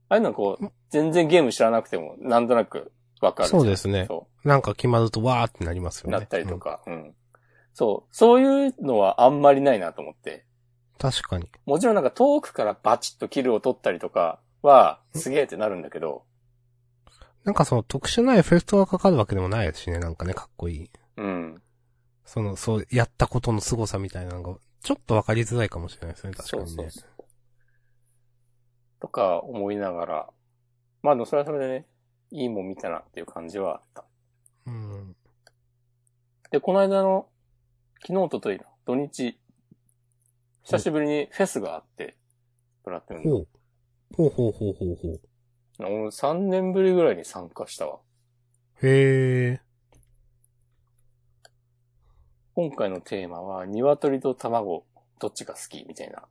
[0.08, 3.48] ああいうのこう、全然ゲーム知らなくても、なんとなくわかる。
[3.48, 6.10] そうですねそなんか決まるとわーってなりますう。
[6.10, 6.18] よね。
[6.18, 7.14] なったりとか、うん。
[7.74, 8.14] そう。
[8.14, 10.46] そういうのはあんまりないなと思って。
[10.94, 11.10] うん。
[11.10, 11.48] 確かに。
[11.66, 16.24] もちろんなんか遠くからバチッとキルを取ったりとかは、すげえってなるんだけど、
[17.44, 19.98] なんかその特殊なエフェクトがかかるわけでもないしね。
[19.98, 20.90] なんかね、かっこいい。
[21.16, 21.62] うん。
[22.24, 26.34] その、そう、やったことの凄さみたいなのが、ちょっとわかりづらいかもしれないですね。
[26.34, 26.68] 確かにね。
[26.68, 27.24] そうそうそう。
[29.00, 30.28] とか思いながら、
[31.02, 31.86] まあでもそれはそれでね、
[32.30, 34.04] いいもん見たなっていう感じはあった。
[34.66, 35.16] うん。
[36.50, 37.28] で、この間の、
[38.00, 39.38] 昨日、おとといの土日、
[40.62, 42.16] 久しぶりにフェスがあって、
[42.84, 43.30] プラトゥーンの。
[43.30, 43.48] ほう。
[44.16, 45.20] ほうほうほうほうほう。
[45.78, 48.00] 俺3年ぶりぐらいに参加したわ。
[48.82, 49.60] へえ。
[52.54, 54.84] 今回のテーマは、鶏と卵、
[55.18, 55.84] どっちが好き？
[55.86, 56.24] みたいな、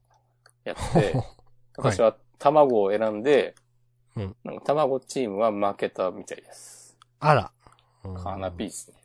[0.63, 1.13] やって、
[1.77, 3.55] 私は卵を選んで、
[4.19, 6.97] うんなんか卵チームは負けたみたいです。
[7.19, 7.51] あら。
[8.01, 8.99] カーナピースね。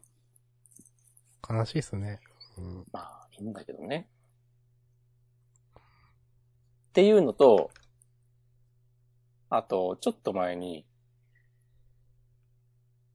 [1.49, 2.20] 悲しいですね。
[2.59, 2.85] うん。
[2.93, 4.09] まあ、いいんだけどね。
[5.77, 7.70] っていうのと、
[9.51, 10.85] あと、ちょっと前に、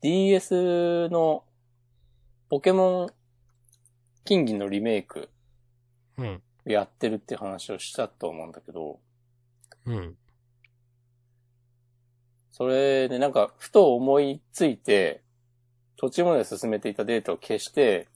[0.02, 1.44] DS の
[2.50, 3.10] ポケモン
[4.24, 5.30] 金銀のリメイク
[6.18, 6.42] うん。
[6.66, 9.00] やってるって話をしたと思うんだけど、
[9.86, 10.16] うん。
[12.60, 15.22] それでなんか、ふと思いついて、
[15.96, 18.10] 途中まで進めていたデータを消して、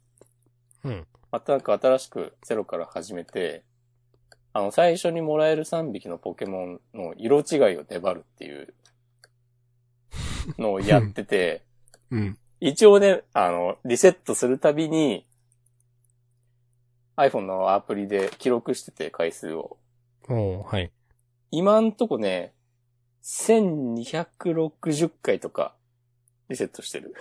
[0.83, 1.07] うん。
[1.31, 3.63] またなんか新しくゼロから始めて、
[4.51, 8.73] あの、最初にもらえる3匹のポケモンの色違いを粘るっていう
[10.57, 11.63] のをやってて、
[12.11, 12.37] うん。
[12.59, 15.25] 一応ね、あの、リセットするたびに、
[17.15, 19.77] iPhone のアプリで記録してて回数を。
[20.27, 20.91] おーはい。
[21.49, 22.53] 今んとこね、
[23.23, 25.75] 1260回とか
[26.49, 27.13] リセットしてる。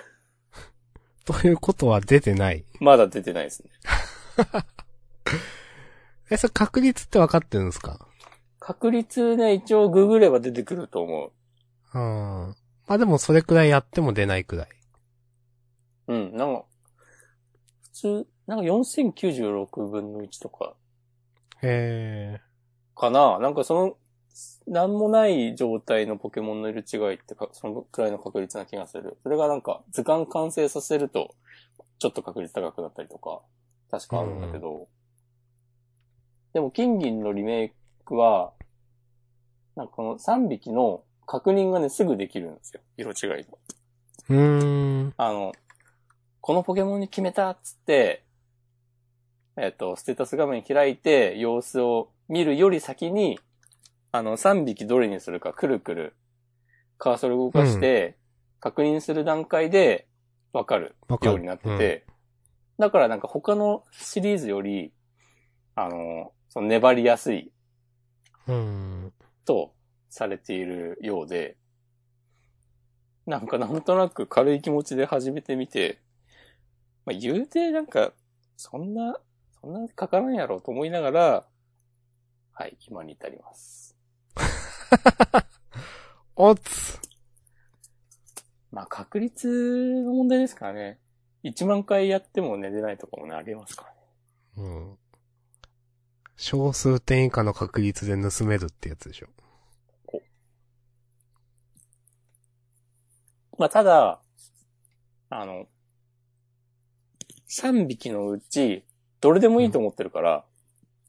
[1.24, 2.64] ということは出てない。
[2.80, 3.70] まだ出てないですね。
[6.30, 8.08] え、それ確率って分かってるんですか？
[8.58, 11.98] 確率ね、一応ググれば出てくると思う。
[11.98, 12.56] うん。
[12.86, 14.68] まあでもそれくらいやっても出ないくらい。
[16.08, 16.64] うん、なんか、
[17.82, 20.74] 普通、なんか4096分の1とか
[21.62, 22.40] へ
[22.96, 23.96] かななんかその、
[24.66, 29.18] なんもない状態のポケモンの色違いってか、そのくらいの確率な気がする。
[29.22, 31.34] それがなんか図鑑完成させると、
[31.98, 33.40] ちょっと確率高くなったりとか、
[33.90, 34.88] 確かあるんだけど、
[36.52, 37.70] でも金銀のリメイ
[38.04, 38.52] クは、
[39.76, 42.80] なんかこの3匹の確認がね、すぐできるんですよ。
[42.96, 43.46] 色違い。
[44.28, 45.14] うーん。
[45.16, 45.52] あの、
[46.40, 48.24] このポケモンに決めたっつって、
[49.56, 53.38] えっ、と、ステータス画面開いて様子を見るより先に、
[54.12, 56.14] あの、3匹どれにするかくるくる
[56.98, 58.18] カーソル動かして、
[58.60, 60.06] 確認する段階で
[60.52, 62.06] わかるようになってて、
[62.78, 64.92] だからなんか他のシリーズより、
[65.74, 67.50] あの、その粘りやすい
[68.46, 69.12] うん。
[69.46, 69.72] と
[70.10, 71.56] されているようで、
[73.24, 76.02] なんかなんとなく軽い気持ちで始めてみて、
[77.06, 78.12] まあ、言うてなんか、
[78.56, 79.16] そんな、
[79.60, 81.46] そんなかからんやろうと思いながら、
[82.52, 83.91] はい、今に至ります。
[86.36, 87.00] おつ。
[88.70, 90.98] まあ、確率の問題ですからね。
[91.44, 93.84] 1万回やってもね、出ないとかもね、ありますか
[94.56, 94.68] らね。
[94.68, 94.98] うん。
[96.36, 99.28] 小数点以下の確率で盗めるってやつでしょ。
[103.58, 104.20] まあ、ただ、
[105.28, 105.66] あの、
[107.48, 108.84] 3匹のうち、
[109.20, 110.44] どれでもいいと思ってるから、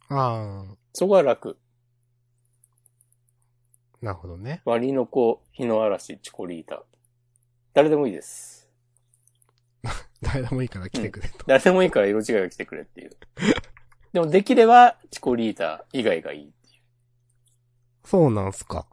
[0.09, 1.57] あそこは楽。
[4.03, 4.61] あ、なるほどね。
[4.65, 6.83] ワニの子、日の嵐、チコリータ。
[7.73, 8.69] 誰でもいいです。
[10.21, 11.45] 誰でもいいから来てくれと。
[11.47, 13.11] 誰でもいいから色違いが来てくれっていう。
[14.11, 16.81] でもできれば、チコリータ以外がいいってい
[18.03, 18.85] そうなんすか。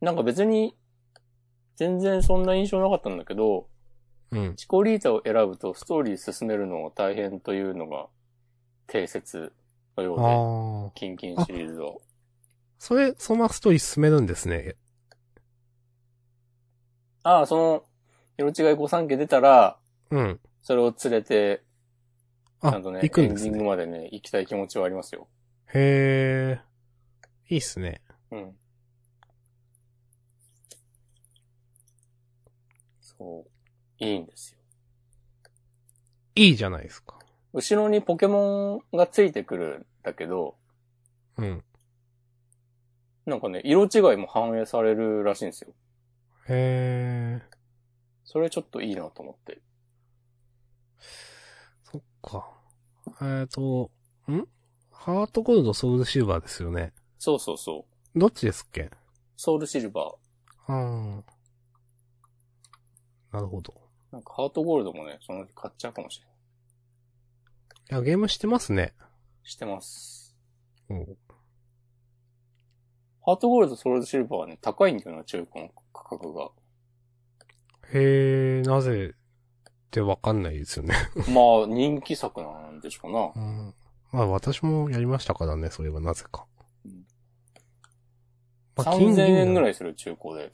[0.00, 0.04] う。
[0.04, 0.76] なんか別に、
[1.76, 3.68] 全然そんな印象なかったんだけど、
[4.32, 4.56] うん。
[4.56, 8.08] チコリータを選ぶとストーリー進めるのが大変というのが
[8.88, 9.52] 定説
[9.96, 11.00] のようで。
[11.00, 12.02] キンキンシリーズを。
[12.78, 14.76] それ、そのストーリー進めるんですね。
[17.22, 17.84] ああ、その、
[18.38, 19.78] 色違い御三家出たら、
[20.10, 20.40] うん。
[20.62, 21.64] それを連れて、
[22.66, 23.64] ちあ、ゃんとね、行くんですねエンディング。
[23.64, 25.28] までね、行きたい気持ちはありますよ。
[25.74, 26.60] へえ。
[27.48, 28.02] いいっすね。
[28.30, 28.58] うん。
[33.00, 33.46] そ
[34.00, 34.04] う。
[34.04, 34.58] いいんですよ。
[36.34, 37.18] いいじゃないですか。
[37.52, 40.56] 後ろにポケモンがついてくるんだけど、
[41.36, 41.64] うん。
[43.28, 45.74] なんかね、色違いも反映されるらしいんですよ。
[46.48, 47.42] へえ。
[48.24, 49.60] それちょっといいなと思って。
[51.84, 52.50] そっか。
[53.22, 53.90] えっ、と、
[54.30, 54.44] ん？
[54.90, 56.92] ハートゴールド、ソウルシルバーですよね。
[57.18, 58.18] そうそうそう。
[58.18, 58.90] どっちですっけ？
[59.36, 60.72] ソウルシルバー。
[60.72, 61.22] あ
[63.32, 63.36] あ。
[63.36, 63.74] なるほど。
[64.10, 66.34] なんかハートゴールドもね、そのうち買っちゃうかもしれない。
[67.90, 68.94] いや、ゲームしてますね。
[69.42, 70.36] してます。
[70.90, 71.18] うん。
[73.28, 76.48] ハートゴールド、ソウルシルバーはね、高いんだよな、中古の価格が。
[77.92, 80.94] へえ、なぜってわかんないですよね。
[81.28, 83.32] まあ、人気作なんでしょうな。
[83.36, 83.74] うん。
[84.12, 86.46] まあ私もやりましたからね、それはなぜか。
[88.76, 89.62] まあ3000円ぐい。
[89.62, 90.50] らいする中古で。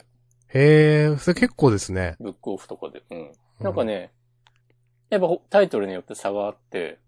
[0.49, 2.17] へえ、それ結構ですね。
[2.19, 3.03] ブックオフとかで。
[3.09, 3.31] うん。
[3.61, 4.11] なんかね、
[5.09, 6.99] やっぱほタイトルによって差があって、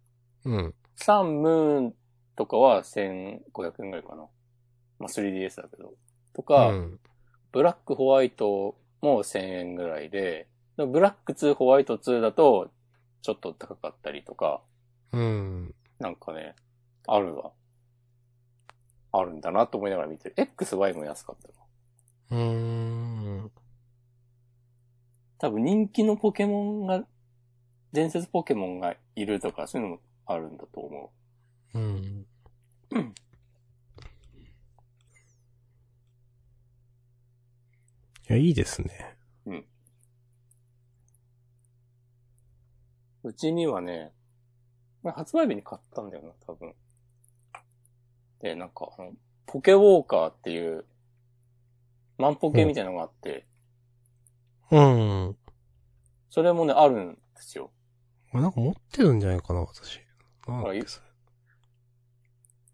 [0.45, 0.73] うん。
[0.95, 1.93] サンムーン
[2.37, 4.27] とかは1500円ぐらいかな。
[4.99, 5.93] まあ 3DS だけど。
[6.33, 6.99] とうか、ん。
[7.51, 12.69] ブラックホワイトも1000円ぐらいで、でもブラック2、ホワイト2だと、
[13.21, 14.61] ちょっと高かったりとか、
[15.11, 15.75] うん。
[15.99, 16.55] なんかね、
[17.07, 17.51] あるわ。
[19.11, 20.35] あるんだなと思いながら見てる。
[20.35, 21.35] XY も安かっ
[22.29, 22.39] たな。
[22.39, 23.51] うーん。
[25.39, 27.05] 多分人気のポケモンが、
[27.91, 31.11] 伝説ポケモンがいるとか、そういうのもあるんだと思
[31.73, 32.25] うん。
[38.29, 39.17] いや、いいですね。
[43.27, 44.13] うちにはね、
[45.03, 46.73] まあ発売日に買ったんだよな、多分。
[48.41, 49.11] で、なんか、あの、
[49.45, 50.85] ポケウォーカーっていう、
[52.17, 53.45] マンポケみたいなのがあって、
[54.71, 55.37] うん。
[56.29, 57.71] それもね、あるんですよ。
[58.33, 59.99] なんか持ってるんじゃないかな、私。
[60.47, 61.07] なんだっはいけそれ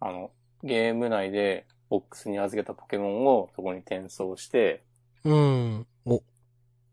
[0.02, 0.32] あの、
[0.64, 4.84] ゲーム内でボックスに預けたポケモンをそこに転送して、
[5.26, 5.88] うん。
[6.06, 6.22] お、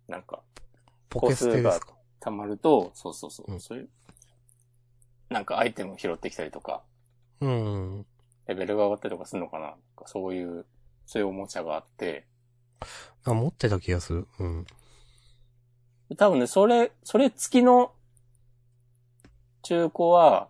[0.08, 0.42] なんか、
[1.08, 1.94] ポケステですか？
[2.20, 3.88] 溜まると、そうそうそう、うんそういう、
[5.28, 6.82] なんかアイテムを拾ってきたりとか、
[7.40, 8.06] うん。
[8.46, 9.66] レベルが上がったりとかするのかな？
[9.66, 10.66] なんかそういう、
[11.06, 12.26] そういうおもちゃがあって、
[13.24, 14.28] あ、持ってた気がする。
[14.38, 14.66] うん。
[16.16, 17.92] 多分ね、それ、それ付きの
[19.62, 20.48] 中古は、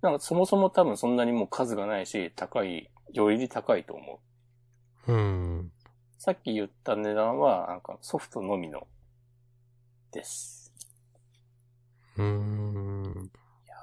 [0.00, 4.20] なんかそもそも多分そんなにもう数がないし、高い、より高いと思
[5.08, 5.12] う。
[5.12, 5.71] うん。
[6.24, 8.86] さっき言った値段は、なんかソフトのみの、
[10.12, 10.72] です。
[12.16, 13.30] うーん。
[13.66, 13.74] いや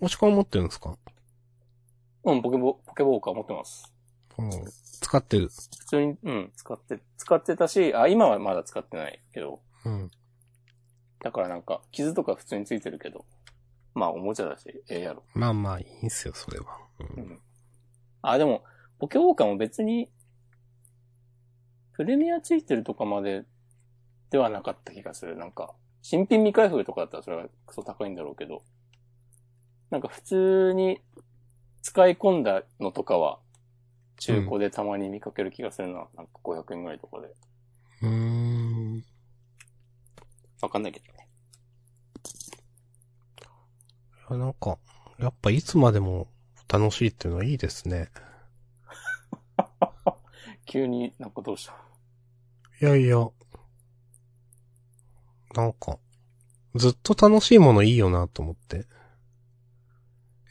[0.00, 0.96] 押し込み持ってるんですか？
[2.24, 3.92] うん、ポケボ、ポケボーカー持ってます。
[4.38, 4.50] うん。
[5.02, 5.50] 使ってる。
[5.50, 10.10] 普通に、うん、使って、使ってたし、あ、今はまだ使ってないけど、うん。
[11.20, 13.26] だからなんか、傷とか普通についてるけど、
[13.92, 15.24] まあおもちゃだし、ええやろ。
[15.34, 16.78] まあまあ、いいんすよ、それは。
[17.00, 17.20] う。
[17.20, 17.40] うんん。
[18.22, 18.64] あ、でも、
[18.98, 20.10] ポケウォーカーも別に、
[21.96, 23.44] プレミアついてるとかまで
[24.28, 25.34] ではなかった気がする。
[25.36, 28.62] なんか、新品未開封とかだったらそれはクソ高いんだろうけど、
[29.90, 31.00] なんか普通に
[31.80, 33.38] 使い込んだのとかは、
[34.18, 36.06] 中古でたまに見かける気がするな。
[36.14, 37.28] なんか500円ぐらいとかで。
[38.02, 39.04] うーん。
[40.60, 41.28] わかんないけどね。
[44.28, 44.76] いやなんか、
[45.18, 46.28] やっぱいつまでも
[46.68, 48.10] 楽しいっていうのはいいですね。
[50.66, 51.85] 急になんかどうした？
[52.80, 53.28] いやいや。
[55.54, 55.98] なんか、
[56.74, 58.76] ずっと楽しいものいいよなと思って。
[58.76, 58.80] い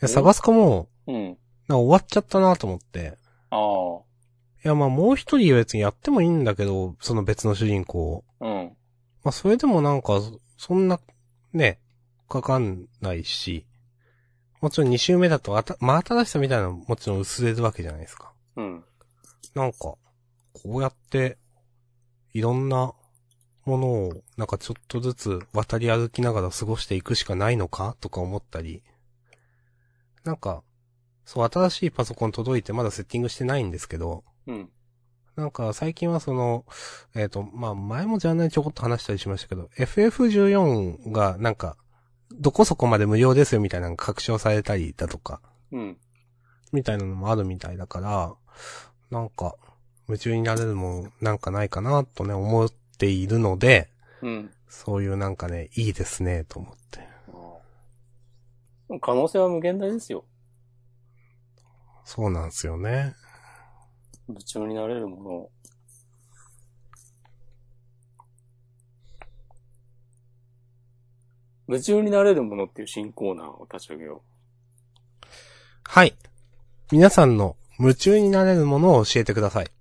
[0.01, 1.23] や、探すかも、うん。
[1.23, 3.17] なんか終わっちゃったなと思って。
[3.51, 4.05] ああ。
[4.63, 8.25] いや、まあもう一人は別にやってもいいんだけど、その別の主人公。
[8.39, 8.75] うん。
[9.23, 10.19] まあそれでもなんか、
[10.57, 10.99] そんな、
[11.53, 11.79] ね、
[12.27, 13.67] かかんないし。
[14.61, 18.33] もちろん2周目だとあた、まあ新しさみたいなのももちろん薄れるわけじゃないですか。
[18.55, 18.83] うん。
[19.53, 19.99] なんか、こ
[20.65, 21.37] うやって、
[22.35, 22.93] いろんな
[23.63, 28.83] ものを、なんかちょっとずつ渡り歩きながら過ごしていくしかないのかとか思ったり。
[30.25, 30.61] なんか、
[31.23, 34.69] そう、新しいパソコン届いてまだセッティングしてないんですけど、うん。
[35.37, 36.65] なんか最近はその、
[37.15, 41.77] えっ、と、まあ前もジャンルにちょこっと話したりしましたけど、FF14 がなんか、
[42.37, 45.39] どこそこまで無料ですよみたいなのが確証されたりだとか、
[45.71, 45.97] うん。
[46.73, 48.35] みたいなのもあるみたいだから、
[49.09, 49.55] なんか、
[50.07, 53.89] 夢中になれるもんなんかないかなとね、思っているので、
[54.21, 54.51] うん。
[54.67, 56.99] そういうなんかね、いいですね、と思って。
[59.01, 60.25] 可能性は無限大ですよ。
[62.03, 63.15] そうなんですよね。
[64.27, 65.51] 夢中になれるものを。
[71.67, 74.21] 夢中になれるものっていう新コーナーを立ち上げよ
[75.83, 76.15] はい。
[76.91, 79.74] 皆さんの夢中になれるものを教えてください。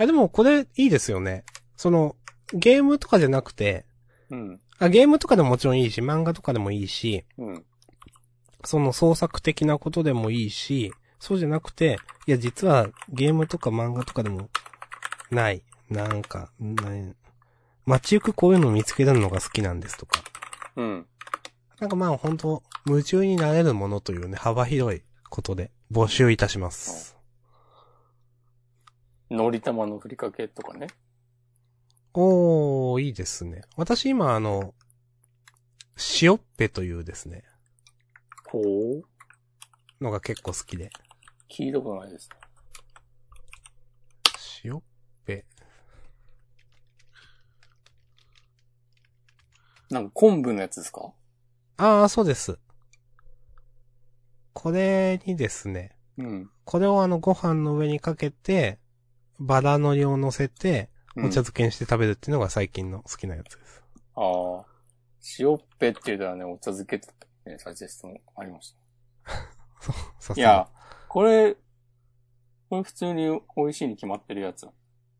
[0.00, 1.44] あ、でもこれいいですよね。
[1.76, 2.16] その、
[2.54, 3.84] ゲームとかじゃなくて、
[4.30, 4.36] う。
[4.36, 4.60] うん。
[4.78, 7.64] あ、ゲームとかでももちろんいいし、漫画とかでもいいし、うん。
[8.64, 14.48] その創作的なことでもいいし、そうじゃなくて、いや実はゲームとか漫画とかでも
[15.30, 15.62] ない。
[15.90, 17.14] なんか、ない
[17.84, 20.22] 街行くこういうのを見つけるのが好きなんですとか。
[20.76, 21.06] うん。
[21.78, 27.19] なんかまあ本当夢中になれるものというね、幅広いことで募集いたします。
[29.30, 30.88] のり玉のふりかけとかね。
[32.12, 33.62] おー、いいですね。
[33.76, 34.74] 私今あの、
[36.20, 37.44] 塩っぺというですね、
[38.48, 39.02] ほう
[40.02, 40.90] のが結構好きで。
[41.48, 42.36] 聞いたことないですね。
[44.64, 44.82] 塩っ
[45.24, 45.44] ぺ。
[49.90, 51.12] なんか昆布のやつですか？
[51.76, 52.58] ああ、そうです。
[54.52, 56.50] これにですね、うん。
[56.64, 58.78] これをあのご飯の上にかけて、
[59.40, 63.82] バラのりを乗せて、お茶漬けにして食べるっていうのが最近の好きなやつです。
[64.14, 64.20] あ
[64.60, 64.64] あ。
[65.38, 67.08] 塩っぺって言うたらね、お茶漬けって、
[67.46, 68.74] ね、サジェストもありまし
[69.24, 69.32] た。
[70.20, 70.68] さすがいや、
[71.08, 71.54] これ、
[72.68, 74.68] これ普通に美味しいに決まってるやつ。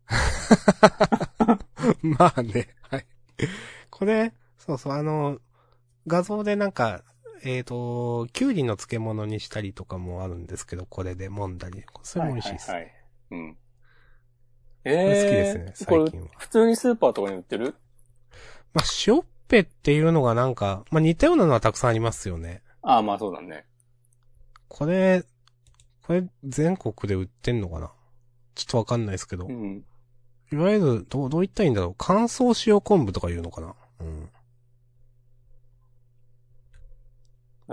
[2.03, 3.07] まあね、はい。
[3.91, 5.39] これ、そうそう、あの、
[6.07, 7.03] 画像でなんか、
[7.43, 11.85] えっ、と、キュウリの漬物にしたりとかもあるんですけど、これで揉んだり。
[12.03, 12.71] それも美味しいです。
[12.71, 13.01] はいはいはい。
[13.31, 13.59] うん。
[14.85, 16.29] ええ好きですね、これ最近は。
[16.39, 17.75] 普通にスーパーとかに売ってる？
[18.73, 22.63] まあ、シオッペっていうのがなんか、まあ似たようなのはたくさんありますよね。
[22.83, 23.67] ああ、まあそうだね。
[24.69, 25.25] これ、
[26.07, 27.93] これ全国で売ってんのかな？
[28.55, 29.47] ちょっとわかんないですけど。
[29.47, 29.85] うん。
[30.53, 31.95] いわゆる、どう、どう言ったらいいんだろう？
[31.99, 33.75] 乾燥塩昆布とか言うのかな？
[34.01, 34.31] うん。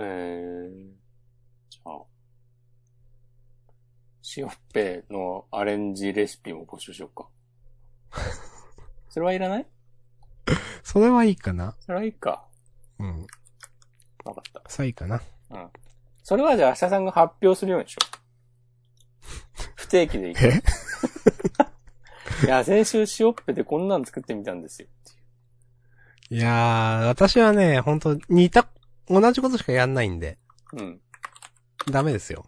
[0.00, 0.90] ー、
[1.70, 2.02] じゃあ、
[4.30, 7.28] シオッペのアレンジレシピも募集しようか。
[9.08, 9.66] それはいらない？
[10.82, 12.46] それはいいかなそれはいいか。
[12.98, 13.26] うん。
[14.26, 14.62] わかった。
[14.70, 15.70] さあいいかなうん。
[16.22, 19.62] それはじゃあ、明日さんが発表するようにしよう。
[19.76, 20.54] 不定期でいいから。
[20.56, 20.62] え？
[22.44, 24.88] いや、先週シオッペでこんなん作ってみたんですよ。
[26.28, 28.68] いやー、私はね、本当似た、
[29.06, 30.36] 同じことしかやんないんで、
[30.74, 31.00] うん。
[31.90, 32.44] ダメですよ。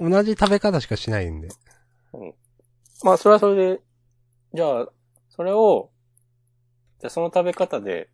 [0.00, 1.48] 同じ食べ方しかしないんで。
[3.04, 3.80] まあ、それはそれで、
[4.54, 4.88] じゃあ、
[5.28, 5.90] それを、
[7.00, 8.10] じゃあその食べ方で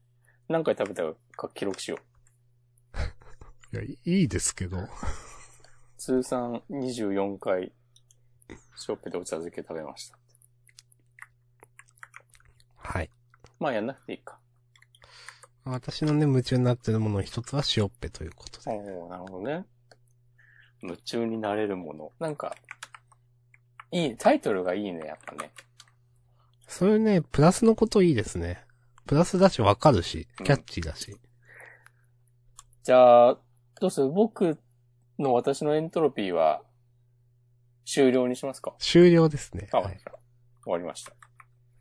[0.49, 1.03] 何回食べた
[1.37, 1.99] か記録しよ
[3.73, 3.77] う。
[3.77, 4.89] いや、いいですけど。
[5.97, 7.73] 通算24回、
[8.77, 10.19] ショップでお茶漬け食べました。
[12.77, 13.11] はい。
[13.59, 14.39] まあやんなくていいか。
[15.65, 18.71] 私のね、夢中になってるものの一つは塩っぺということで。
[18.71, 19.67] おーなるほどね。
[20.83, 22.13] 夢中になれるもの。
[22.19, 22.55] なんか、
[23.91, 25.53] いい、タイトルがいいね、やっぱね。
[26.69, 28.65] それね、プラスのこといいですね。
[29.07, 31.17] プラスだしわかるし、キャッチーだし。
[32.83, 33.39] じゃあ、
[33.81, 34.11] どうする？
[34.11, 34.59] 僕
[35.19, 36.63] の私のエントロピーは、
[37.85, 38.75] 終了にしますか？
[38.79, 39.69] 終了ですね。
[39.73, 40.01] あ、はい。
[40.65, 41.13] 終わりました。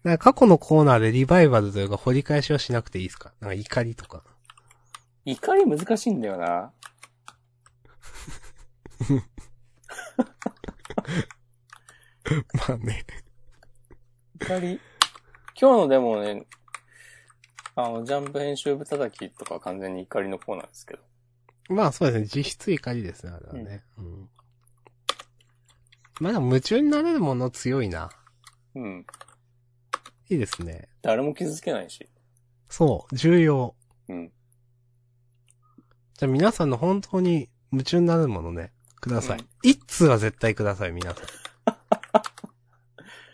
[0.03, 3.33] なんか過去のコーナーでリバイバルというか掘り返しはしなくていいですか？
[3.39, 4.23] なんか怒りとか。
[5.25, 6.71] 怒り難しいんだよな。
[12.53, 13.05] まあね。
[14.41, 14.79] 怒り？
[15.59, 16.45] 今日のでもね、
[17.75, 21.03] あの、ジャンプ編集部叩きとかは完全に怒りのコーナーですけど。
[21.69, 22.41] まあそうですね。
[22.41, 23.83] 実質怒りですね、あれはね。
[23.97, 24.29] うん。
[26.19, 28.09] まあでも夢中になれるもの強いな。
[28.75, 29.05] うん。
[30.29, 30.89] いいですね。
[31.01, 32.09] 誰も傷つけないし。
[32.69, 33.75] そう、重要。
[34.07, 34.31] うん。
[36.17, 38.71] じゃあ皆さんの本当に夢中になるものね、
[39.09, 39.45] くださいうん。
[39.63, 41.23] 一通は絶対ください、皆さん。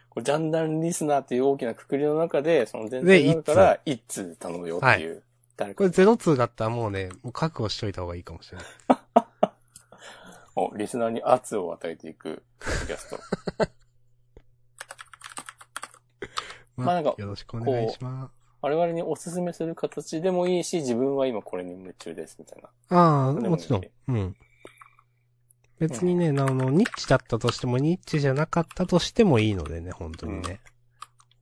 [0.09, 5.23] これジャンダンリスナーっていう大きなくくりの中で、その全体の中から一通頼むよっていう。
[5.55, 8.67] 誰かこれゼロ通だったらもうね、もう覚悟しといた方がいいかもしれない。
[10.57, 13.19] をリスナーに圧を与えていくポッドキャスト。
[16.75, 18.41] まあなんかよろしくお願いします。
[18.61, 22.69] 我々におすすめする形でもいいし、自分は今これに夢中ですみたいな。
[22.97, 23.83] ああ、でももちろん。
[24.09, 24.35] うん。
[25.81, 30.59] 別にね、あの、ニッチだったとしても、ニッチじゃなかったとしてもいいのでね、本当にね。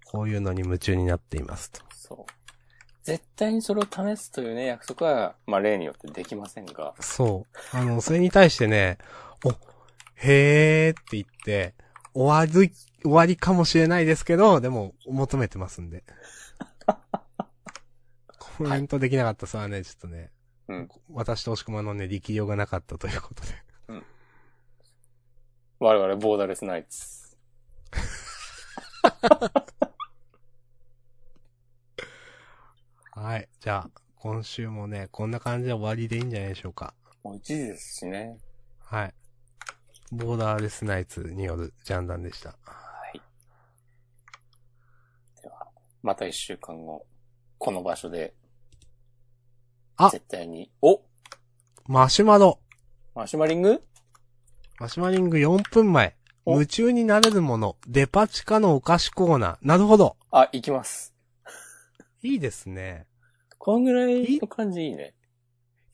[0.05, 1.81] こういうのに夢中になっていますと。
[1.93, 2.33] そう。
[3.03, 6.95] 絶対にそれを試すというね、約束は、まあ例によってできませんが。
[7.01, 7.77] そう。
[7.77, 8.97] あの、それに対してね、
[9.43, 9.49] お、
[10.15, 11.75] へーって言って、
[12.13, 12.71] 終わり、
[13.01, 16.05] 終わりかもしれないですけど、でも、求めてますんで。
[18.39, 20.31] コメントできなかったさはね、ちょっとね、
[20.69, 23.68] うん私と押し込まのね、力量がなかったということで。
[25.79, 27.37] 我々ボーダーレスナイツ。
[33.11, 33.47] はい。
[33.61, 36.93] じゃあ、今週もね、こんな感じで終わりでいいんじゃないでしょうか。
[37.23, 38.37] もう1時ですしね。
[38.79, 39.13] はい。
[40.11, 42.49] ボーダーレスナイツによるジャンダンでした。
[42.49, 42.55] は
[43.13, 43.21] い。
[45.41, 45.65] では、
[46.03, 47.07] また1週間後、
[47.57, 48.33] この場所で、
[49.95, 51.01] あ絶対に、お
[51.85, 52.59] マシュマロ
[53.15, 53.81] マシュマリング？
[54.79, 56.15] マシュマリング4分前。
[56.45, 57.75] お夢中になれるもの。
[57.85, 59.57] デパ地下のお菓子コーナー。
[59.61, 60.15] なるほど。
[60.31, 61.13] あ、行きます。
[62.23, 63.05] いいですね。
[63.57, 65.15] こんぐらいの感じいいね。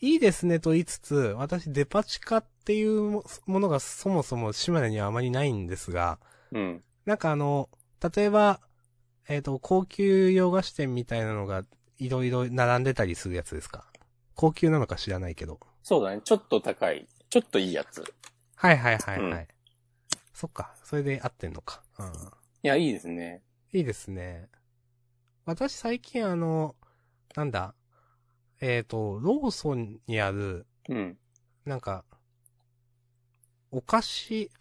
[0.02, 6.20] いいですねと言いつつ、私デパ地下っていうもものがそもそも島根にはあまりないんですが、
[6.52, 6.84] うん。
[7.06, 7.70] なんかあの、
[8.16, 8.60] 例えば、
[9.28, 11.64] えっ、と、高級洋菓子店みたいなのが
[11.98, 13.88] いろいろ並んでたりするやつですか？
[14.36, 15.60] 高級なのか知らないけど。
[15.82, 16.22] そうだね。
[16.24, 17.08] ちょっと高い。
[17.32, 18.04] ちょっといいやつ。
[18.66, 19.32] はいはいはいはい。
[19.32, 19.48] うん
[20.34, 20.76] そっか。
[20.84, 21.82] それで合ってんのか。
[21.98, 22.08] うん。
[22.08, 22.10] い
[22.64, 23.42] や、いいですね。
[23.72, 24.50] いいですね。
[25.46, 26.76] 私最近あの、
[27.36, 27.74] なんだ、
[28.60, 31.18] えっ、と、ローソンにある、うん。
[31.64, 32.04] なんか、
[33.72, 34.52] お菓子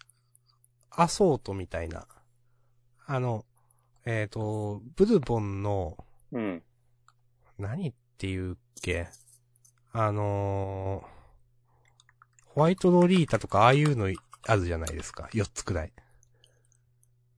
[0.91, 2.07] アソートみたいな、
[3.05, 3.45] あの、
[4.05, 5.97] えっ、と、ブルボンの、
[6.31, 6.63] うん。
[7.57, 9.09] 何っていうっけ？
[9.91, 11.14] あのー
[12.55, 14.09] ホワイトロリータとかああいうの
[14.47, 15.27] あるじゃないですか。
[15.33, 15.91] 4つくらい。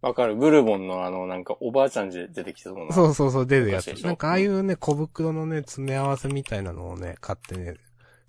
[0.02, 0.36] わかる。
[0.36, 2.94] ブルボンのあの、なんかおばあちゃんで出てきてそうな。
[2.94, 7.74] そうそうそう、出るやつなんかああいうね、小袋のね、詰め合わせみたいなのをね、買ってね、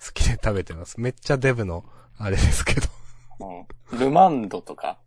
[0.03, 0.99] 好きで食べてます。
[0.99, 1.85] めっちゃデブの、
[2.17, 2.87] あれですけど。
[3.93, 3.99] うん。
[3.99, 4.99] ルマンドとか？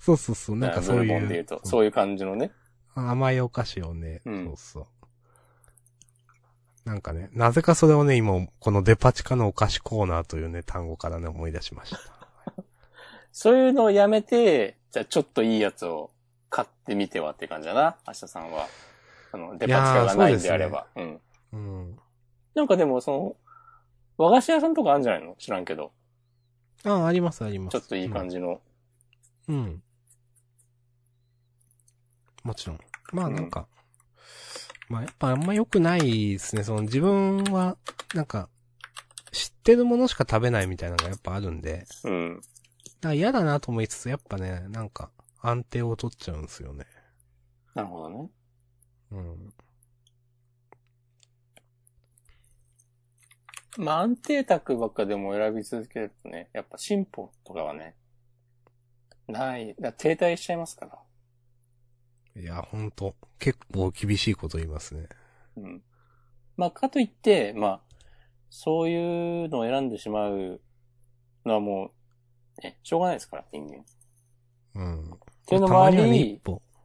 [0.00, 1.20] そうそうそう、なんかそうブルいう。
[1.20, 2.50] ボンで言うと、そういう感じのね。
[2.96, 4.86] 甘いお菓子をね、うんそうそう。
[6.84, 11.98] なんかね、なぜかそれをね、今、このデパ地下のお菓子コーナーというね、単語からね、思い出しました。
[13.30, 16.10] そういうのをやめて、じゃあちょっといいやつを
[16.50, 18.66] 買ってみてはって感じだな、明日さんは。
[19.32, 20.86] あの、デパ地下がないんであれば。
[20.96, 21.20] うん。
[21.52, 21.98] うん。
[22.54, 23.36] なんかでも、その、
[24.18, 25.36] 和菓子屋さんとかあるんじゃないの？
[25.38, 25.92] 知らんけど。
[26.84, 27.72] あ、ありますあります。
[27.72, 28.60] ちょっといい感じの。
[29.48, 29.54] うん。
[29.54, 29.82] うん。
[32.42, 32.80] もちろん。
[33.12, 33.66] まあなんか、
[34.92, 36.64] まあやっぱあんま良くないですね。
[36.64, 37.78] その自分は、
[38.12, 38.50] なんか、
[39.30, 42.36] 知ってるものしか食べないみたいなのがやっぱあるんで、うん。
[42.36, 42.48] だか
[43.08, 45.10] ら嫌だなと思いつつ、やっぱね、なんか、
[45.40, 46.84] 安定を取っちゃうんですよね。
[47.74, 48.30] なるほどね。
[49.12, 49.54] うん。
[53.78, 57.94] まあ安定卓ばっかでも選び続けるとね、やっぱ進歩とかはね、
[59.26, 59.74] ない。
[59.80, 60.98] だ停滞しちゃいますから。
[62.36, 65.08] いや、ほんと、結構厳しいこと言いますね。
[65.56, 65.82] うん。
[66.56, 67.80] まあ、かといって、まあ、
[68.50, 70.60] そういうのを選んでしまう
[71.44, 71.90] のはも
[72.58, 73.80] う、ね、しょうがないですから、人間。
[73.80, 73.84] っ
[74.74, 75.18] うん。
[75.46, 76.40] ていうのもあり。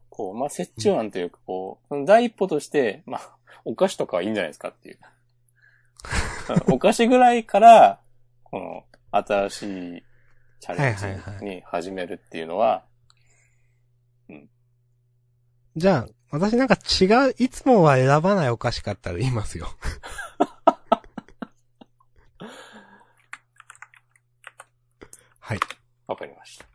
[0.10, 5.00] こう、まあ、折衷案というか、こう、その第一歩として、まあ、お菓子とかはいいんじゃないですかっていう。
[6.74, 8.02] お菓子ぐらいから、
[8.44, 10.04] この、新しい
[10.60, 12.84] チャレンジに始めるっていうのは、
[15.78, 19.68] じゃあ、私なんか違う、いつもは選ばないお菓子買ったら言いますよ。
[25.40, 25.60] はい。
[26.08, 26.66] わかりました。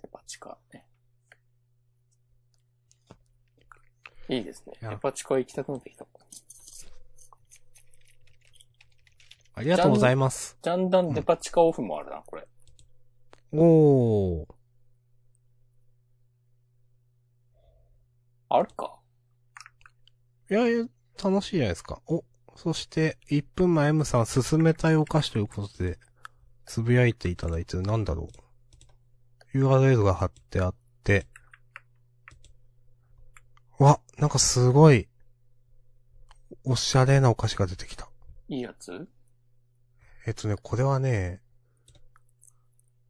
[0.00, 0.86] デパ地下ね。
[4.30, 4.72] いいですね。
[4.80, 6.06] デパ地下行きたくなってきた。
[9.54, 10.56] ありがとうございます。
[10.62, 12.48] ジャンダンデパ地下オフもあるな、これ。
[13.52, 14.57] おー。
[18.48, 18.98] あるか？
[20.50, 20.86] いやいや、
[21.22, 22.00] 楽しいじゃないですか。
[22.06, 22.24] お、
[22.56, 25.98] そして、1分前 M さん勧めたいお菓子ということで、
[26.64, 28.28] つぶやいていただいてる、なんだろ
[29.54, 31.26] う？URL が貼ってあって、
[33.78, 35.08] わ、なんかすごい、
[36.64, 38.08] おしゃれなお菓子が出てきた。
[38.48, 39.08] いいやつ？
[40.26, 41.42] えっとね、これはね、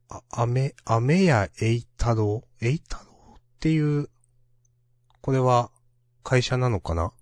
[0.08, 2.64] あ、アメ、アメやエイタロウ？
[2.64, 3.04] エイタロ
[3.34, 4.08] ウっていう、
[5.28, 5.70] これは
[6.24, 7.12] 会社なのかな？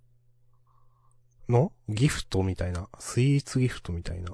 [1.49, 1.73] の？
[1.89, 2.89] ギフトみたいな？
[3.01, 4.31] スイーツギフトみたいな？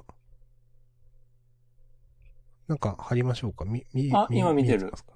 [2.67, 3.65] なんか貼りましょうか？
[3.65, 5.13] み、み、あ今見てるえますか？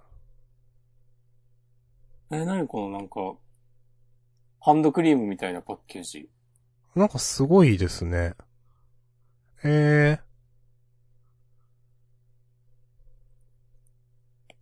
[2.31, 3.35] え、なにこのなんか、
[4.59, 6.27] ハンドクリームみたいなパッケージ。
[6.95, 8.33] なんかすごいですね。
[9.63, 10.19] えー。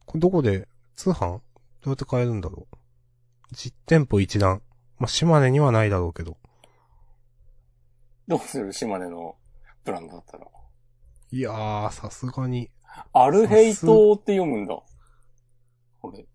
[0.06, 0.68] これどこで、
[0.98, 1.30] 通販？
[1.30, 1.42] ど
[1.86, 2.75] うやって買えるんだろう？
[3.52, 4.62] 実店舗一覧。
[4.98, 6.38] まあ、島根にはないだろうけど。
[8.28, 8.74] どうする？
[8.74, 9.36] 島根の
[9.84, 10.46] ブランドだったら。
[11.32, 12.70] いやー、さすがに。
[13.14, 14.80] アルヘイトって読むんだ。
[16.02, 16.26] これ。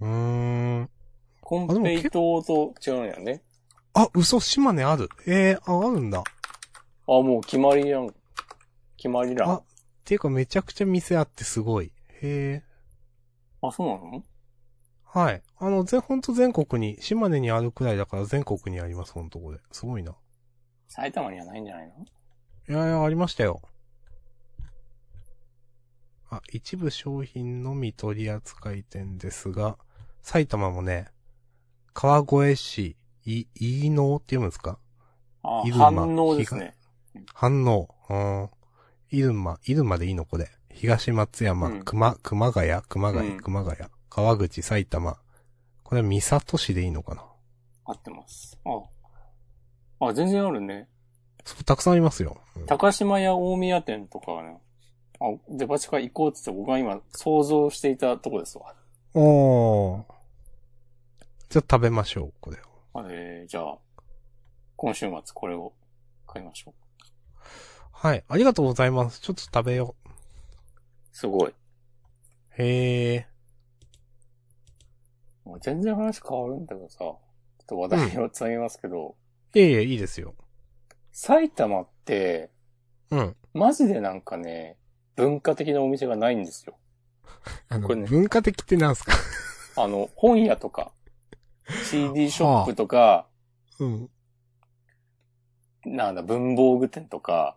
[0.00, 0.90] うーん。
[1.40, 3.42] コンペイトと違うんやね。
[3.94, 5.08] あ、嘘、島根ある。
[5.26, 6.20] えー、あ、あるんだ。
[6.20, 6.22] っ
[7.06, 8.08] あ、もう決まりやん。
[8.96, 9.44] 決まりだ。
[9.44, 9.62] ああ、
[10.04, 11.92] ていうかめちゃくちゃ店あってすごい。
[12.20, 13.70] へー。
[13.70, 14.24] そうなの？
[15.04, 15.42] はい。
[15.60, 19.58] あの、ぜ、ほんと全国に、島根にあるくらいだから全国にあります、ほんとこれ。
[19.72, 20.14] すごいな。
[20.86, 21.94] 埼玉にはないんじゃないの？
[22.68, 23.60] いやいや、ありましたよ。
[26.30, 29.78] あ、一部商品のみ取り扱い店ですが、
[30.22, 31.08] 埼玉もね、
[31.92, 34.78] 川越市、い、飯能って読むんですか？
[35.42, 36.76] あ、入間反応ですね。
[37.34, 37.88] 反応。
[38.08, 38.50] うん。
[39.10, 40.24] 入間、入間でいいの？
[40.24, 40.48] これ。
[40.72, 43.76] 東松山、うん熊、熊谷、熊谷、うん熊谷、
[44.08, 45.18] 川口、埼玉。
[45.88, 47.24] これは三郷市でいいのかな？
[47.86, 48.58] 合ってます。
[48.66, 50.06] あ。
[50.06, 50.86] あ、全然あるね。
[51.46, 52.36] そう、たくさんありますよ。
[52.56, 54.60] うん高島屋大宮店とかはね、
[55.18, 58.74] あ、デパ地下行こうって言って僕が今想像していたとこですわ。
[59.14, 60.04] おー。
[61.48, 63.04] じゃあ食べましょう、これを。
[63.08, 63.78] えー、じゃあ、
[64.76, 65.72] 今週末これを
[66.26, 67.00] 買いましょう。
[67.92, 68.22] はい。
[68.28, 69.22] ありがとうございます。
[69.22, 70.10] ちょっと食べよう。
[71.12, 71.54] すごい。
[72.58, 73.26] へえ。
[75.60, 77.18] 全然話変わるんだけどさ、ちょ
[77.62, 79.16] っと話題をつなげますけど、
[79.54, 80.34] いえいえ、いいですよ。
[81.12, 82.50] 埼玉って、
[83.10, 83.36] うん。
[83.54, 84.76] マジでなんかね、
[85.16, 86.76] 文化的なお店がないんですよ。
[87.70, 89.12] あの、これね文化的ってなんすか？
[89.76, 90.92] あの、本屋とか、
[91.90, 93.26] CD ショップとか、
[93.78, 94.10] うん。
[95.84, 97.56] なんだ、文房具店とか、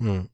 [0.00, 0.30] うん。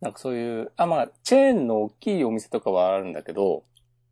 [0.00, 3.64] なんかそういう、あ、まあ、チェーンの大きいお店とかはあるんだけど、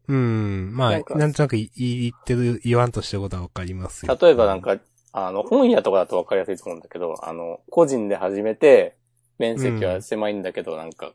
[0.08, 0.74] うん。
[0.74, 4.18] まあ、なんかなんとなく言言ってる、言わんとしてることはわかりますよ。
[4.20, 4.78] 例えばなんか、
[5.12, 8.96] あの、本屋とかだとわかりやすいと思うんだけど、あの、個人で始めて、
[9.38, 11.14] 面積は狭いんだけど、なんか、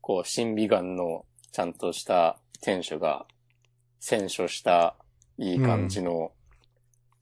[0.00, 3.26] こう、審美眼のちゃんとした店主が、
[3.98, 4.96] 選書した
[5.36, 6.32] いい感じの、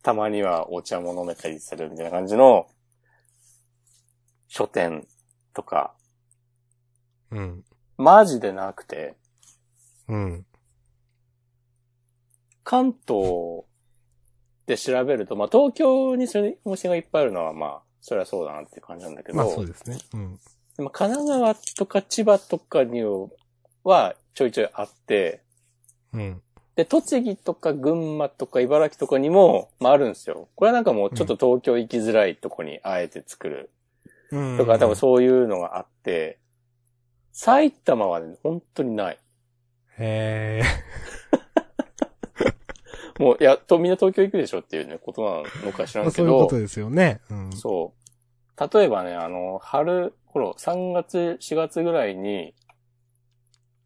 [0.02, 2.68] たまにはお茶も飲めたりするみたいな感じの、
[4.48, 5.06] 書店
[5.54, 5.94] とか、
[7.30, 7.64] うん。
[7.96, 9.16] マジでなくて、
[10.08, 10.46] うん。
[12.68, 13.64] 関東
[14.66, 19.96] で調べると、まあ、東京にそういうお店がいっぱいあるのは、まあ、それはそうだなっていう感じなんだけど、まあそうですね。
[20.12, 20.38] うん。
[20.76, 23.02] でも神奈川とか千葉とかに
[23.84, 25.40] はちょいちょいあって、
[26.12, 26.42] うん。
[26.76, 30.50] で、栃木とか群馬とか茨城とかにも、まああるんですよ。
[30.54, 33.70] これはなんかもうちょっと東京行きづらいとこにあえて作る
[34.30, 34.58] うん。
[34.58, 36.38] とか、多分そういうのがあって、
[37.32, 39.18] 埼玉はね、本当にない。
[39.98, 40.64] へえ。
[43.18, 47.20] もう、いや、と、みんな東京行くでしょっていうね、ことなのか知らまあんけど、そういうことですよね。
[47.30, 47.52] うん。
[47.52, 48.74] そう。
[48.74, 52.54] 例えばね、あの、春頃、3月、4月ぐらいに、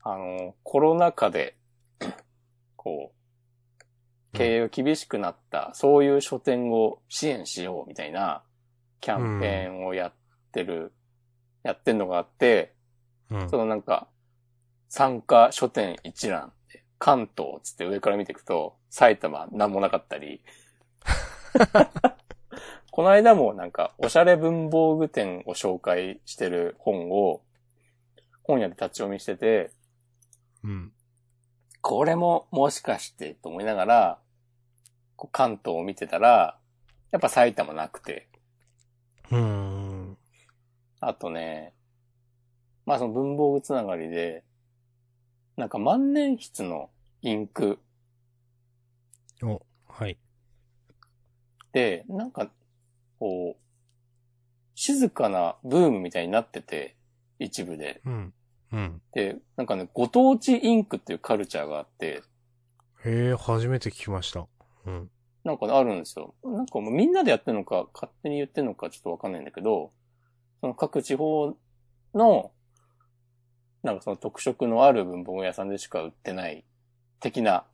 [0.02, 1.56] あの、コロナ禍で、
[2.76, 8.42] こう、経営が厳しくなった、そういう書店を支援しようみたいな
[9.00, 10.12] キャンペーンをやっ
[10.52, 10.92] てる、
[11.62, 12.74] やってんのがあって、
[13.30, 14.08] うんそのなんか、
[14.88, 16.52] 参加書店一覧
[16.98, 20.42] 関東つって上から見ていくと、埼玉なんもなかったり、
[22.92, 27.40] この間もなんか、おしゃれ文房具店を紹介してる本を、
[28.42, 29.70] 本屋で立ち読みしてて、
[30.62, 30.92] うん。
[31.80, 34.18] これももしかしてと思いながら、
[35.16, 36.58] こう関東を見てたら、
[37.12, 38.28] やっぱ埼玉なくて、
[39.30, 40.18] うん。
[41.00, 41.72] あとね、
[42.84, 44.44] まあその文房具つながりで、
[45.56, 46.90] なんか万年筆の
[47.22, 47.78] インク
[49.42, 50.18] お、はい。
[51.72, 52.50] で、なんか、
[53.18, 53.62] こう、
[54.74, 56.96] 静かなブームみたいになってて、
[57.38, 58.00] 一部で。
[58.04, 58.34] うん。
[58.72, 59.02] うん。
[59.12, 62.22] で、なんかね、ご当地インクっていうカルチャーがあって、
[63.04, 64.46] へえ、初めて聞きました。
[64.86, 65.10] うん。
[65.44, 66.34] なんかねあるんですよ。
[66.44, 69.92] なんかもうみんなでやってるのか、勝手に言ってるのかちょっとわかんないんだけど、
[70.60, 71.56] その各地方
[72.14, 72.52] の、
[73.82, 76.64] なんかその特色のある文房具屋さんでしか売ってない
[77.18, 77.64] 的な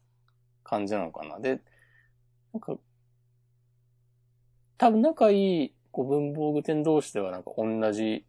[0.68, 1.40] 感じなのかな。
[1.40, 1.60] で、
[2.52, 2.76] なんか、
[4.76, 8.24] 多分仲いいこう文房具店同士ではなんか同じ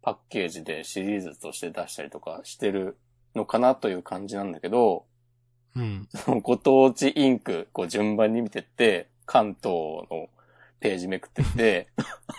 [0.00, 2.96] パッケージでシリーズとして出したりとかしてる
[3.34, 5.04] のかなという感じなんだけど、
[5.74, 6.08] うん。
[6.14, 9.74] そのご当地インク、こう順番に見てって、関東
[10.10, 10.30] の
[10.80, 11.88] ページめくってって、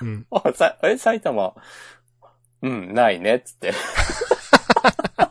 [0.01, 0.26] うん。
[0.31, 1.53] あ、さ、え、埼玉、
[2.61, 3.73] うん、ないね、つって。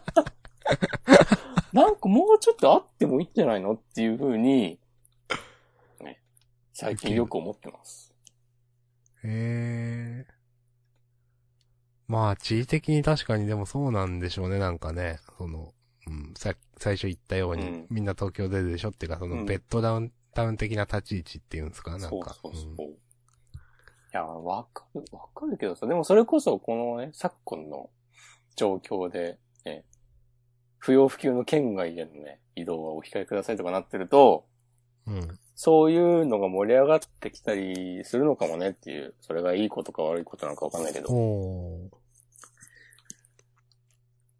[1.76, 4.78] なんかもうちょっとあってもいいんじゃないのっていう風に、
[6.02, 6.22] ね、
[6.72, 8.14] 最近よく思ってます。
[9.22, 10.26] へえ。
[12.08, 15.18] まあ、地理的に確かにでもそうなんでしょうね、なんかね。
[15.36, 15.74] その、
[16.06, 22.08] うん、さ、最初言ったように、うんみんな東京出るでしょっていうか、その、うんベッドダウンタウン的な立ち位置っていうんですか、なんか。
[22.08, 22.86] そうそうそう。
[22.86, 22.98] うんい
[24.12, 27.90] や、わかる、わかるけどさ、でもそれこそこのね、昨今の
[28.56, 29.38] 状況で、ね、
[30.86, 34.46] 不要不急の県外へのね、移動はお控えくださいとかなってると、
[35.08, 35.38] うん。
[35.56, 41.08] そういうのが盛り上がってきたりするのかもねっていう、それがいいことか悪いことなのかわかんないけど。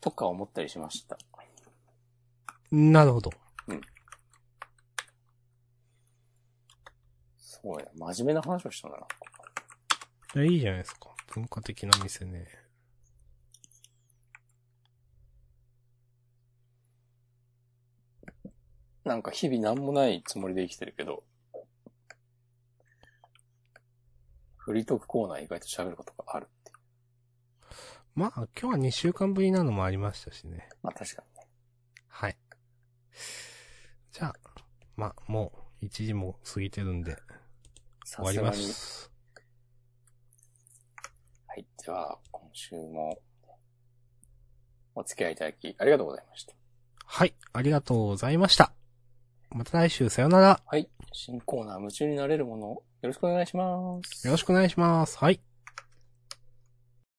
[0.01, 1.19] とか思ったりしました。
[2.71, 3.33] なるほど。
[7.39, 10.43] そうや、真面目な話をしたんだな。
[10.43, 11.11] いやいいじゃないですか。
[11.35, 12.66] 文化的な店ね。
[19.07, 21.23] なんか日々なんもないつもりで生きてるけど、
[24.57, 26.77] フリートークコーナー意外と喋ることがあるっていう。
[28.17, 30.69] まあ、今日は2週間ぶりなのもありましたしね。
[30.83, 31.49] まあ確かにね。
[32.09, 32.37] はい。
[34.11, 34.35] じゃあ、
[34.97, 37.17] まあ、もう、1時も過ぎてるんで、
[38.05, 38.53] 終わりま。
[38.53, 39.13] す。
[41.47, 41.67] はい。
[41.85, 43.21] では、今週も、
[44.97, 46.55] お付き合いいただき、ありがとうございました。
[47.05, 48.73] はい、ありがとうございました。
[49.51, 50.61] また来週さよなら。
[50.65, 50.89] はい。
[51.13, 54.27] 新コーナー、夢中になれるものを、よろしくお願いします。
[54.27, 55.19] よろしくお願いします。
[55.19, 55.41] はい。